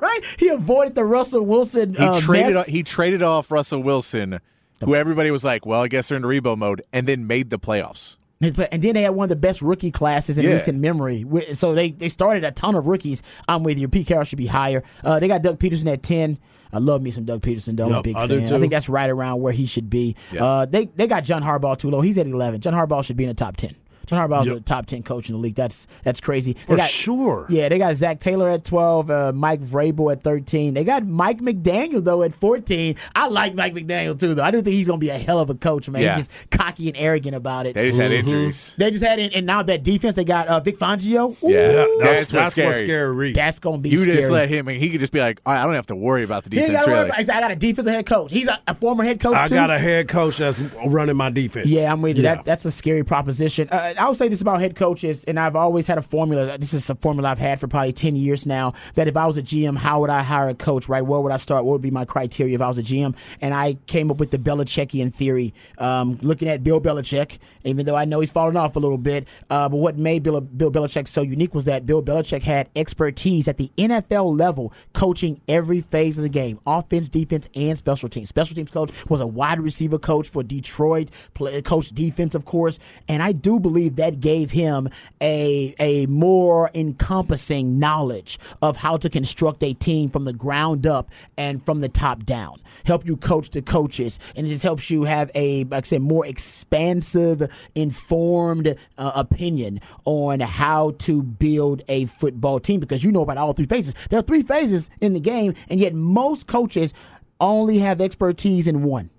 right? 0.00 0.20
He 0.38 0.48
avoided 0.48 0.94
the 0.94 1.04
Russell 1.04 1.44
Wilson. 1.46 1.94
He 1.94 2.02
uh, 2.02 2.20
traded 2.20 2.54
mess. 2.54 2.66
he 2.66 2.82
traded 2.82 3.22
off 3.22 3.50
Russell 3.50 3.82
Wilson, 3.82 4.40
who 4.84 4.94
everybody 4.94 5.30
was 5.30 5.42
like, 5.42 5.64
"Well, 5.64 5.80
I 5.82 5.88
guess 5.88 6.08
they're 6.08 6.16
in 6.18 6.26
rebuild 6.26 6.58
mode," 6.58 6.82
and 6.92 7.06
then 7.06 7.26
made 7.26 7.50
the 7.50 7.58
playoffs. 7.58 8.18
And 8.40 8.54
then 8.54 8.94
they 8.94 9.02
had 9.02 9.10
one 9.10 9.24
of 9.24 9.30
the 9.30 9.36
best 9.36 9.60
rookie 9.62 9.90
classes 9.90 10.38
in 10.38 10.44
Yeah. 10.44 10.52
recent 10.52 10.78
memory. 10.78 11.24
So 11.54 11.74
they, 11.74 11.90
they 11.90 12.08
started 12.08 12.44
a 12.44 12.52
ton 12.52 12.76
of 12.76 12.86
rookies. 12.86 13.22
I'm 13.48 13.64
with 13.64 13.78
you. 13.78 13.88
Pete 13.88 14.06
Carroll 14.06 14.24
should 14.24 14.38
be 14.38 14.46
higher. 14.46 14.84
Uh, 15.02 15.18
they 15.18 15.26
got 15.26 15.42
Doug 15.42 15.58
Pederson 15.58 15.92
at 15.92 16.02
10. 16.02 16.38
I 16.72 16.78
love 16.78 17.02
me 17.02 17.10
some 17.10 17.24
Doug 17.24 17.40
Pederson, 17.40 17.76
though. 17.76 17.88
Yep, 17.88 18.04
big 18.04 18.16
I 18.16 18.28
fan. 18.28 18.52
I 18.52 18.58
think 18.60 18.70
that's 18.70 18.88
right 18.88 19.08
around 19.10 19.40
where 19.40 19.52
he 19.52 19.66
should 19.66 19.88
be. 19.88 20.14
Yeah. 20.30 20.44
Uh, 20.44 20.66
they 20.66 20.84
they 20.84 21.06
got 21.06 21.24
John 21.24 21.42
Harbaugh 21.42 21.78
too 21.78 21.90
low. 21.90 22.00
He's 22.02 22.18
at 22.18 22.26
11. 22.26 22.60
John 22.60 22.74
Harbaugh 22.74 23.02
should 23.02 23.16
be 23.16 23.24
in 23.24 23.28
the 23.28 23.34
top 23.34 23.56
10. 23.56 23.74
John 24.08 24.28
Harbaugh's 24.28 24.46
Yep. 24.46 24.56
a 24.56 24.60
top 24.60 24.86
10 24.86 25.02
coach 25.02 25.28
in 25.28 25.34
the 25.34 25.40
league. 25.40 25.54
That's 25.54 25.86
that's 26.02 26.20
crazy. 26.20 26.54
They 26.54 26.60
For 26.60 26.76
got- 26.76 26.88
sure. 26.88 27.46
Yeah, 27.50 27.68
they 27.68 27.78
got 27.78 27.94
Zac 27.96 28.20
Taylor 28.20 28.48
at 28.48 28.64
12, 28.64 29.10
uh, 29.10 29.32
Mike 29.34 29.60
Vrabel 29.60 30.10
at 30.10 30.22
13. 30.22 30.74
They 30.74 30.82
got 30.84 31.06
Mike 31.06 31.40
McDaniel, 31.40 32.02
though, 32.02 32.22
at 32.22 32.32
14. 32.34 32.96
I 33.14 33.28
like 33.28 33.54
Mike 33.54 33.74
McDaniel, 33.74 34.18
too, 34.18 34.34
though. 34.34 34.42
I 34.42 34.50
do 34.50 34.62
think 34.62 34.74
he's 34.74 34.86
going 34.86 34.98
to 34.98 35.04
be 35.04 35.10
a 35.10 35.18
hell 35.18 35.38
of 35.38 35.50
a 35.50 35.54
coach, 35.54 35.88
man. 35.88 36.02
Yeah. 36.02 36.16
He's 36.16 36.26
just 36.28 36.50
cocky 36.50 36.88
and 36.88 36.96
arrogant 36.96 37.36
about 37.36 37.66
it. 37.66 37.74
They 37.74 37.88
just 37.88 38.00
had 38.00 38.12
injuries. 38.12 38.74
They 38.78 38.90
just 38.90 39.04
had 39.04 39.18
it, 39.18 39.34
and 39.34 39.46
now 39.46 39.62
that 39.62 39.82
defense, 39.84 40.16
they 40.16 40.24
got 40.24 40.48
uh, 40.48 40.60
Vic 40.60 40.78
Fangio. 40.78 41.30
Ooh, 41.42 41.50
Yeah, 41.50 41.58
Yeah, 41.60 41.86
that's, 41.98 41.98
that's, 41.98 42.18
what's 42.20 42.30
that's 42.32 42.52
scary. 42.52 42.66
what's 42.66 42.78
scary. 42.78 43.14
Reed. 43.14 43.34
That's 43.36 43.58
going 43.58 43.76
to 43.76 43.82
be 43.82 43.90
You 43.90 43.98
scary. 43.98 44.16
just 44.16 44.30
let 44.30 44.48
him, 44.48 44.68
and 44.68 44.76
he 44.78 44.90
could 44.90 45.00
just 45.00 45.12
be 45.12 45.20
like, 45.20 45.40
"All 45.44 45.52
right, 45.52 45.60
I 45.60 45.64
don't 45.64 45.74
have 45.74 45.86
to 45.88 45.96
worry 45.96 46.22
about 46.22 46.44
the 46.44 46.50
defense." 46.50 46.86
Really. 46.86 47.08
about- 47.08 47.16
said, 47.24 47.30
I 47.36 47.40
got 47.40 47.50
a 47.50 47.56
defensive 47.56 47.92
head 47.92 48.06
coach. 48.06 48.30
He's 48.32 48.48
a, 48.48 48.58
a 48.66 48.74
former 48.74 49.04
head 49.04 49.20
coach, 49.20 49.36
I 49.36 49.46
too. 49.48 49.54
got 49.54 49.70
a 49.70 49.78
head 49.78 50.08
coach 50.08 50.38
that's 50.38 50.60
running 50.86 51.16
my 51.16 51.30
defense. 51.30 51.66
Yeah, 51.66 51.92
I'm 51.92 52.00
with 52.00 52.16
you. 52.16 52.22
Yeah. 52.24 52.36
That 52.36 52.44
that's 52.44 52.64
a 52.64 52.70
scary 52.70 53.04
proposition. 53.04 53.68
Uh, 53.70 53.94
I 53.98 54.08
would 54.08 54.16
say 54.16 54.28
this 54.28 54.40
about 54.40 54.60
head 54.60 54.76
coaches, 54.76 55.24
and 55.24 55.38
I've 55.40 55.56
always 55.56 55.86
had 55.86 55.98
a 55.98 56.02
formula. 56.02 56.56
This 56.56 56.72
is 56.72 56.88
a 56.88 56.94
formula 56.94 57.30
I've 57.30 57.38
had 57.38 57.58
for 57.58 57.66
probably 57.66 57.92
ten 57.92 58.14
years 58.14 58.46
now. 58.46 58.74
That 58.94 59.08
if 59.08 59.16
I 59.16 59.26
was 59.26 59.36
a 59.36 59.42
GM, 59.42 59.76
how 59.76 60.00
would 60.00 60.10
I 60.10 60.22
hire 60.22 60.48
a 60.48 60.54
coach? 60.54 60.88
Right? 60.88 61.04
Where 61.04 61.20
would 61.20 61.32
I 61.32 61.36
start? 61.36 61.64
What 61.64 61.72
would 61.72 61.82
be 61.82 61.90
my 61.90 62.04
criteria 62.04 62.54
if 62.54 62.60
I 62.60 62.68
was 62.68 62.78
a 62.78 62.82
GM? 62.82 63.16
And 63.40 63.54
I 63.54 63.74
came 63.86 64.10
up 64.10 64.18
with 64.18 64.30
the 64.30 64.38
Belichickian 64.38 65.12
theory, 65.12 65.52
um, 65.78 66.18
looking 66.22 66.48
at 66.48 66.62
Bill 66.62 66.80
Belichick. 66.80 67.38
Even 67.64 67.86
though 67.86 67.96
I 67.96 68.04
know 68.04 68.20
he's 68.20 68.30
fallen 68.30 68.56
off 68.56 68.76
a 68.76 68.78
little 68.78 68.98
bit, 68.98 69.26
uh, 69.50 69.68
but 69.68 69.78
what 69.78 69.98
made 69.98 70.22
Bill, 70.22 70.40
Bill 70.40 70.70
Belichick 70.70 71.08
so 71.08 71.22
unique 71.22 71.54
was 71.54 71.64
that 71.64 71.84
Bill 71.84 72.02
Belichick 72.02 72.42
had 72.42 72.68
expertise 72.76 73.48
at 73.48 73.58
the 73.58 73.70
NFL 73.76 74.38
level, 74.38 74.72
coaching 74.92 75.40
every 75.48 75.80
phase 75.80 76.18
of 76.18 76.22
the 76.22 76.28
game: 76.28 76.60
offense, 76.66 77.08
defense, 77.08 77.48
and 77.54 77.76
special 77.76 78.08
teams. 78.08 78.28
Special 78.28 78.54
teams 78.54 78.70
coach 78.70 78.90
was 79.08 79.20
a 79.20 79.26
wide 79.26 79.60
receiver 79.60 79.98
coach 79.98 80.28
for 80.28 80.42
Detroit, 80.42 81.10
play, 81.34 81.60
coach 81.62 81.88
defense, 81.90 82.34
of 82.34 82.44
course, 82.44 82.78
and 83.08 83.22
I 83.22 83.32
do 83.32 83.58
believe 83.58 83.87
that 83.90 84.20
gave 84.20 84.50
him 84.50 84.88
a 85.20 85.74
a 85.78 86.06
more 86.06 86.70
encompassing 86.74 87.78
knowledge 87.78 88.38
of 88.62 88.76
how 88.76 88.96
to 88.96 89.08
construct 89.08 89.62
a 89.62 89.74
team 89.74 90.10
from 90.10 90.24
the 90.24 90.32
ground 90.32 90.86
up 90.86 91.10
and 91.36 91.64
from 91.64 91.80
the 91.80 91.88
top 91.88 92.24
down. 92.24 92.56
Help 92.84 93.06
you 93.06 93.16
coach 93.16 93.50
the 93.50 93.62
coaches, 93.62 94.18
and 94.36 94.46
it 94.46 94.50
just 94.50 94.62
helps 94.62 94.90
you 94.90 95.04
have 95.04 95.30
a, 95.34 95.64
like 95.64 95.84
I 95.84 95.86
said, 95.86 96.02
more 96.02 96.26
expansive, 96.26 97.48
informed 97.74 98.76
uh, 98.96 99.12
opinion 99.14 99.80
on 100.04 100.40
how 100.40 100.92
to 100.98 101.22
build 101.22 101.82
a 101.88 102.06
football 102.06 102.60
team 102.60 102.80
because 102.80 103.04
you 103.04 103.12
know 103.12 103.22
about 103.22 103.36
all 103.38 103.52
three 103.52 103.66
phases. 103.66 103.94
There 104.10 104.18
are 104.18 104.22
three 104.22 104.42
phases 104.42 104.90
in 105.00 105.12
the 105.12 105.20
game, 105.20 105.54
and 105.68 105.80
yet 105.80 105.94
most 105.94 106.46
coaches 106.46 106.94
only 107.40 107.78
have 107.78 108.00
expertise 108.00 108.66
in 108.66 108.82
one. 108.82 109.10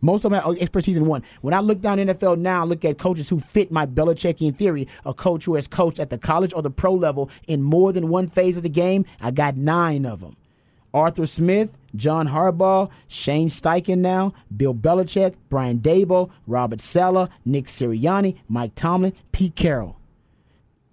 Most 0.00 0.24
of 0.24 0.30
them 0.30 0.40
have 0.40 0.56
expertise 0.58 0.96
in 0.96 1.06
one. 1.06 1.24
When 1.40 1.54
I 1.54 1.60
look 1.60 1.80
down 1.80 1.98
NFL 1.98 2.38
now, 2.38 2.62
I 2.62 2.64
look 2.64 2.84
at 2.84 2.98
coaches 2.98 3.28
who 3.28 3.40
fit 3.40 3.72
my 3.72 3.84
Belichickian 3.86 4.56
theory. 4.56 4.86
A 5.04 5.12
coach 5.12 5.44
who 5.44 5.56
has 5.56 5.66
coached 5.66 5.98
at 5.98 6.10
the 6.10 6.18
college 6.18 6.52
or 6.54 6.62
the 6.62 6.70
pro 6.70 6.92
level 6.92 7.30
in 7.46 7.62
more 7.62 7.92
than 7.92 8.08
one 8.08 8.28
phase 8.28 8.56
of 8.56 8.62
the 8.62 8.68
game, 8.68 9.04
I 9.20 9.32
got 9.32 9.56
nine 9.56 10.06
of 10.06 10.20
them. 10.20 10.36
Arthur 10.94 11.26
Smith, 11.26 11.76
John 11.96 12.28
Harbaugh, 12.28 12.90
Shane 13.08 13.48
Steichen 13.48 13.98
now, 13.98 14.32
Bill 14.56 14.74
Belichick, 14.74 15.34
Brian 15.48 15.78
Daboll, 15.80 16.30
Robert 16.46 16.80
Saleh, 16.80 17.28
Nick 17.44 17.66
Sirianni, 17.66 18.38
Mike 18.48 18.74
Tomlin, 18.74 19.12
Pete 19.32 19.54
Carroll. 19.54 19.96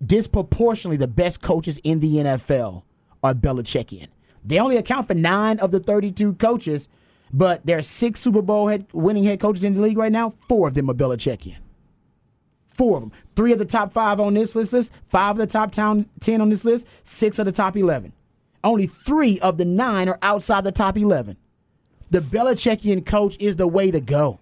Disproportionately, 0.05 0.97
the 0.97 1.07
best 1.07 1.41
coaches 1.41 1.79
in 1.83 2.01
the 2.01 2.17
NFL 2.17 2.83
are 3.23 3.33
Belichickian. 3.33 4.07
They 4.43 4.59
only 4.59 4.77
account 4.77 5.07
for 5.07 5.13
nine 5.13 5.59
of 5.59 5.71
the 5.71 5.79
32 5.79 6.33
coaches, 6.33 6.87
but 7.35 7.65
there 7.65 7.77
are 7.77 7.81
six 7.81 8.21
Super 8.21 8.41
Bowl 8.41 8.69
head, 8.69 8.87
winning 8.93 9.25
head 9.25 9.41
coaches 9.41 9.65
in 9.65 9.75
the 9.75 9.81
league 9.81 9.97
right 9.97 10.11
now. 10.11 10.29
Four 10.47 10.69
of 10.69 10.73
them 10.73 10.89
are 10.89 10.93
Belichickian. 10.93 11.57
Four 12.69 12.95
of 12.95 13.03
them. 13.03 13.11
Three 13.35 13.51
of 13.51 13.59
the 13.59 13.65
top 13.65 13.91
five 13.91 14.21
on 14.21 14.35
this 14.35 14.55
list, 14.55 14.71
list 14.71 14.93
five 15.03 15.31
of 15.31 15.37
the 15.37 15.47
top 15.47 15.73
town, 15.73 16.09
10 16.21 16.39
on 16.39 16.49
this 16.49 16.63
list, 16.63 16.87
six 17.03 17.37
of 17.37 17.45
the 17.45 17.51
top 17.51 17.75
11. 17.75 18.13
only 18.63 18.87
three 18.87 19.37
of 19.41 19.57
the 19.57 19.65
nine 19.65 20.07
are 20.07 20.17
outside 20.21 20.63
the 20.63 20.71
top 20.71 20.97
11. 20.97 21.35
The 22.09 22.19
Belichickian 22.19 23.05
coach 23.05 23.35
is 23.37 23.57
the 23.57 23.67
way 23.67 23.91
to 23.91 23.99
go. 23.99 24.39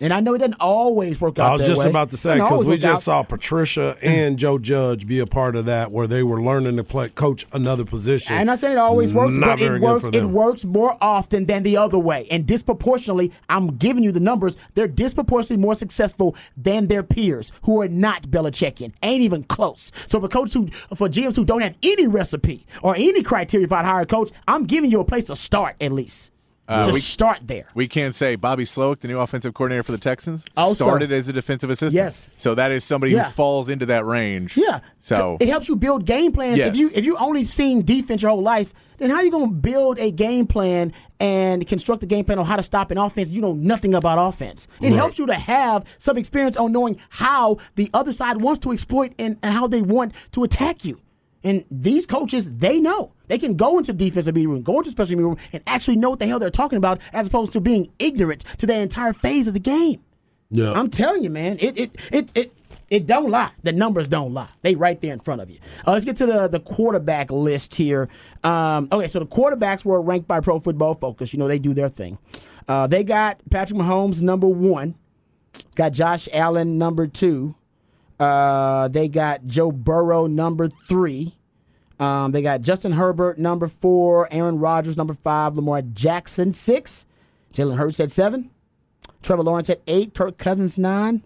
And 0.00 0.12
I 0.12 0.20
know 0.20 0.34
it 0.34 0.38
doesn't 0.38 0.60
always 0.60 1.20
work 1.20 1.38
out. 1.38 1.50
I 1.50 1.52
was 1.54 1.66
just 1.66 1.82
way. 1.82 1.90
about 1.90 2.10
to 2.10 2.16
say 2.16 2.34
because 2.34 2.64
we 2.64 2.76
just 2.76 2.98
out. 2.98 3.02
saw 3.02 3.22
Patricia 3.22 3.96
mm. 4.00 4.06
and 4.06 4.38
Joe 4.38 4.58
Judge 4.58 5.06
be 5.06 5.18
a 5.18 5.26
part 5.26 5.56
of 5.56 5.64
that, 5.66 5.90
where 5.90 6.06
they 6.06 6.22
were 6.22 6.40
learning 6.40 6.76
to 6.76 6.84
play 6.84 7.08
coach 7.08 7.46
another 7.52 7.84
position. 7.84 8.32
And 8.32 8.40
I'm 8.42 8.46
not 8.46 8.58
saying 8.58 8.74
it 8.74 8.78
always 8.78 9.12
works, 9.12 9.34
Not 9.34 9.58
but 9.58 9.62
it 9.62 9.80
works. 9.80 10.08
It 10.12 10.24
works 10.24 10.64
more 10.64 10.96
often 11.00 11.46
than 11.46 11.62
the 11.62 11.76
other 11.76 11.98
way, 11.98 12.26
and 12.30 12.46
disproportionately. 12.46 13.32
I'm 13.48 13.76
giving 13.76 14.04
you 14.04 14.12
the 14.12 14.20
numbers. 14.20 14.56
They're 14.74 14.88
disproportionately 14.88 15.62
more 15.62 15.74
successful 15.74 16.36
than 16.56 16.88
their 16.88 17.02
peers 17.02 17.52
who 17.62 17.80
are 17.82 17.88
not 17.88 18.22
Belichickian. 18.22 18.92
Ain't 19.02 19.22
even 19.22 19.42
close. 19.44 19.90
So 20.06 20.20
for 20.20 20.28
coaches 20.28 20.54
who, 20.54 20.68
for 20.94 21.08
GMs 21.08 21.36
who 21.36 21.44
don't 21.44 21.62
have 21.62 21.76
any 21.82 22.06
recipe 22.06 22.64
or 22.82 22.94
any 22.94 23.22
criteria 23.22 23.66
for 23.66 23.76
how 23.76 23.82
to 23.82 23.88
hire 23.88 24.00
a 24.02 24.06
coach, 24.06 24.30
I'm 24.46 24.64
giving 24.64 24.90
you 24.90 25.00
a 25.00 25.04
place 25.04 25.24
to 25.24 25.36
start 25.36 25.76
at 25.80 25.92
least. 25.92 26.32
Uh, 26.68 26.86
to 26.86 26.92
we- 26.92 27.00
start 27.00 27.38
there. 27.46 27.64
We 27.74 27.88
can't 27.88 28.14
say 28.14 28.36
Bobby 28.36 28.64
Slowik, 28.64 29.00
the 29.00 29.08
new 29.08 29.18
offensive 29.18 29.54
coordinator 29.54 29.82
for 29.82 29.92
the 29.92 29.98
Texans, 29.98 30.44
Also- 30.56 30.84
started 30.84 31.10
as 31.10 31.26
a 31.28 31.32
defensive 31.32 31.70
assistant. 31.70 31.94
Yes. 31.94 32.28
So 32.36 32.54
that 32.54 32.70
is 32.72 32.84
somebody 32.84 33.12
Yeah. 33.14 33.24
who 33.24 33.30
falls 33.32 33.68
into 33.70 33.86
that 33.86 34.04
range. 34.04 34.56
Yeah. 34.56 34.80
So 35.00 35.38
it 35.40 35.48
helps 35.48 35.66
you 35.68 35.76
build 35.76 36.04
game 36.04 36.30
plans. 36.30 36.58
Yes. 36.58 36.68
If 36.68 36.76
you 36.76 36.90
if 36.94 37.04
you 37.06 37.16
only 37.16 37.44
seen 37.46 37.84
defense 37.84 38.20
your 38.20 38.32
whole 38.32 38.42
life, 38.42 38.74
then 38.98 39.08
how 39.10 39.16
are 39.16 39.24
you 39.24 39.30
going 39.30 39.48
to 39.48 39.54
build 39.54 39.98
a 39.98 40.10
game 40.10 40.46
plan 40.46 40.92
and 41.20 41.66
construct 41.66 42.02
a 42.02 42.06
game 42.06 42.24
plan 42.24 42.38
on 42.38 42.44
how 42.44 42.56
to 42.56 42.62
stop 42.62 42.90
an 42.90 42.98
offense? 42.98 43.30
You 43.30 43.40
know 43.40 43.54
nothing 43.54 43.94
about 43.94 44.18
offense. 44.18 44.66
It 44.80 44.90
Right. 44.90 44.94
helps 44.96 45.18
you 45.18 45.26
to 45.26 45.34
have 45.34 45.84
some 45.98 46.18
experience 46.18 46.56
on 46.58 46.72
knowing 46.72 46.98
how 47.08 47.58
the 47.76 47.88
other 47.94 48.12
side 48.12 48.40
wants 48.42 48.58
to 48.60 48.72
exploit 48.72 49.12
and 49.18 49.36
how 49.42 49.68
they 49.68 49.80
want 49.82 50.12
to 50.32 50.44
attack 50.44 50.84
you. 50.84 50.98
And 51.44 51.64
these 51.70 52.06
coaches, 52.06 52.50
they 52.58 52.80
know. 52.80 53.12
They 53.28 53.38
can 53.38 53.54
go 53.56 53.78
into 53.78 53.92
defensive 53.92 54.34
meeting 54.34 54.50
room, 54.50 54.62
go 54.62 54.78
into 54.78 54.90
special 54.90 55.16
meeting 55.16 55.28
room, 55.28 55.38
and 55.52 55.62
actually 55.66 55.96
know 55.96 56.10
what 56.10 56.18
the 56.18 56.26
hell 56.26 56.38
they're 56.38 56.50
talking 56.50 56.78
about, 56.78 57.00
as 57.12 57.26
opposed 57.26 57.52
to 57.52 57.60
being 57.60 57.90
ignorant 57.98 58.44
to 58.58 58.66
the 58.66 58.76
entire 58.78 59.12
phase 59.12 59.46
of 59.46 59.54
the 59.54 59.60
game. 59.60 60.02
Yeah. 60.50 60.72
I'm 60.72 60.90
telling 60.90 61.22
you, 61.22 61.30
man, 61.30 61.58
it 61.60 61.76
it 61.78 61.96
it 62.10 62.32
it 62.34 62.52
it 62.88 63.06
don't 63.06 63.30
lie. 63.30 63.50
The 63.62 63.72
numbers 63.72 64.08
don't 64.08 64.32
lie. 64.32 64.48
They 64.62 64.74
right 64.74 64.98
there 65.00 65.12
in 65.12 65.20
front 65.20 65.42
of 65.42 65.50
you. 65.50 65.58
Uh, 65.86 65.92
let's 65.92 66.04
get 66.04 66.16
to 66.18 66.26
the 66.26 66.48
the 66.48 66.60
quarterback 66.60 67.30
list 67.30 67.74
here. 67.74 68.08
Um, 68.42 68.88
okay, 68.90 69.08
so 69.08 69.18
the 69.18 69.26
quarterbacks 69.26 69.84
were 69.84 70.00
ranked 70.00 70.26
by 70.26 70.40
Pro 70.40 70.58
Football 70.58 70.94
Focus. 70.94 71.32
You 71.32 71.38
know 71.38 71.48
they 71.48 71.58
do 71.58 71.74
their 71.74 71.88
thing. 71.88 72.18
Uh, 72.66 72.86
they 72.86 73.04
got 73.04 73.40
Patrick 73.50 73.78
Mahomes 73.78 74.20
number 74.20 74.48
one. 74.48 74.94
Got 75.74 75.92
Josh 75.92 76.28
Allen 76.32 76.78
number 76.78 77.06
two. 77.06 77.54
Uh, 78.18 78.88
they 78.88 79.08
got 79.08 79.46
Joe 79.46 79.70
Burrow 79.70 80.26
number 80.26 80.68
three. 80.68 81.37
Um, 81.98 82.32
they 82.32 82.42
got 82.42 82.60
Justin 82.62 82.92
Herbert 82.92 83.38
number 83.38 83.66
four, 83.66 84.28
Aaron 84.30 84.58
Rodgers 84.58 84.96
number 84.96 85.14
five, 85.14 85.56
Lamar 85.56 85.82
Jackson 85.82 86.52
six, 86.52 87.04
Jalen 87.52 87.76
Hurts 87.76 87.98
at 88.00 88.10
seven, 88.12 88.50
Trevor 89.22 89.42
Lawrence 89.42 89.68
at 89.70 89.80
eight, 89.88 90.14
Kirk 90.14 90.38
Cousins 90.38 90.78
nine, 90.78 91.24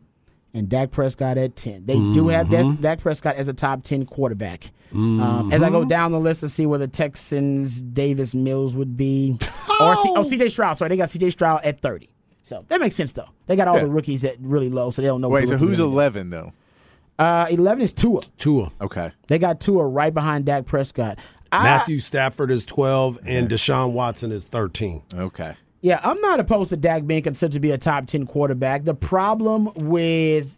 and 0.55 0.69
Dak 0.69 0.91
Prescott 0.91 1.37
at 1.37 1.57
ten. 1.57 1.85
They 1.85 1.99
do 2.13 2.29
have 2.29 2.49
Dak, 2.51 2.65
Mm-hmm. 2.65 2.83
Dak 2.83 3.01
Prescott 3.01 3.37
as 3.37 3.49
a 3.49 3.53
top 3.55 3.83
ten 3.83 4.07
quarterback. 4.07 4.71
Um, 4.93 5.51
as 5.53 5.63
I 5.63 5.71
go 5.71 5.85
down 5.87 6.13
the 6.13 6.21
list 6.21 6.41
to 6.41 6.51
see 6.51 6.67
where 6.67 6.79
the 6.79 6.87
Texans 6.89 7.83
Davis 7.83 8.35
Mills 8.35 8.77
would 8.77 8.95
be, 8.97 9.39
or 9.81 9.97
C- 9.97 10.13
oh 10.17 10.23
C.J. 10.23 10.51
Stroud. 10.51 10.77
Sorry, 10.77 10.91
they 10.91 10.97
got 10.99 11.09
C.J. 11.11 11.31
Stroud 11.31 11.63
at 11.65 11.81
thirty. 11.81 12.11
So 12.45 12.65
that 12.69 12.81
makes 12.81 12.95
sense 12.95 13.13
though. 13.13 13.29
They 13.47 13.57
got 13.57 13.69
all 13.69 13.77
Yeah. 13.77 13.85
the 13.85 13.91
rookies 13.91 14.25
at 14.25 14.37
really 14.41 14.69
low, 14.69 14.91
so 14.91 15.01
they 15.01 15.09
don't 15.09 15.21
know. 15.23 15.29
wait, 15.31 15.49
so 15.49 15.57
who's 15.57 15.79
are 15.79 15.83
gonna 15.83 15.89
do. 15.89 15.93
eleven 15.95 16.31
though? 16.31 16.53
Uh, 17.19 17.47
Eleven 17.51 17.83
is 17.83 17.93
Tua. 17.93 18.23
Tua. 18.39 18.73
Okay. 18.81 19.13
They 19.29 19.39
got 19.39 19.61
Tua 19.61 19.87
right 19.87 20.13
behind 20.13 20.45
Dak 20.47 20.67
Prescott. 20.67 21.19
I- 21.53 21.63
Matthew 21.63 21.99
Stafford 21.99 22.51
is 22.51 22.65
12 22.65 23.19
and 23.27 23.49
Deshaun 23.49 23.93
Watson 23.93 24.33
is 24.33 24.45
13. 24.47 25.03
Okay. 25.15 25.55
Yeah, 25.83 26.01
I'm 26.03 26.21
not 26.21 26.41
opposed 26.41 26.71
to 26.71 26.77
Dak 26.77 27.07
being 27.07 27.23
considered 27.23 27.53
to 27.53 27.61
be 27.61 27.73
a 27.73 27.79
top 27.79 28.07
10 28.07 28.27
quarterback. 28.27 28.85
The 28.85 28.95
problem 28.95 29.71
with 29.75 30.57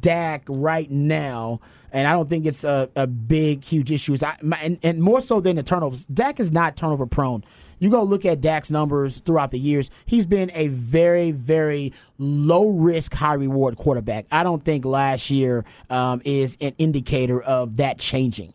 Dak 0.00 0.44
right 0.48 0.90
now, 0.90 1.60
and 1.92 2.08
I 2.08 2.12
don't 2.12 2.28
think 2.30 2.46
it's 2.46 2.64
a, 2.64 2.88
a 2.96 3.06
big, 3.06 3.62
huge 3.62 3.92
issue, 3.92 4.14
is 4.14 4.22
I, 4.22 4.36
my, 4.42 4.58
and, 4.62 4.78
and 4.82 5.00
more 5.02 5.20
so 5.20 5.40
than 5.40 5.56
the 5.56 5.62
turnovers, 5.62 6.06
Dak 6.06 6.40
is 6.40 6.50
not 6.50 6.76
turnover 6.76 7.06
prone. 7.06 7.44
You 7.84 7.90
go 7.90 8.02
look 8.02 8.24
at 8.24 8.40
Dak's 8.40 8.70
numbers 8.70 9.18
throughout 9.18 9.50
the 9.50 9.58
years, 9.58 9.90
he's 10.06 10.24
been 10.24 10.50
a 10.54 10.68
very, 10.68 11.32
very 11.32 11.92
low 12.16 12.70
risk, 12.70 13.12
high 13.12 13.34
reward 13.34 13.76
quarterback. 13.76 14.24
I 14.32 14.42
don't 14.42 14.62
think 14.62 14.86
last 14.86 15.28
year 15.28 15.66
um, 15.90 16.22
is 16.24 16.56
an 16.62 16.74
indicator 16.78 17.42
of 17.42 17.76
that 17.76 17.98
changing. 17.98 18.54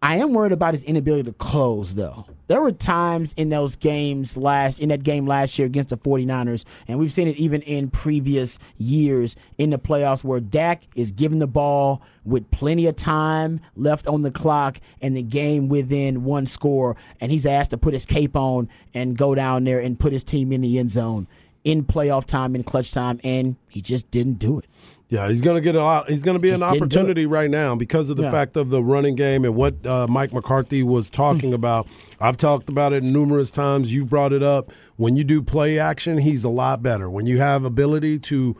I 0.00 0.18
am 0.18 0.32
worried 0.32 0.52
about 0.52 0.74
his 0.74 0.84
inability 0.84 1.24
to 1.24 1.32
close, 1.32 1.96
though. 1.96 2.24
There 2.48 2.60
were 2.60 2.72
times 2.72 3.34
in 3.36 3.50
those 3.50 3.76
games 3.76 4.36
last 4.36 4.80
in 4.80 4.88
that 4.88 5.04
game 5.04 5.26
last 5.26 5.58
year 5.58 5.66
against 5.66 5.90
the 5.90 5.96
49ers, 5.96 6.64
and 6.88 6.98
we've 6.98 7.12
seen 7.12 7.28
it 7.28 7.36
even 7.36 7.62
in 7.62 7.88
previous 7.88 8.58
years 8.76 9.36
in 9.58 9.70
the 9.70 9.78
playoffs 9.78 10.24
where 10.24 10.40
Dak 10.40 10.82
is 10.96 11.12
given 11.12 11.38
the 11.38 11.46
ball 11.46 12.02
with 12.24 12.50
plenty 12.50 12.86
of 12.86 12.96
time 12.96 13.60
left 13.76 14.06
on 14.06 14.22
the 14.22 14.30
clock 14.30 14.78
and 15.00 15.16
the 15.16 15.22
game 15.22 15.68
within 15.68 16.24
one 16.24 16.46
score, 16.46 16.96
and 17.20 17.30
he's 17.30 17.46
asked 17.46 17.70
to 17.70 17.78
put 17.78 17.94
his 17.94 18.04
cape 18.04 18.36
on 18.36 18.68
and 18.92 19.16
go 19.16 19.34
down 19.34 19.64
there 19.64 19.80
and 19.80 19.98
put 19.98 20.12
his 20.12 20.24
team 20.24 20.52
in 20.52 20.60
the 20.60 20.78
end 20.78 20.90
zone 20.90 21.28
in 21.64 21.84
playoff 21.84 22.24
time, 22.24 22.56
in 22.56 22.64
clutch 22.64 22.90
time, 22.90 23.20
and 23.22 23.56
he 23.68 23.80
just 23.80 24.10
didn't 24.10 24.34
do 24.34 24.58
it. 24.58 24.66
Yeah, 25.12 25.28
he's 25.28 25.42
going 25.42 25.56
to 25.56 25.60
get 25.60 25.74
a 25.74 25.82
lot. 25.82 26.08
He's 26.08 26.22
going 26.22 26.36
to 26.36 26.40
be 26.40 26.48
Just 26.48 26.62
an 26.62 26.68
didn't 26.70 26.78
do 26.78 26.84
it. 26.84 26.86
opportunity 26.86 27.26
right 27.26 27.50
now 27.50 27.74
because 27.74 28.08
of 28.08 28.16
the 28.16 28.22
Yeah. 28.22 28.30
fact 28.30 28.56
of 28.56 28.70
the 28.70 28.82
running 28.82 29.14
game 29.14 29.44
and 29.44 29.54
what 29.54 29.86
uh, 29.86 30.06
Mike 30.06 30.32
McCarthy 30.32 30.82
was 30.82 31.10
talking 31.10 31.52
about. 31.52 31.86
I've 32.18 32.38
talked 32.38 32.70
about 32.70 32.94
it 32.94 33.02
numerous 33.02 33.50
times. 33.50 33.92
You 33.92 34.06
brought 34.06 34.32
it 34.32 34.42
up. 34.42 34.72
When 34.96 35.14
you 35.16 35.22
do 35.22 35.42
play 35.42 35.78
action, 35.78 36.16
he's 36.16 36.44
a 36.44 36.48
lot 36.48 36.82
better. 36.82 37.10
When 37.10 37.26
you 37.26 37.40
have 37.40 37.62
ability 37.66 38.20
to 38.20 38.56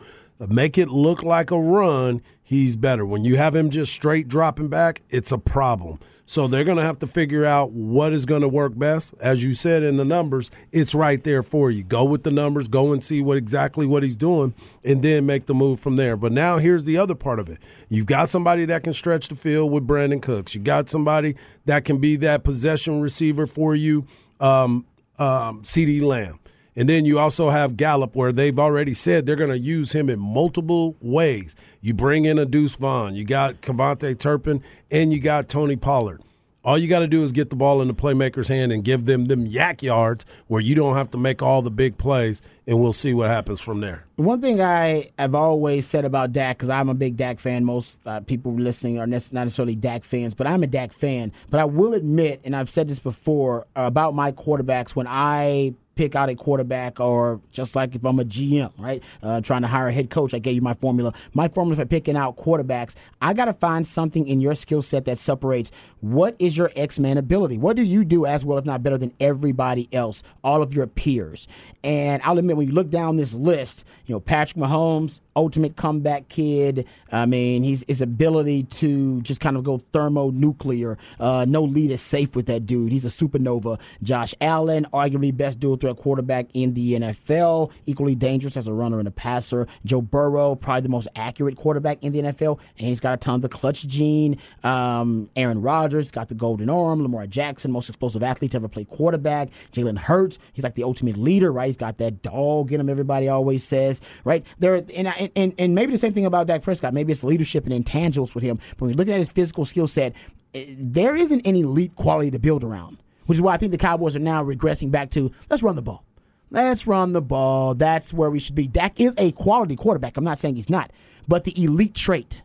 make 0.47 0.77
it 0.77 0.89
look 0.89 1.23
like 1.23 1.49
a 1.49 1.59
run, 1.59 2.21
he's 2.43 2.75
better. 2.75 3.03
When 3.03 3.25
you 3.25 3.35
have 3.37 3.55
him 3.55 3.71
just 3.71 3.91
straight 3.91 4.27
dropping 4.27 4.67
back, 4.67 5.01
it's 5.09 5.31
a 5.31 5.39
problem. 5.39 5.97
So 6.25 6.47
they're 6.47 6.63
going 6.63 6.77
to 6.77 6.83
have 6.83 6.99
to 6.99 7.07
figure 7.07 7.45
out 7.45 7.71
what 7.71 8.13
is 8.13 8.25
going 8.25 8.41
to 8.41 8.47
work 8.47 8.77
best. 8.77 9.13
As 9.19 9.43
you 9.43 9.53
said 9.53 9.83
in 9.83 9.97
the 9.97 10.05
numbers, 10.05 10.49
it's 10.71 10.95
right 10.95 11.21
there 11.23 11.43
for 11.43 11.69
you. 11.69 11.83
Go 11.83 12.05
with 12.05 12.23
the 12.23 12.31
numbers, 12.31 12.67
go 12.67 12.93
and 12.93 13.03
see 13.03 13.21
what 13.21 13.37
exactly 13.37 13.85
what 13.85 14.03
he's 14.03 14.15
doing, 14.15 14.53
and 14.85 15.03
then 15.03 15.25
make 15.25 15.47
the 15.47 15.53
move 15.53 15.79
from 15.79 15.97
there. 15.97 16.15
But 16.15 16.31
now 16.31 16.59
here's 16.59 16.85
the 16.85 16.97
other 16.97 17.15
part 17.15 17.39
of 17.39 17.49
it. 17.49 17.57
You've 17.89 18.05
got 18.05 18.29
somebody 18.29 18.65
that 18.65 18.83
can 18.83 18.93
stretch 18.93 19.27
the 19.27 19.35
field 19.35 19.71
with 19.71 19.85
Brandin 19.85 20.21
Cooks. 20.21 20.55
You 20.55 20.61
got 20.61 20.89
somebody 20.89 21.35
that 21.65 21.83
can 21.83 21.97
be 21.97 22.15
that 22.17 22.43
possession 22.43 23.01
receiver 23.01 23.45
for 23.45 23.75
you, 23.75 24.07
um, 24.39 24.85
um, 25.19 25.61
CeeDee 25.63 26.01
Lamb. 26.01 26.39
And 26.75 26.89
then 26.89 27.05
you 27.05 27.19
also 27.19 27.49
have 27.49 27.77
Gallup, 27.77 28.15
where 28.15 28.31
they've 28.31 28.57
already 28.57 28.93
said 28.93 29.25
they're 29.25 29.35
going 29.35 29.49
to 29.49 29.57
use 29.59 29.93
him 29.93 30.09
in 30.09 30.19
multiple 30.19 30.95
ways. 31.01 31.55
You 31.81 31.93
bring 31.93 32.25
in 32.25 32.39
a 32.39 32.45
Deuce 32.45 32.75
Vaughn, 32.75 33.15
you 33.15 33.25
got 33.25 33.61
KaVontae 33.61 34.17
Turpin, 34.17 34.63
and 34.89 35.13
you 35.13 35.19
got 35.19 35.49
Tony 35.49 35.75
Pollard. 35.75 36.21
All 36.65 36.77
you 36.77 36.87
got 36.87 36.99
to 36.99 37.07
do 37.07 37.23
is 37.23 37.33
get 37.33 37.49
the 37.49 37.57
ball 37.57 37.81
in 37.81 37.89
the 37.89 37.93
playmaker's 37.93 38.47
hand 38.47 38.71
and 38.71 38.85
give 38.85 39.03
them 39.03 39.25
them 39.25 39.45
YAC 39.45 39.81
yards 39.81 40.23
where 40.47 40.61
you 40.61 40.75
don't 40.75 40.95
have 40.95 41.11
to 41.11 41.17
make 41.17 41.41
all 41.41 41.61
the 41.61 41.69
big 41.69 41.97
plays, 41.97 42.41
and 42.65 42.79
we'll 42.79 42.93
see 42.93 43.13
what 43.13 43.29
happens 43.29 43.59
from 43.59 43.81
there. 43.81 44.05
One 44.15 44.39
thing 44.39 44.61
I 44.61 45.09
have 45.19 45.35
always 45.35 45.85
said 45.85 46.05
about 46.05 46.31
Dak, 46.31 46.57
because 46.57 46.69
I'm 46.69 46.87
a 46.87 46.93
big 46.93 47.17
Dak 47.17 47.41
fan. 47.41 47.65
Most 47.65 47.97
uh, 48.05 48.21
people 48.21 48.53
listening 48.53 48.97
are 48.97 49.05
not 49.05 49.29
necessarily 49.33 49.75
Dak 49.75 50.05
fans, 50.05 50.33
but 50.33 50.47
I'm 50.47 50.63
a 50.63 50.67
Dak 50.67 50.93
fan. 50.93 51.33
But 51.49 51.59
I 51.59 51.65
will 51.65 51.93
admit, 51.95 52.39
and 52.45 52.55
I've 52.55 52.69
said 52.69 52.87
this 52.87 52.99
before 52.99 53.67
uh, 53.75 53.81
about 53.81 54.15
my 54.15 54.31
quarterbacks, 54.31 54.95
when 54.95 55.07
I 55.07 55.73
pick 55.95 56.15
out 56.15 56.29
a 56.29 56.35
quarterback, 56.35 56.99
or 56.99 57.39
just 57.51 57.75
like 57.75 57.95
if 57.95 58.05
I'm 58.05 58.19
a 58.19 58.23
GM, 58.23 58.71
right, 58.79 59.03
uh, 59.21 59.41
trying 59.41 59.61
to 59.61 59.67
hire 59.67 59.87
a 59.87 59.91
head 59.91 60.09
coach, 60.09 60.33
I 60.33 60.39
gave 60.39 60.55
you 60.55 60.61
my 60.61 60.73
formula. 60.73 61.13
My 61.33 61.47
formula 61.47 61.75
for 61.75 61.85
picking 61.85 62.15
out 62.15 62.37
quarterbacks, 62.37 62.95
I 63.21 63.33
got 63.33 63.45
to 63.45 63.53
find 63.53 63.85
something 63.85 64.27
in 64.27 64.41
your 64.41 64.55
skill 64.55 64.81
set 64.81 65.05
that 65.05 65.17
separates 65.17 65.71
what 66.01 66.35
is 66.39 66.57
your 66.57 66.71
X 66.75 66.99
Man 66.99 67.17
ability. 67.17 67.57
What 67.57 67.75
do 67.75 67.83
you 67.83 68.03
do 68.03 68.25
as 68.25 68.45
well, 68.45 68.57
if 68.57 68.65
not 68.65 68.83
better 68.83 68.97
than 68.97 69.13
everybody 69.19 69.87
else, 69.91 70.23
all 70.43 70.61
of 70.61 70.73
your 70.73 70.87
peers? 70.87 71.47
And 71.83 72.21
I'll 72.23 72.37
admit, 72.37 72.57
when 72.57 72.67
you 72.67 72.73
look 72.73 72.89
down 72.89 73.17
this 73.17 73.33
list, 73.33 73.85
you 74.05 74.15
know, 74.15 74.19
Patrick 74.19 74.57
Mahomes, 74.57 75.19
ultimate 75.35 75.75
comeback 75.75 76.29
kid. 76.29 76.85
I 77.11 77.25
mean, 77.25 77.63
he's 77.63 77.83
his 77.87 78.01
ability 78.01 78.63
to 78.63 79.21
just 79.21 79.41
kind 79.41 79.57
of 79.57 79.63
go 79.63 79.77
thermonuclear. 79.77 80.97
Uh, 81.19 81.45
no 81.47 81.63
lead 81.63 81.91
is 81.91 82.01
safe 82.01 82.35
with 82.35 82.45
that 82.47 82.65
dude. 82.65 82.91
He's 82.91 83.05
a 83.05 83.09
supernova. 83.09 83.79
Josh 84.01 84.35
Allen, 84.41 84.85
arguably 84.93 85.35
best 85.35 85.59
dual 85.59 85.77
threat 85.83 85.97
quarterback 85.97 86.47
in 86.53 86.73
the 86.73 86.93
NFL, 86.93 87.69
equally 87.85 88.15
dangerous 88.15 88.55
as 88.55 88.69
a 88.69 88.73
runner 88.73 88.99
and 88.99 89.07
a 89.07 89.11
passer. 89.11 89.67
Joe 89.83 90.01
Burrow, 90.01 90.55
probably 90.55 90.81
the 90.81 90.89
most 90.89 91.09
accurate 91.13 91.57
quarterback 91.57 92.01
in 92.01 92.13
the 92.13 92.21
NFL, 92.21 92.57
and 92.79 92.87
he's 92.87 93.01
got 93.01 93.13
a 93.13 93.17
ton 93.17 93.35
of 93.35 93.41
the 93.41 93.49
clutch 93.49 93.85
gene. 93.85 94.37
Um, 94.63 95.29
Aaron 95.35 95.61
Rodgers 95.61 96.09
got 96.09 96.29
the 96.29 96.35
golden 96.35 96.69
arm. 96.69 97.01
Lamar 97.01 97.27
Jackson, 97.27 97.69
most 97.69 97.89
explosive 97.89 98.23
athlete 98.23 98.51
to 98.51 98.57
ever 98.57 98.69
play 98.69 98.85
quarterback. 98.85 99.49
Jalen 99.73 99.97
Hurts, 99.97 100.39
he's 100.53 100.63
like 100.63 100.75
the 100.75 100.83
ultimate 100.83 101.17
leader, 101.17 101.51
right? 101.51 101.67
He's 101.67 101.75
got 101.75 101.97
that 101.97 102.21
dog 102.21 102.71
in 102.71 102.79
him. 102.79 102.87
Everybody 102.87 103.27
always 103.27 103.65
says, 103.65 103.99
right? 104.23 104.45
There, 104.59 104.75
and, 104.95 105.31
and 105.35 105.53
and 105.57 105.75
maybe 105.75 105.91
the 105.91 105.97
same 105.97 106.13
thing 106.13 106.25
about 106.25 106.47
Dak 106.47 106.61
Prescott. 106.61 106.93
Maybe 106.93 107.11
it's 107.11 107.25
leadership 107.25 107.65
and 107.65 107.85
intangibles 107.85 108.33
with 108.33 108.43
him. 108.43 108.57
But 108.71 108.83
when 108.83 108.91
you 108.91 108.95
look 108.95 109.09
at 109.09 109.17
his 109.17 109.29
physical 109.29 109.65
skill 109.65 109.87
set, 109.87 110.13
eh, 110.53 110.63
there 110.77 111.13
isn't 111.13 111.41
any 111.45 111.61
elite 111.61 111.95
quality 111.95 112.31
to 112.31 112.39
build 112.39 112.63
around. 112.63 113.02
Which 113.25 113.37
is 113.37 113.41
why 113.41 113.53
I 113.53 113.57
think 113.57 113.71
the 113.71 113.77
Cowboys 113.77 114.15
are 114.15 114.19
now 114.19 114.43
regressing 114.43 114.91
back 114.91 115.11
to 115.11 115.31
let's 115.49 115.63
run 115.63 115.75
the 115.75 115.81
ball. 115.81 116.05
Let's 116.49 116.85
run 116.85 117.13
the 117.13 117.21
ball. 117.21 117.73
That's 117.73 118.13
where 118.13 118.29
we 118.29 118.39
should 118.39 118.55
be. 118.55 118.67
Dak 118.67 118.99
is 118.99 119.15
a 119.17 119.31
quality 119.31 119.75
quarterback. 119.75 120.17
I'm 120.17 120.23
not 120.23 120.37
saying 120.37 120.55
he's 120.55 120.69
not, 120.69 120.91
but 121.27 121.45
the 121.45 121.63
elite 121.63 121.95
trait 121.95 122.43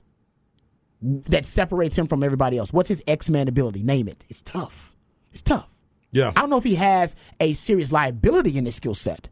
that 1.03 1.45
separates 1.45 1.97
him 1.97 2.07
from 2.07 2.23
everybody 2.23 2.59
else. 2.59 2.73
What's 2.73 2.89
his 2.89 3.03
X 3.07 3.31
Man 3.31 3.49
ability? 3.49 3.83
Name 3.83 4.09
it. 4.09 4.25
It's 4.29 4.43
tough. 4.43 4.95
It's 5.33 5.43
tough. 5.43 5.69
Yeah. 6.11 6.33
I 6.35 6.41
don't 6.41 6.51
know 6.51 6.57
if 6.57 6.65
he 6.65 6.77
has 6.77 7.17
a 7.39 7.53
serious 7.53 7.93
liability 7.93 8.57
in 8.57 8.65
his 8.65 8.75
skill 8.75 8.95
set, 8.95 9.29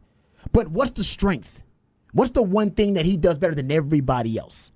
but 0.51 0.67
what's 0.67 0.91
the 0.91 1.03
strength? 1.03 1.63
What's 2.13 2.31
the 2.31 2.43
one 2.43 2.71
thing 2.71 2.93
that 2.93 3.05
he 3.05 3.17
does 3.17 3.37
better 3.37 3.55
than 3.55 3.71
everybody 3.71 4.37
else? 4.37 4.71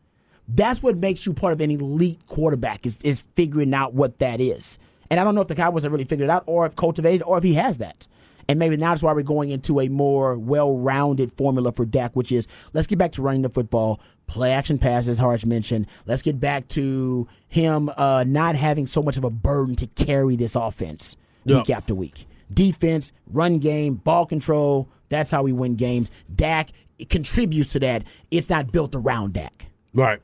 That's 0.47 0.83
what 0.83 0.97
makes 0.97 1.25
you 1.25 1.33
part 1.33 1.53
of 1.53 1.61
an 1.61 1.71
elite 1.71 2.25
quarterback 2.27 2.85
is, 2.85 3.01
is 3.03 3.25
figuring 3.35 3.73
out 3.73 3.93
what 3.93 4.19
that 4.19 4.41
is. 4.41 4.77
And 5.11 5.19
I 5.19 5.25
don't 5.25 5.35
know 5.35 5.41
if 5.41 5.49
the 5.49 5.55
Cowboys 5.55 5.83
have 5.83 5.91
really 5.91 6.05
figured 6.05 6.29
it 6.29 6.31
out 6.31 6.43
or 6.47 6.65
if 6.65 6.75
cultivated 6.77 7.21
or 7.23 7.37
if 7.37 7.43
he 7.43 7.53
has 7.55 7.79
that. 7.79 8.07
And 8.47 8.57
maybe 8.57 8.77
now 8.77 8.89
that's 8.91 9.03
why 9.03 9.11
we're 9.11 9.23
going 9.23 9.49
into 9.49 9.81
a 9.81 9.89
more 9.89 10.37
well 10.39 10.77
rounded 10.77 11.31
formula 11.33 11.73
for 11.73 11.85
Dak, 11.85 12.15
which 12.15 12.31
is 12.31 12.47
let's 12.73 12.87
get 12.87 12.97
back 12.97 13.11
to 13.13 13.21
running 13.21 13.41
the 13.41 13.49
football, 13.49 13.99
play 14.25 14.53
action 14.53 14.77
passes, 14.79 15.19
Harge 15.19 15.45
mentioned. 15.45 15.87
Let's 16.05 16.21
get 16.21 16.39
back 16.39 16.69
to 16.69 17.27
him 17.49 17.91
uh, 17.97 18.23
not 18.25 18.55
having 18.55 18.87
so 18.87 19.03
much 19.03 19.17
of 19.17 19.25
a 19.25 19.29
burden 19.29 19.75
to 19.75 19.87
carry 19.87 20.37
this 20.37 20.55
offense 20.55 21.17
week 21.45 21.69
after 21.69 21.93
week. 21.93 22.25
Defense, 22.53 23.11
run 23.27 23.59
game, 23.59 23.95
ball 23.95 24.25
control. 24.25 24.89
That's 25.09 25.29
how 25.29 25.43
we 25.43 25.51
win 25.51 25.75
games. 25.75 26.09
Dak 26.33 26.71
contributes 27.09 27.73
to 27.73 27.79
that. 27.79 28.05
It's 28.31 28.49
not 28.49 28.71
built 28.71 28.95
around 28.95 29.33
Dak. 29.33 29.65
Right. 29.93 30.21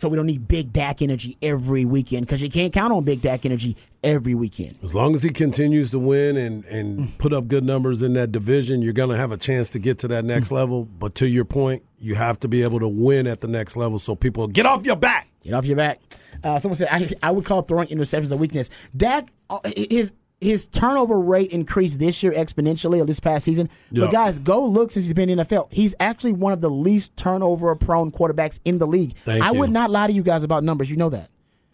So 0.00 0.08
we 0.08 0.16
don't 0.16 0.26
need 0.26 0.48
big 0.48 0.72
Dak 0.72 1.02
energy 1.02 1.36
every 1.42 1.84
weekend 1.84 2.24
because 2.24 2.40
you 2.40 2.48
can't 2.48 2.72
count 2.72 2.90
on 2.90 3.04
big 3.04 3.20
Dak 3.20 3.44
energy 3.44 3.76
every 4.02 4.34
weekend. 4.34 4.78
As 4.82 4.94
long 4.94 5.14
as 5.14 5.22
he 5.22 5.28
continues 5.28 5.90
to 5.90 5.98
win 5.98 6.38
and, 6.38 6.64
and 6.64 7.18
put 7.18 7.34
up 7.34 7.48
good 7.48 7.64
numbers 7.64 8.02
in 8.02 8.14
that 8.14 8.32
division, 8.32 8.80
you're 8.80 8.94
going 8.94 9.10
to 9.10 9.16
have 9.18 9.30
a 9.30 9.36
chance 9.36 9.68
to 9.70 9.78
get 9.78 9.98
to 9.98 10.08
that 10.08 10.24
next 10.24 10.50
level. 10.50 10.86
But 10.86 11.14
to 11.16 11.28
your 11.28 11.44
point, 11.44 11.82
you 11.98 12.14
have 12.14 12.40
to 12.40 12.48
be 12.48 12.62
able 12.62 12.80
to 12.80 12.88
win 12.88 13.26
at 13.26 13.42
the 13.42 13.48
next 13.48 13.76
level 13.76 13.98
so 13.98 14.14
people 14.14 14.48
get 14.48 14.64
off 14.64 14.86
your 14.86 14.96
back. 14.96 15.28
Get 15.42 15.52
off 15.52 15.66
your 15.66 15.76
back. 15.76 16.00
Uh, 16.42 16.58
someone 16.58 16.78
said 16.78 16.88
I, 16.90 17.10
I 17.22 17.30
would 17.30 17.44
call 17.44 17.60
throwing 17.60 17.88
interceptions 17.88 18.32
a 18.32 18.38
weakness. 18.38 18.70
Dak, 18.96 19.28
uh, 19.50 19.58
his 19.76 20.14
his 20.40 20.66
turnover 20.66 21.20
rate 21.20 21.50
increased 21.50 21.98
this 21.98 22.22
year 22.22 22.32
exponentially, 22.32 23.00
or 23.00 23.04
this 23.04 23.20
past 23.20 23.44
season. 23.44 23.68
Yeah. 23.90 24.06
But 24.06 24.12
guys, 24.12 24.38
go 24.38 24.64
look 24.64 24.90
since 24.90 25.04
he's 25.06 25.12
been 25.14 25.28
in 25.28 25.38
the 25.38 25.44
NFL. 25.44 25.68
He's 25.70 25.94
actually 26.00 26.32
one 26.32 26.52
of 26.52 26.60
the 26.60 26.70
least 26.70 27.16
turnover 27.16 27.74
prone 27.76 28.10
quarterbacks 28.10 28.58
in 28.64 28.78
the 28.78 28.86
league. 28.86 29.12
Thank 29.18 29.42
I 29.44 29.52
you. 29.52 29.58
would 29.58 29.70
not 29.70 29.90
lie 29.90 30.06
to 30.06 30.12
you 30.12 30.22
guys 30.22 30.42
about 30.42 30.64
numbers. 30.64 30.90
You 30.90 30.96
know 30.96 31.10
that. 31.10 31.30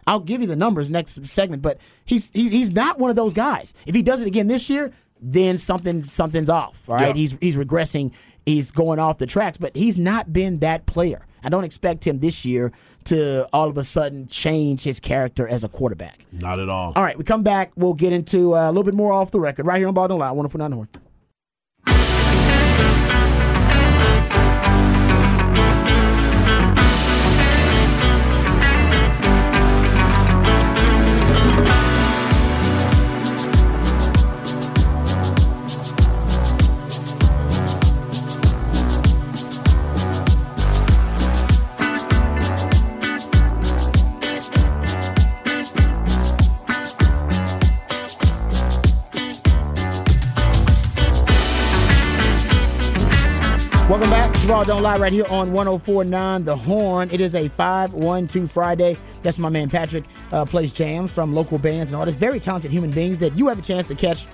I'll 0.08 0.20
give 0.20 0.40
you 0.40 0.46
the 0.46 0.56
numbers 0.56 0.88
next 0.90 1.24
segment, 1.26 1.62
but 1.62 1.78
he's 2.04 2.30
he's, 2.32 2.52
he's 2.52 2.70
not 2.72 2.98
one 2.98 3.10
of 3.10 3.16
those 3.16 3.34
guys. 3.34 3.74
If 3.86 3.94
he 3.94 4.02
does 4.02 4.20
it 4.20 4.26
again 4.26 4.46
this 4.48 4.68
year, 4.70 4.92
then 5.20 5.58
something 5.58 6.02
something's 6.02 6.50
off. 6.50 6.88
All 6.88 6.96
right, 6.96 7.08
Yeah. 7.08 7.12
he's 7.14 7.36
he's 7.40 7.56
regressing. 7.56 8.12
He's 8.44 8.70
going 8.70 8.98
off 9.00 9.18
the 9.18 9.26
tracks, 9.26 9.58
but 9.58 9.76
he's 9.76 9.98
not 9.98 10.32
been 10.32 10.60
that 10.60 10.86
player. 10.86 11.26
I 11.42 11.48
don't 11.48 11.64
expect 11.64 12.06
him 12.06 12.20
this 12.20 12.44
year 12.44 12.72
to 13.06 13.46
all 13.52 13.68
of 13.68 13.76
a 13.78 13.84
sudden 13.84 14.26
change 14.26 14.82
his 14.82 15.00
character 15.00 15.46
as 15.48 15.64
a 15.64 15.68
quarterback. 15.68 16.24
Not 16.32 16.60
at 16.60 16.68
all. 16.68 16.92
All 16.94 17.02
right, 17.02 17.16
we 17.16 17.24
come 17.24 17.42
back. 17.42 17.72
We'll 17.76 17.94
get 17.94 18.12
into 18.12 18.54
uh, 18.54 18.66
a 18.66 18.70
little 18.70 18.84
bit 18.84 18.94
more 18.94 19.12
off 19.12 19.30
the 19.30 19.40
record 19.40 19.66
right 19.66 19.78
here 19.78 19.88
on 19.88 19.94
Ball 19.94 20.08
Don't 20.08 20.18
Lie. 20.18 20.30
Wonderful 20.30 20.60
horn. 20.60 20.88
Don't 54.66 54.82
Lie 54.82 54.96
right 54.98 55.12
here 55.12 55.26
on 55.26 55.52
1049 55.52 56.44
The 56.44 56.56
Horn. 56.56 57.08
It 57.12 57.20
is 57.20 57.36
a 57.36 57.46
512 57.46 58.50
Friday. 58.50 58.96
That's 59.22 59.38
my 59.38 59.48
man 59.48 59.70
Patrick 59.70 60.02
uh, 60.32 60.44
plays 60.44 60.72
jams 60.72 61.12
from 61.12 61.32
local 61.32 61.56
bands 61.56 61.92
and 61.92 62.00
artists, 62.00 62.18
very 62.18 62.40
talented 62.40 62.72
human 62.72 62.90
beings 62.90 63.20
that 63.20 63.38
you 63.38 63.46
have 63.46 63.60
a 63.60 63.62
chance 63.62 63.86
to 63.86 63.94
catch 63.94 64.26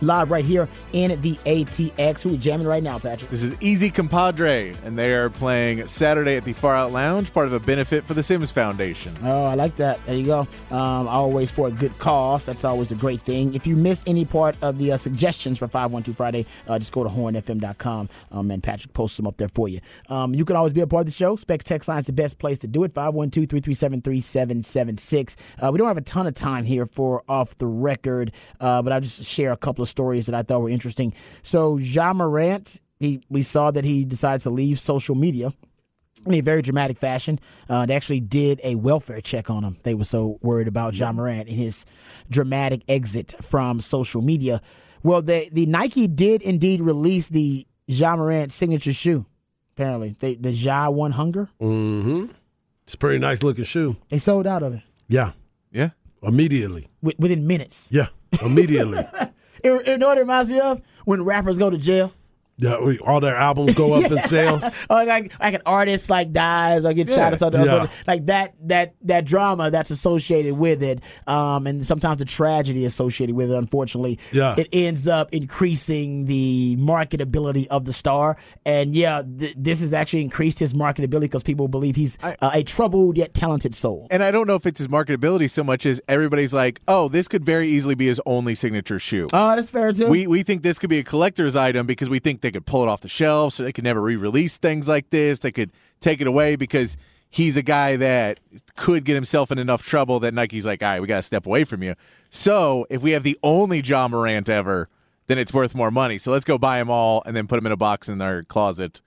live 0.00 0.30
right 0.30 0.44
here 0.44 0.68
in 0.92 1.20
the 1.20 1.34
ATX. 1.46 2.22
Who 2.22 2.30
we 2.30 2.36
jamming 2.38 2.66
right 2.66 2.82
now, 2.82 2.98
Patrick? 2.98 3.30
This 3.30 3.42
is 3.42 3.54
Easy 3.60 3.90
Compadre, 3.90 4.74
and 4.84 4.98
they 4.98 5.12
are 5.14 5.30
playing 5.30 5.86
Saturday 5.86 6.36
at 6.36 6.44
the 6.44 6.52
Far 6.52 6.74
Out 6.74 6.92
Lounge, 6.92 7.32
part 7.32 7.46
of 7.46 7.52
a 7.52 7.60
benefit 7.60 8.04
for 8.04 8.14
the 8.14 8.22
Sims 8.22 8.50
Foundation. 8.50 9.12
Oh, 9.22 9.44
I 9.44 9.54
like 9.54 9.76
that. 9.76 10.04
There 10.06 10.16
you 10.16 10.26
go. 10.26 10.40
Um, 10.70 11.08
always 11.08 11.50
for 11.50 11.68
a 11.68 11.70
good 11.72 11.96
cause. 11.98 12.46
That's 12.46 12.64
always 12.64 12.92
a 12.92 12.96
great 12.96 13.20
thing. 13.20 13.54
If 13.54 13.66
you 13.66 13.76
missed 13.76 14.08
any 14.08 14.24
part 14.24 14.56
of 14.62 14.78
the 14.78 14.92
uh, 14.92 14.96
suggestions 14.96 15.58
for 15.58 15.68
512 15.68 16.16
Friday, 16.16 16.46
uh, 16.68 16.78
just 16.78 16.92
go 16.92 17.02
to 17.04 17.10
hornfm.com 17.10 18.08
um, 18.32 18.50
and 18.50 18.62
Patrick 18.62 18.92
posts 18.92 19.16
them 19.16 19.26
up 19.26 19.36
there 19.36 19.48
for 19.48 19.68
you. 19.68 19.80
Um, 20.08 20.34
you 20.34 20.44
can 20.44 20.56
always 20.56 20.72
be 20.72 20.80
a 20.80 20.86
part 20.86 21.02
of 21.02 21.06
the 21.06 21.12
show. 21.12 21.36
Spec 21.36 21.62
Text 21.64 21.88
Line 21.88 21.98
is 21.98 22.06
the 22.06 22.12
best 22.12 22.38
place 22.38 22.58
to 22.60 22.66
do 22.66 22.84
it 22.84 22.92
512 22.94 23.48
337 23.48 24.02
3776. 24.02 25.36
Uh, 25.62 25.70
We 25.72 25.78
don't 25.78 25.88
have 25.88 25.96
a 25.96 26.00
ton 26.02 26.26
of 26.26 26.34
time 26.34 26.64
here 26.64 26.86
for 26.86 27.22
off 27.28 27.56
the 27.56 27.66
record, 27.66 28.32
uh, 28.60 28.82
but 28.82 28.92
I'll 28.92 29.00
just 29.00 29.24
share 29.24 29.52
a 29.52 29.56
couple 29.56 29.83
of 29.84 29.88
stories 29.88 30.26
that 30.26 30.34
I 30.34 30.42
thought 30.42 30.60
were 30.60 30.68
interesting. 30.68 31.14
So, 31.42 31.76
Ja 31.78 32.12
Morant, 32.12 32.80
he, 32.98 33.20
we 33.28 33.42
saw 33.42 33.70
that 33.70 33.84
he 33.84 34.04
decides 34.04 34.42
to 34.42 34.50
leave 34.50 34.78
social 34.80 35.14
media 35.14 35.52
in 36.26 36.34
a 36.34 36.40
very 36.40 36.62
dramatic 36.62 36.98
fashion. 36.98 37.38
Uh, 37.68 37.86
they 37.86 37.94
actually 37.94 38.20
did 38.20 38.60
a 38.64 38.74
welfare 38.76 39.20
check 39.20 39.50
on 39.50 39.62
him. 39.64 39.76
They 39.82 39.94
were 39.94 40.04
so 40.04 40.38
worried 40.42 40.68
about 40.68 40.94
Ja 40.94 41.12
Morant 41.12 41.48
and 41.48 41.56
his 41.58 41.84
dramatic 42.30 42.82
exit 42.88 43.34
from 43.42 43.80
social 43.80 44.22
media. 44.22 44.60
Well, 45.02 45.20
the 45.22 45.48
the 45.52 45.66
Nike 45.66 46.06
did 46.06 46.40
indeed 46.42 46.80
release 46.80 47.28
the 47.28 47.66
Ja 47.86 48.16
Morant 48.16 48.50
signature 48.52 48.92
shoe. 48.94 49.26
Apparently, 49.76 50.16
they, 50.20 50.34
the 50.36 50.52
Ja 50.52 50.88
One 50.88 51.10
Hunger. 51.12 51.50
Mm-hmm. 51.60 52.32
It's 52.86 52.94
a 52.94 52.98
pretty 52.98 53.18
nice 53.18 53.42
looking 53.42 53.64
shoe. 53.64 53.96
They 54.08 54.18
sold 54.18 54.46
out 54.46 54.62
of 54.62 54.74
it 54.74 54.82
Yeah. 55.08 55.32
Yeah. 55.72 55.90
Immediately. 56.22 56.88
wi- 57.02 57.16
within 57.18 57.46
minutes. 57.46 57.88
Yeah. 57.90 58.06
Immediately. 58.40 59.04
You 59.64 59.96
know 59.96 60.08
what 60.08 60.18
it 60.18 60.20
reminds 60.20 60.50
me 60.50 60.60
of? 60.60 60.82
When 61.06 61.24
rappers 61.24 61.58
go 61.58 61.70
to 61.70 61.78
jail. 61.78 62.12
Yeah. 62.56 62.76
All 63.06 63.20
their 63.20 63.36
albums 63.36 63.74
go 63.74 63.94
up 63.94 64.10
in 64.10 64.22
sales. 64.34 64.64
or 64.90 65.04
like 65.04 65.32
like 65.40 65.54
an 65.54 65.62
artist 65.66 66.08
like 66.10 66.32
dies 66.32 66.84
or 66.84 66.92
gets 66.92 67.10
Yeah. 67.10 67.16
shot 67.16 67.32
or 67.32 67.36
something, 67.36 67.64
Yeah. 67.64 67.88
like 68.06 68.26
that 68.26 68.54
that 68.64 68.94
that 69.02 69.24
drama 69.24 69.70
that's 69.70 69.90
associated 69.90 70.54
with 70.56 70.82
it 70.82 71.00
um 71.26 71.66
and 71.66 71.84
sometimes 71.84 72.18
the 72.18 72.24
tragedy 72.24 72.84
associated 72.84 73.34
with 73.36 73.50
it 73.50 73.56
unfortunately 73.56 74.18
Yeah. 74.32 74.54
it 74.58 74.68
ends 74.72 75.08
up 75.08 75.32
increasing 75.32 76.26
the 76.26 76.76
marketability 76.78 77.66
of 77.68 77.84
the 77.84 77.92
star 77.92 78.36
and 78.64 78.94
yeah 78.94 79.22
th- 79.38 79.54
this 79.56 79.80
has 79.80 79.92
actually 79.92 80.22
increased 80.22 80.58
his 80.58 80.72
marketability 80.74 81.22
because 81.22 81.42
people 81.42 81.68
believe 81.68 81.96
he's 81.96 82.18
uh, 82.22 82.34
a 82.52 82.62
troubled 82.62 83.16
yet 83.16 83.34
talented 83.34 83.74
soul 83.74 84.06
And 84.10 84.22
I 84.22 84.30
don't 84.30 84.46
know 84.46 84.54
if 84.56 84.66
it's 84.66 84.78
his 84.78 84.88
marketability 84.88 85.50
so 85.50 85.64
much 85.64 85.86
as 85.86 86.00
everybody's 86.08 86.52
like, 86.54 86.80
oh, 86.88 87.08
this 87.08 87.28
could 87.28 87.44
very 87.44 87.68
easily 87.68 87.94
be 87.94 88.06
his 88.06 88.20
only 88.26 88.54
signature 88.54 88.98
shoe. 88.98 89.26
oh 89.32 89.56
that's 89.56 89.68
fair 89.68 89.92
too 89.92 90.08
We 90.08 90.26
we 90.26 90.42
think 90.42 90.62
this 90.62 90.78
could 90.78 90.90
be 90.90 90.98
a 90.98 91.04
collector's 91.04 91.56
item 91.56 91.86
because 91.86 92.10
we 92.10 92.18
think 92.18 92.40
they 92.44 92.52
could 92.52 92.66
pull 92.66 92.82
it 92.82 92.88
off 92.88 93.00
the 93.00 93.08
shelf, 93.08 93.54
so 93.54 93.64
they 93.64 93.72
could 93.72 93.84
never 93.84 94.00
re-release 94.00 94.58
things 94.58 94.86
like 94.86 95.10
this. 95.10 95.40
They 95.40 95.50
could 95.50 95.72
take 96.00 96.20
it 96.20 96.26
away 96.26 96.54
because 96.54 96.96
he's 97.30 97.56
a 97.56 97.62
guy 97.62 97.96
that 97.96 98.38
could 98.76 99.04
get 99.04 99.14
himself 99.14 99.50
in 99.50 99.58
enough 99.58 99.82
trouble 99.82 100.20
that 100.20 100.34
Nike's 100.34 100.66
like, 100.66 100.82
all 100.82 100.88
right, 100.88 101.00
we 101.00 101.08
got 101.08 101.16
to 101.16 101.22
step 101.22 101.46
away 101.46 101.64
from 101.64 101.82
you. 101.82 101.94
So 102.30 102.86
if 102.90 103.02
we 103.02 103.12
have 103.12 103.22
the 103.22 103.38
only 103.42 103.80
Ja 103.80 104.06
Morant 104.06 104.48
ever, 104.48 104.88
then 105.26 105.38
it's 105.38 105.52
worth 105.52 105.74
more 105.74 105.90
money. 105.90 106.18
So 106.18 106.30
let's 106.30 106.44
go 106.44 106.58
buy 106.58 106.78
them 106.78 106.90
all 106.90 107.22
and 107.24 107.34
then 107.34 107.46
put 107.46 107.56
them 107.56 107.66
in 107.66 107.72
a 107.72 107.76
box 107.76 108.08
in 108.08 108.20
our 108.20 108.42
closet. 108.42 109.00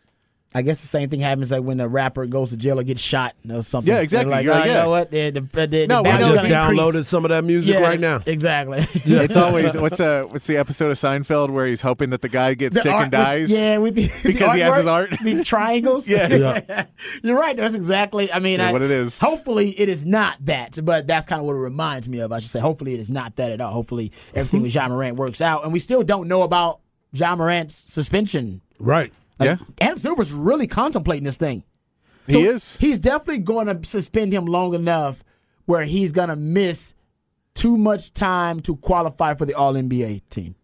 I 0.55 0.61
guess 0.61 0.79
the 0.81 0.87
same 0.87 1.09
thing 1.09 1.19
happens 1.19 1.51
like 1.51 1.61
when 1.61 1.79
a 1.81 1.87
rapper 1.89 2.25
goes 2.25 2.49
to 2.51 2.57
jail 2.57 2.79
or 2.79 2.83
gets 2.83 3.01
shot 3.01 3.35
or 3.51 3.61
something. 3.63 3.93
Yeah, 3.93 3.99
exactly. 3.99 4.31
They're 4.31 4.37
Like, 4.37 4.45
You're 4.45 4.53
oh, 4.53 4.57
like, 4.57 4.67
you 4.67 4.73
know 4.73 4.89
what? 4.89 5.11
The, 5.11 5.29
the, 5.31 5.67
the, 5.67 5.87
No, 5.87 5.97
the 5.97 6.03
we 6.03 6.09
I 6.09 6.17
battle's 6.17 6.31
just 6.39 6.49
gonna 6.49 6.61
increase. 6.71 6.79
downloaded 6.79 7.05
some 7.05 7.25
of 7.25 7.29
that 7.29 7.43
music 7.43 7.73
Yeah, 7.75 7.81
right 7.81 7.99
now. 7.99 8.21
Exactly. 8.25 8.79
It's 9.05 9.35
always 9.35 9.75
what's 9.75 9.99
uh 9.99 10.23
what's 10.29 10.47
the 10.47 10.55
episode 10.57 10.89
of 10.89 10.97
Seinfeld 10.97 11.49
where 11.51 11.67
he's 11.67 11.81
hoping 11.81 12.11
that 12.11 12.21
the 12.21 12.29
guy 12.29 12.53
gets 12.53 12.75
The 12.77 12.81
sick 12.83 12.93
art- 12.93 13.03
and 13.03 13.11
dies? 13.11 13.49
With, 13.49 13.59
yeah, 13.59 13.77
with 13.77 13.95
the, 13.95 14.07
Because 14.23 14.47
the 14.49 14.53
he 14.55 14.59
has 14.61 14.77
his 14.77 14.87
art. 14.87 15.09
the 15.21 15.43
triangles. 15.45 16.07
Yeah. 16.07 16.27
Yeah. 16.33 16.85
you're 17.23 17.37
right. 17.37 17.55
That's 17.57 17.75
exactly. 17.75 18.31
I 18.31 18.39
mean, 18.39 18.59
Yeah, 18.59 18.69
I- 18.69 18.71
what 18.71 18.81
it 18.81 18.89
is. 18.91 19.19
Hopefully, 19.19 19.77
it 19.79 19.89
is 19.89 20.05
not 20.05 20.37
that, 20.45 20.79
but 20.83 21.07
that's 21.07 21.25
kind 21.25 21.41
of 21.41 21.45
what 21.45 21.53
it 21.55 21.59
reminds 21.59 22.07
me 22.07 22.19
of. 22.19 22.31
I 22.31 22.39
should 22.39 22.49
say. 22.49 22.61
Hopefully, 22.61 22.93
it 22.93 22.99
is 23.01 23.09
not 23.09 23.35
that 23.35 23.51
at 23.51 23.59
all. 23.59 23.73
Hopefully, 23.73 24.13
everything 24.33 24.61
with 24.61 24.73
Ja 24.73 24.87
Morant 24.87 25.17
works 25.17 25.41
out, 25.41 25.65
and 25.65 25.73
we 25.73 25.79
still 25.79 26.03
don't 26.03 26.27
know 26.29 26.41
about 26.43 26.79
Ja 27.11 27.35
Morant's 27.35 27.75
suspension. 27.91 28.61
Right. 28.79 29.11
Yeah. 29.41 29.57
Adam 29.81 29.99
Silver's 29.99 30.31
really 30.33 30.67
contemplating 30.67 31.23
this 31.23 31.37
thing. 31.37 31.63
He 32.27 32.43
is. 32.45 32.75
He's 32.77 32.99
definitely 32.99 33.39
going 33.39 33.67
to 33.67 33.87
suspend 33.87 34.33
him 34.33 34.45
long 34.45 34.73
enough 34.73 35.23
where 35.65 35.83
he's 35.83 36.11
going 36.11 36.29
to 36.29 36.35
miss 36.35 36.93
too 37.55 37.77
much 37.77 38.13
time 38.13 38.59
to 38.61 38.75
qualify 38.77 39.33
for 39.33 39.45
the 39.45 39.53
All 39.53 39.73
NBA 39.73 40.21
team. 40.29 40.55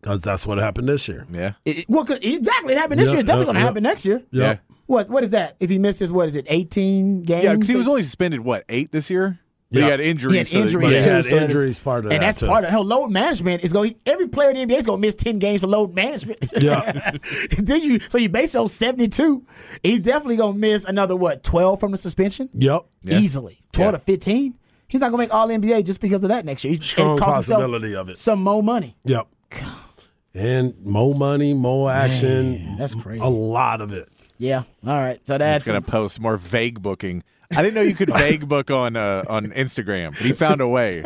Because 0.00 0.22
that's 0.22 0.46
what 0.46 0.58
happened 0.58 0.88
this 0.88 1.08
year. 1.08 1.26
Yeah. 1.30 1.54
It, 1.64 1.86
well, 1.88 2.04
'cause 2.04 2.20
exactly. 2.22 2.74
It 2.74 2.78
happened 2.78 3.00
this 3.00 3.06
Yeah, 3.06 3.12
year. 3.12 3.20
It's 3.20 3.26
definitely 3.26 3.32
uh, 3.32 3.38
yeah, 3.40 3.44
going 3.46 3.54
to 3.54 3.60
yeah. 3.60 3.64
happen 3.66 3.82
next 3.82 4.04
year. 4.04 4.22
Yeah. 4.30 4.56
What 4.86 5.10
What 5.10 5.24
is 5.24 5.30
that? 5.30 5.56
If 5.60 5.70
he 5.70 5.78
misses, 5.78 6.10
what 6.12 6.28
is 6.28 6.34
it? 6.36 6.46
Eighteen 6.48 7.22
games. 7.22 7.44
Yeah, 7.44 7.52
because 7.54 7.68
he 7.68 7.76
was 7.76 7.88
only 7.88 8.02
suspended 8.04 8.40
what 8.40 8.64
eight 8.68 8.90
this 8.92 9.10
year. 9.10 9.38
But 9.70 9.80
Yeah. 9.80 9.84
he 9.84 9.90
had 9.90 10.00
injuries. 10.00 10.32
He 10.32 10.38
had 10.38 10.48
for 10.48 10.52
the- 10.54 10.60
injuries 10.62 10.82
But 10.82 10.98
he 10.98 11.04
too. 11.04 11.10
had 11.10 11.24
so 11.26 11.36
injuries 11.36 11.78
part 11.78 12.04
of 12.04 12.10
that. 12.10 12.14
and 12.14 12.22
that, 12.22 12.26
that's 12.28 12.40
too. 12.40 12.46
part 12.46 12.64
of 12.64 12.70
hell. 12.70 12.84
Load 12.84 13.08
management 13.10 13.62
is 13.62 13.72
going. 13.72 13.96
Every 14.06 14.26
player 14.28 14.50
in 14.50 14.56
the 14.56 14.62
NBA 14.74 14.78
is 14.80 14.86
going 14.86 15.00
to 15.02 15.06
miss 15.06 15.14
ten 15.14 15.38
games 15.38 15.60
for 15.60 15.66
load 15.66 15.94
management. 15.94 16.38
Yeah. 16.60 17.10
then 17.58 17.82
you 17.82 18.00
so 18.08 18.16
you 18.18 18.28
base 18.30 18.54
on 18.54 18.68
seventy 18.68 19.08
two. 19.08 19.44
He's 19.82 20.00
definitely 20.00 20.36
going 20.36 20.54
to 20.54 20.58
miss 20.58 20.84
another 20.84 21.14
what 21.16 21.42
twelve 21.44 21.80
from 21.80 21.92
the 21.92 21.98
suspension 21.98 22.48
Yep. 22.54 22.86
easily. 23.10 23.60
Twelve 23.72 23.92
Yeah. 23.92 23.98
to 23.98 24.04
fifteen. 24.04 24.54
He's 24.88 25.02
not 25.02 25.10
going 25.12 25.18
to 25.28 25.34
make 25.34 25.34
All 25.34 25.48
NBA 25.48 25.84
just 25.84 26.00
because 26.00 26.22
of 26.24 26.30
that 26.30 26.46
next 26.46 26.64
year. 26.64 26.72
He's 26.72 26.82
Strong 26.84 27.18
it 27.18 27.20
costs 27.20 27.48
himself 27.48 27.60
possibility 27.60 27.94
of 27.94 28.08
it. 28.08 28.16
Some 28.18 28.42
more 28.42 28.62
money. 28.62 28.96
Yep. 29.04 29.26
And 30.34 30.74
more 30.84 31.14
money, 31.14 31.52
more 31.54 31.90
action. 31.90 32.52
Man, 32.52 32.76
that's 32.78 32.94
crazy. 32.94 33.20
A 33.22 33.28
lot 33.28 33.80
of 33.80 33.92
it. 33.92 34.08
Yeah. 34.38 34.62
All 34.86 34.96
right. 34.96 35.20
So 35.26 35.34
He's 35.34 35.38
that's 35.40 35.64
going 35.66 35.82
to 35.82 35.90
post 35.90 36.20
more 36.20 36.36
vague 36.36 36.80
booking. 36.80 37.24
I 37.56 37.62
didn't 37.62 37.74
know 37.74 37.82
you 37.82 37.94
could 37.94 38.10
vague 38.10 38.46
book 38.48 38.70
on 38.70 38.96
uh, 38.96 39.24
on 39.28 39.46
Instagram, 39.52 40.12
but 40.12 40.20
he 40.20 40.32
found 40.32 40.60
a 40.60 40.68
way 40.68 41.02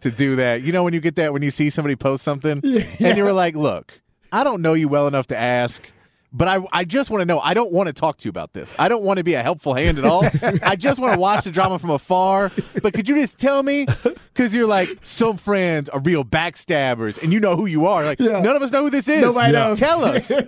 to 0.00 0.10
do 0.10 0.36
that. 0.36 0.62
You 0.62 0.72
know 0.72 0.82
when 0.82 0.94
you 0.94 1.00
get 1.00 1.16
that 1.16 1.32
when 1.32 1.42
you 1.42 1.50
see 1.50 1.68
somebody 1.70 1.96
post 1.96 2.24
something 2.24 2.60
and 2.98 3.16
you 3.16 3.24
were 3.24 3.32
like, 3.32 3.54
"Look, 3.54 4.00
I 4.30 4.44
don't 4.44 4.62
know 4.62 4.72
you 4.74 4.88
well 4.88 5.06
enough 5.06 5.26
to 5.28 5.36
ask." 5.36 5.90
But 6.34 6.48
I, 6.48 6.64
I 6.72 6.84
just 6.84 7.10
want 7.10 7.20
to 7.20 7.26
know. 7.26 7.40
I 7.40 7.52
don't 7.54 7.72
want 7.72 7.88
to 7.88 7.92
talk 7.92 8.16
to 8.18 8.24
you 8.26 8.30
about 8.30 8.52
this. 8.54 8.74
I 8.78 8.88
don't 8.88 9.02
want 9.04 9.18
to 9.18 9.24
be 9.24 9.34
a 9.34 9.42
helpful 9.42 9.74
hand 9.74 9.98
at 9.98 10.04
all. 10.04 10.24
I 10.62 10.76
just 10.76 10.98
want 10.98 11.12
to 11.14 11.20
watch 11.20 11.44
the 11.44 11.50
drama 11.50 11.78
from 11.78 11.90
afar. 11.90 12.50
But 12.82 12.94
could 12.94 13.06
you 13.08 13.16
just 13.20 13.38
tell 13.38 13.62
me? 13.62 13.86
Because 14.32 14.54
you're 14.54 14.66
like, 14.66 14.88
some 15.02 15.36
friends 15.36 15.90
are 15.90 16.00
real 16.00 16.24
backstabbers, 16.24 17.22
and 17.22 17.34
you 17.34 17.40
know 17.40 17.54
who 17.54 17.66
you 17.66 17.84
are. 17.84 18.02
Like, 18.04 18.18
none 18.18 18.46
of 18.56 18.62
us 18.62 18.70
know 18.70 18.82
who 18.84 18.90
this 18.90 19.08
is. 19.08 19.20
Nobody 19.20 19.52
knows. 19.52 19.78
Tell 19.78 20.04
us. 20.04 20.32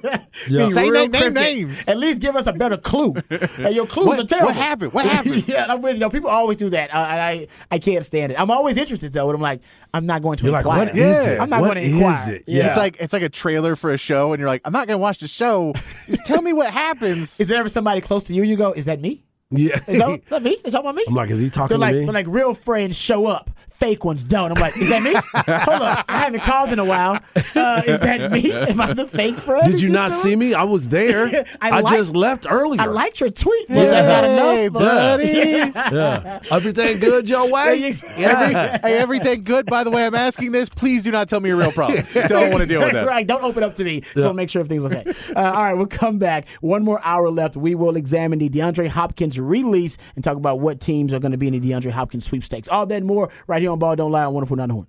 Yeah. 0.48 0.68
Say 0.68 0.90
Real 0.90 1.08
name, 1.08 1.10
name 1.12 1.32
names. 1.34 1.88
At 1.88 1.96
least 1.96 2.20
give 2.20 2.34
us 2.36 2.46
a 2.46 2.52
better 2.52 2.76
clue. 2.76 3.14
And 3.30 3.74
your 3.74 3.86
clues 3.86 4.06
What- 4.06 4.18
are 4.20 4.24
terrible. 4.24 4.46
what 4.48 4.56
happened? 4.56 4.92
What 4.92 5.06
happened? 5.06 5.46
yeah, 5.48 5.66
I'm 5.68 5.80
with 5.80 5.94
you. 5.94 6.00
know, 6.00 6.10
People 6.10 6.28
always 6.28 6.56
do 6.58 6.70
that. 6.70 6.94
I, 6.94 7.30
I 7.30 7.48
I 7.70 7.78
can't 7.78 8.04
stand 8.04 8.32
it. 8.32 8.40
I'm 8.40 8.50
always 8.50 8.76
interested 8.76 9.12
though, 9.12 9.28
and 9.30 9.36
I'm 9.36 9.40
like, 9.42 9.60
I'm 9.94 10.06
not 10.06 10.22
going 10.22 10.36
to 10.38 10.44
You're 10.44 10.52
like, 10.52 10.64
inquire. 10.64 10.86
what 10.86 10.96
is 10.96 11.26
it? 11.26 11.40
I'm 11.40 11.48
not 11.48 11.60
What 11.62 11.74
going 11.74 11.86
to 11.88 11.94
inquire. 11.94 12.12
is 12.14 12.28
it? 12.28 12.44
Yeah. 12.46 12.68
It's 12.68 12.76
like 12.76 12.96
it's 13.00 13.12
like 13.12 13.22
a 13.22 13.28
trailer 13.28 13.76
for 13.76 13.92
a 13.92 13.96
show, 13.96 14.32
and 14.32 14.40
you're 14.40 14.48
like, 14.48 14.62
I'm 14.64 14.72
not 14.72 14.86
going 14.88 14.96
to 14.98 15.02
watch 15.02 15.18
the 15.18 15.28
show. 15.28 15.72
Tell 16.24 16.42
me 16.42 16.52
what 16.52 16.70
happens. 16.70 17.38
Is 17.40 17.48
there 17.48 17.58
ever 17.58 17.68
somebody 17.68 18.00
close 18.00 18.24
to 18.24 18.34
you? 18.34 18.42
You 18.42 18.56
go, 18.56 18.72
is 18.72 18.84
that 18.86 19.00
me? 19.00 19.23
Yeah. 19.50 19.76
Is 19.86 19.98
that, 19.98 20.10
is 20.10 20.20
that 20.30 20.42
me? 20.42 20.50
Is 20.64 20.72
that 20.72 20.80
about 20.80 20.94
me? 20.94 21.04
I'm 21.06 21.14
like, 21.14 21.30
is 21.30 21.40
he 21.40 21.50
talking 21.50 21.68
They're 21.68 21.78
like, 21.78 21.92
to 21.92 22.00
me? 22.00 22.04
they're 22.06 22.14
like 22.14 22.26
real 22.28 22.54
friends 22.54 22.96
show 22.96 23.26
up, 23.26 23.50
fake 23.70 24.04
ones 24.04 24.24
don't. 24.24 24.50
I'm 24.50 24.60
like, 24.60 24.76
is 24.76 24.88
that 24.88 25.02
me? 25.02 25.12
Hold 25.34 25.82
up, 25.82 26.04
I 26.08 26.18
haven't 26.18 26.40
called 26.40 26.72
in 26.72 26.78
a 26.78 26.84
while. 26.84 27.20
Uh, 27.54 27.82
is 27.86 28.00
that 28.00 28.32
me? 28.32 28.50
Am 28.52 28.80
I 28.80 28.94
the 28.94 29.06
fake 29.06 29.36
friend? 29.36 29.70
Did 29.70 29.80
you 29.80 29.90
not 29.90 30.12
see 30.12 30.34
me? 30.34 30.54
I 30.54 30.64
was 30.64 30.88
there. 30.88 31.44
I 31.60 31.70
I, 31.70 31.80
like- 31.80 31.94
just 31.94 32.16
left 32.16 32.46
earlier. 32.48 32.80
I 32.80 32.86
liked 32.86 33.20
your 33.20 33.30
tweet. 33.30 33.68
Was 33.68 33.78
that 33.78 34.08
not 34.08 34.24
Hey, 34.24 34.64
enough? 34.66 34.72
buddy. 34.72 35.94
Yeah. 35.94 36.40
Everything 36.50 36.98
good 36.98 37.28
your 37.28 37.48
way? 37.50 37.92
Every, 38.16 38.54
hey, 38.54 38.98
everything 38.98 39.44
good? 39.44 39.66
By 39.66 39.84
the 39.84 39.90
way, 39.90 40.06
I'm 40.06 40.14
asking 40.14 40.52
this. 40.52 40.68
Please 40.68 41.02
do 41.02 41.10
not 41.12 41.28
tell 41.28 41.40
me 41.40 41.50
your 41.50 41.58
real 41.58 41.70
problems. 41.72 42.12
Don't 42.12 42.50
want 42.50 42.60
to 42.62 42.66
deal 42.66 42.80
with 42.80 42.92
that. 42.92 43.06
right. 43.06 43.26
Don't 43.26 43.42
open 43.44 43.62
up 43.62 43.74
to 43.76 43.84
me. 43.84 44.00
Just 44.00 44.16
want 44.16 44.28
to 44.30 44.34
make 44.34 44.48
sure 44.50 44.60
everything's 44.60 44.84
okay. 44.86 45.04
Uh, 45.36 45.40
all 45.40 45.62
right, 45.62 45.74
we'll 45.74 45.86
come 45.86 46.18
back. 46.18 46.46
One 46.60 46.82
more 46.82 47.00
hour 47.04 47.30
left. 47.30 47.56
We 47.56 47.74
will 47.74 47.96
examine 47.96 48.38
the 48.38 48.48
DeAndre 48.48 48.88
Hopkins 48.88 49.33
release 49.38 49.98
and 50.14 50.24
talk 50.24 50.36
about 50.36 50.60
what 50.60 50.80
teams 50.80 51.12
are 51.12 51.18
going 51.18 51.32
to 51.32 51.38
be 51.38 51.46
in 51.46 51.52
the 51.52 51.60
DeAndre 51.60 51.90
Hopkins 51.90 52.24
sweepstakes. 52.24 52.68
All 52.68 52.86
that 52.86 53.02
more 53.02 53.30
right 53.46 53.60
here 53.60 53.70
on 53.70 53.78
Ball 53.78 53.96
Don't 53.96 54.12
Lie 54.12 54.24
on 54.24 54.34
104.9 54.34 54.66
The 54.66 54.72
Horn. 54.72 54.86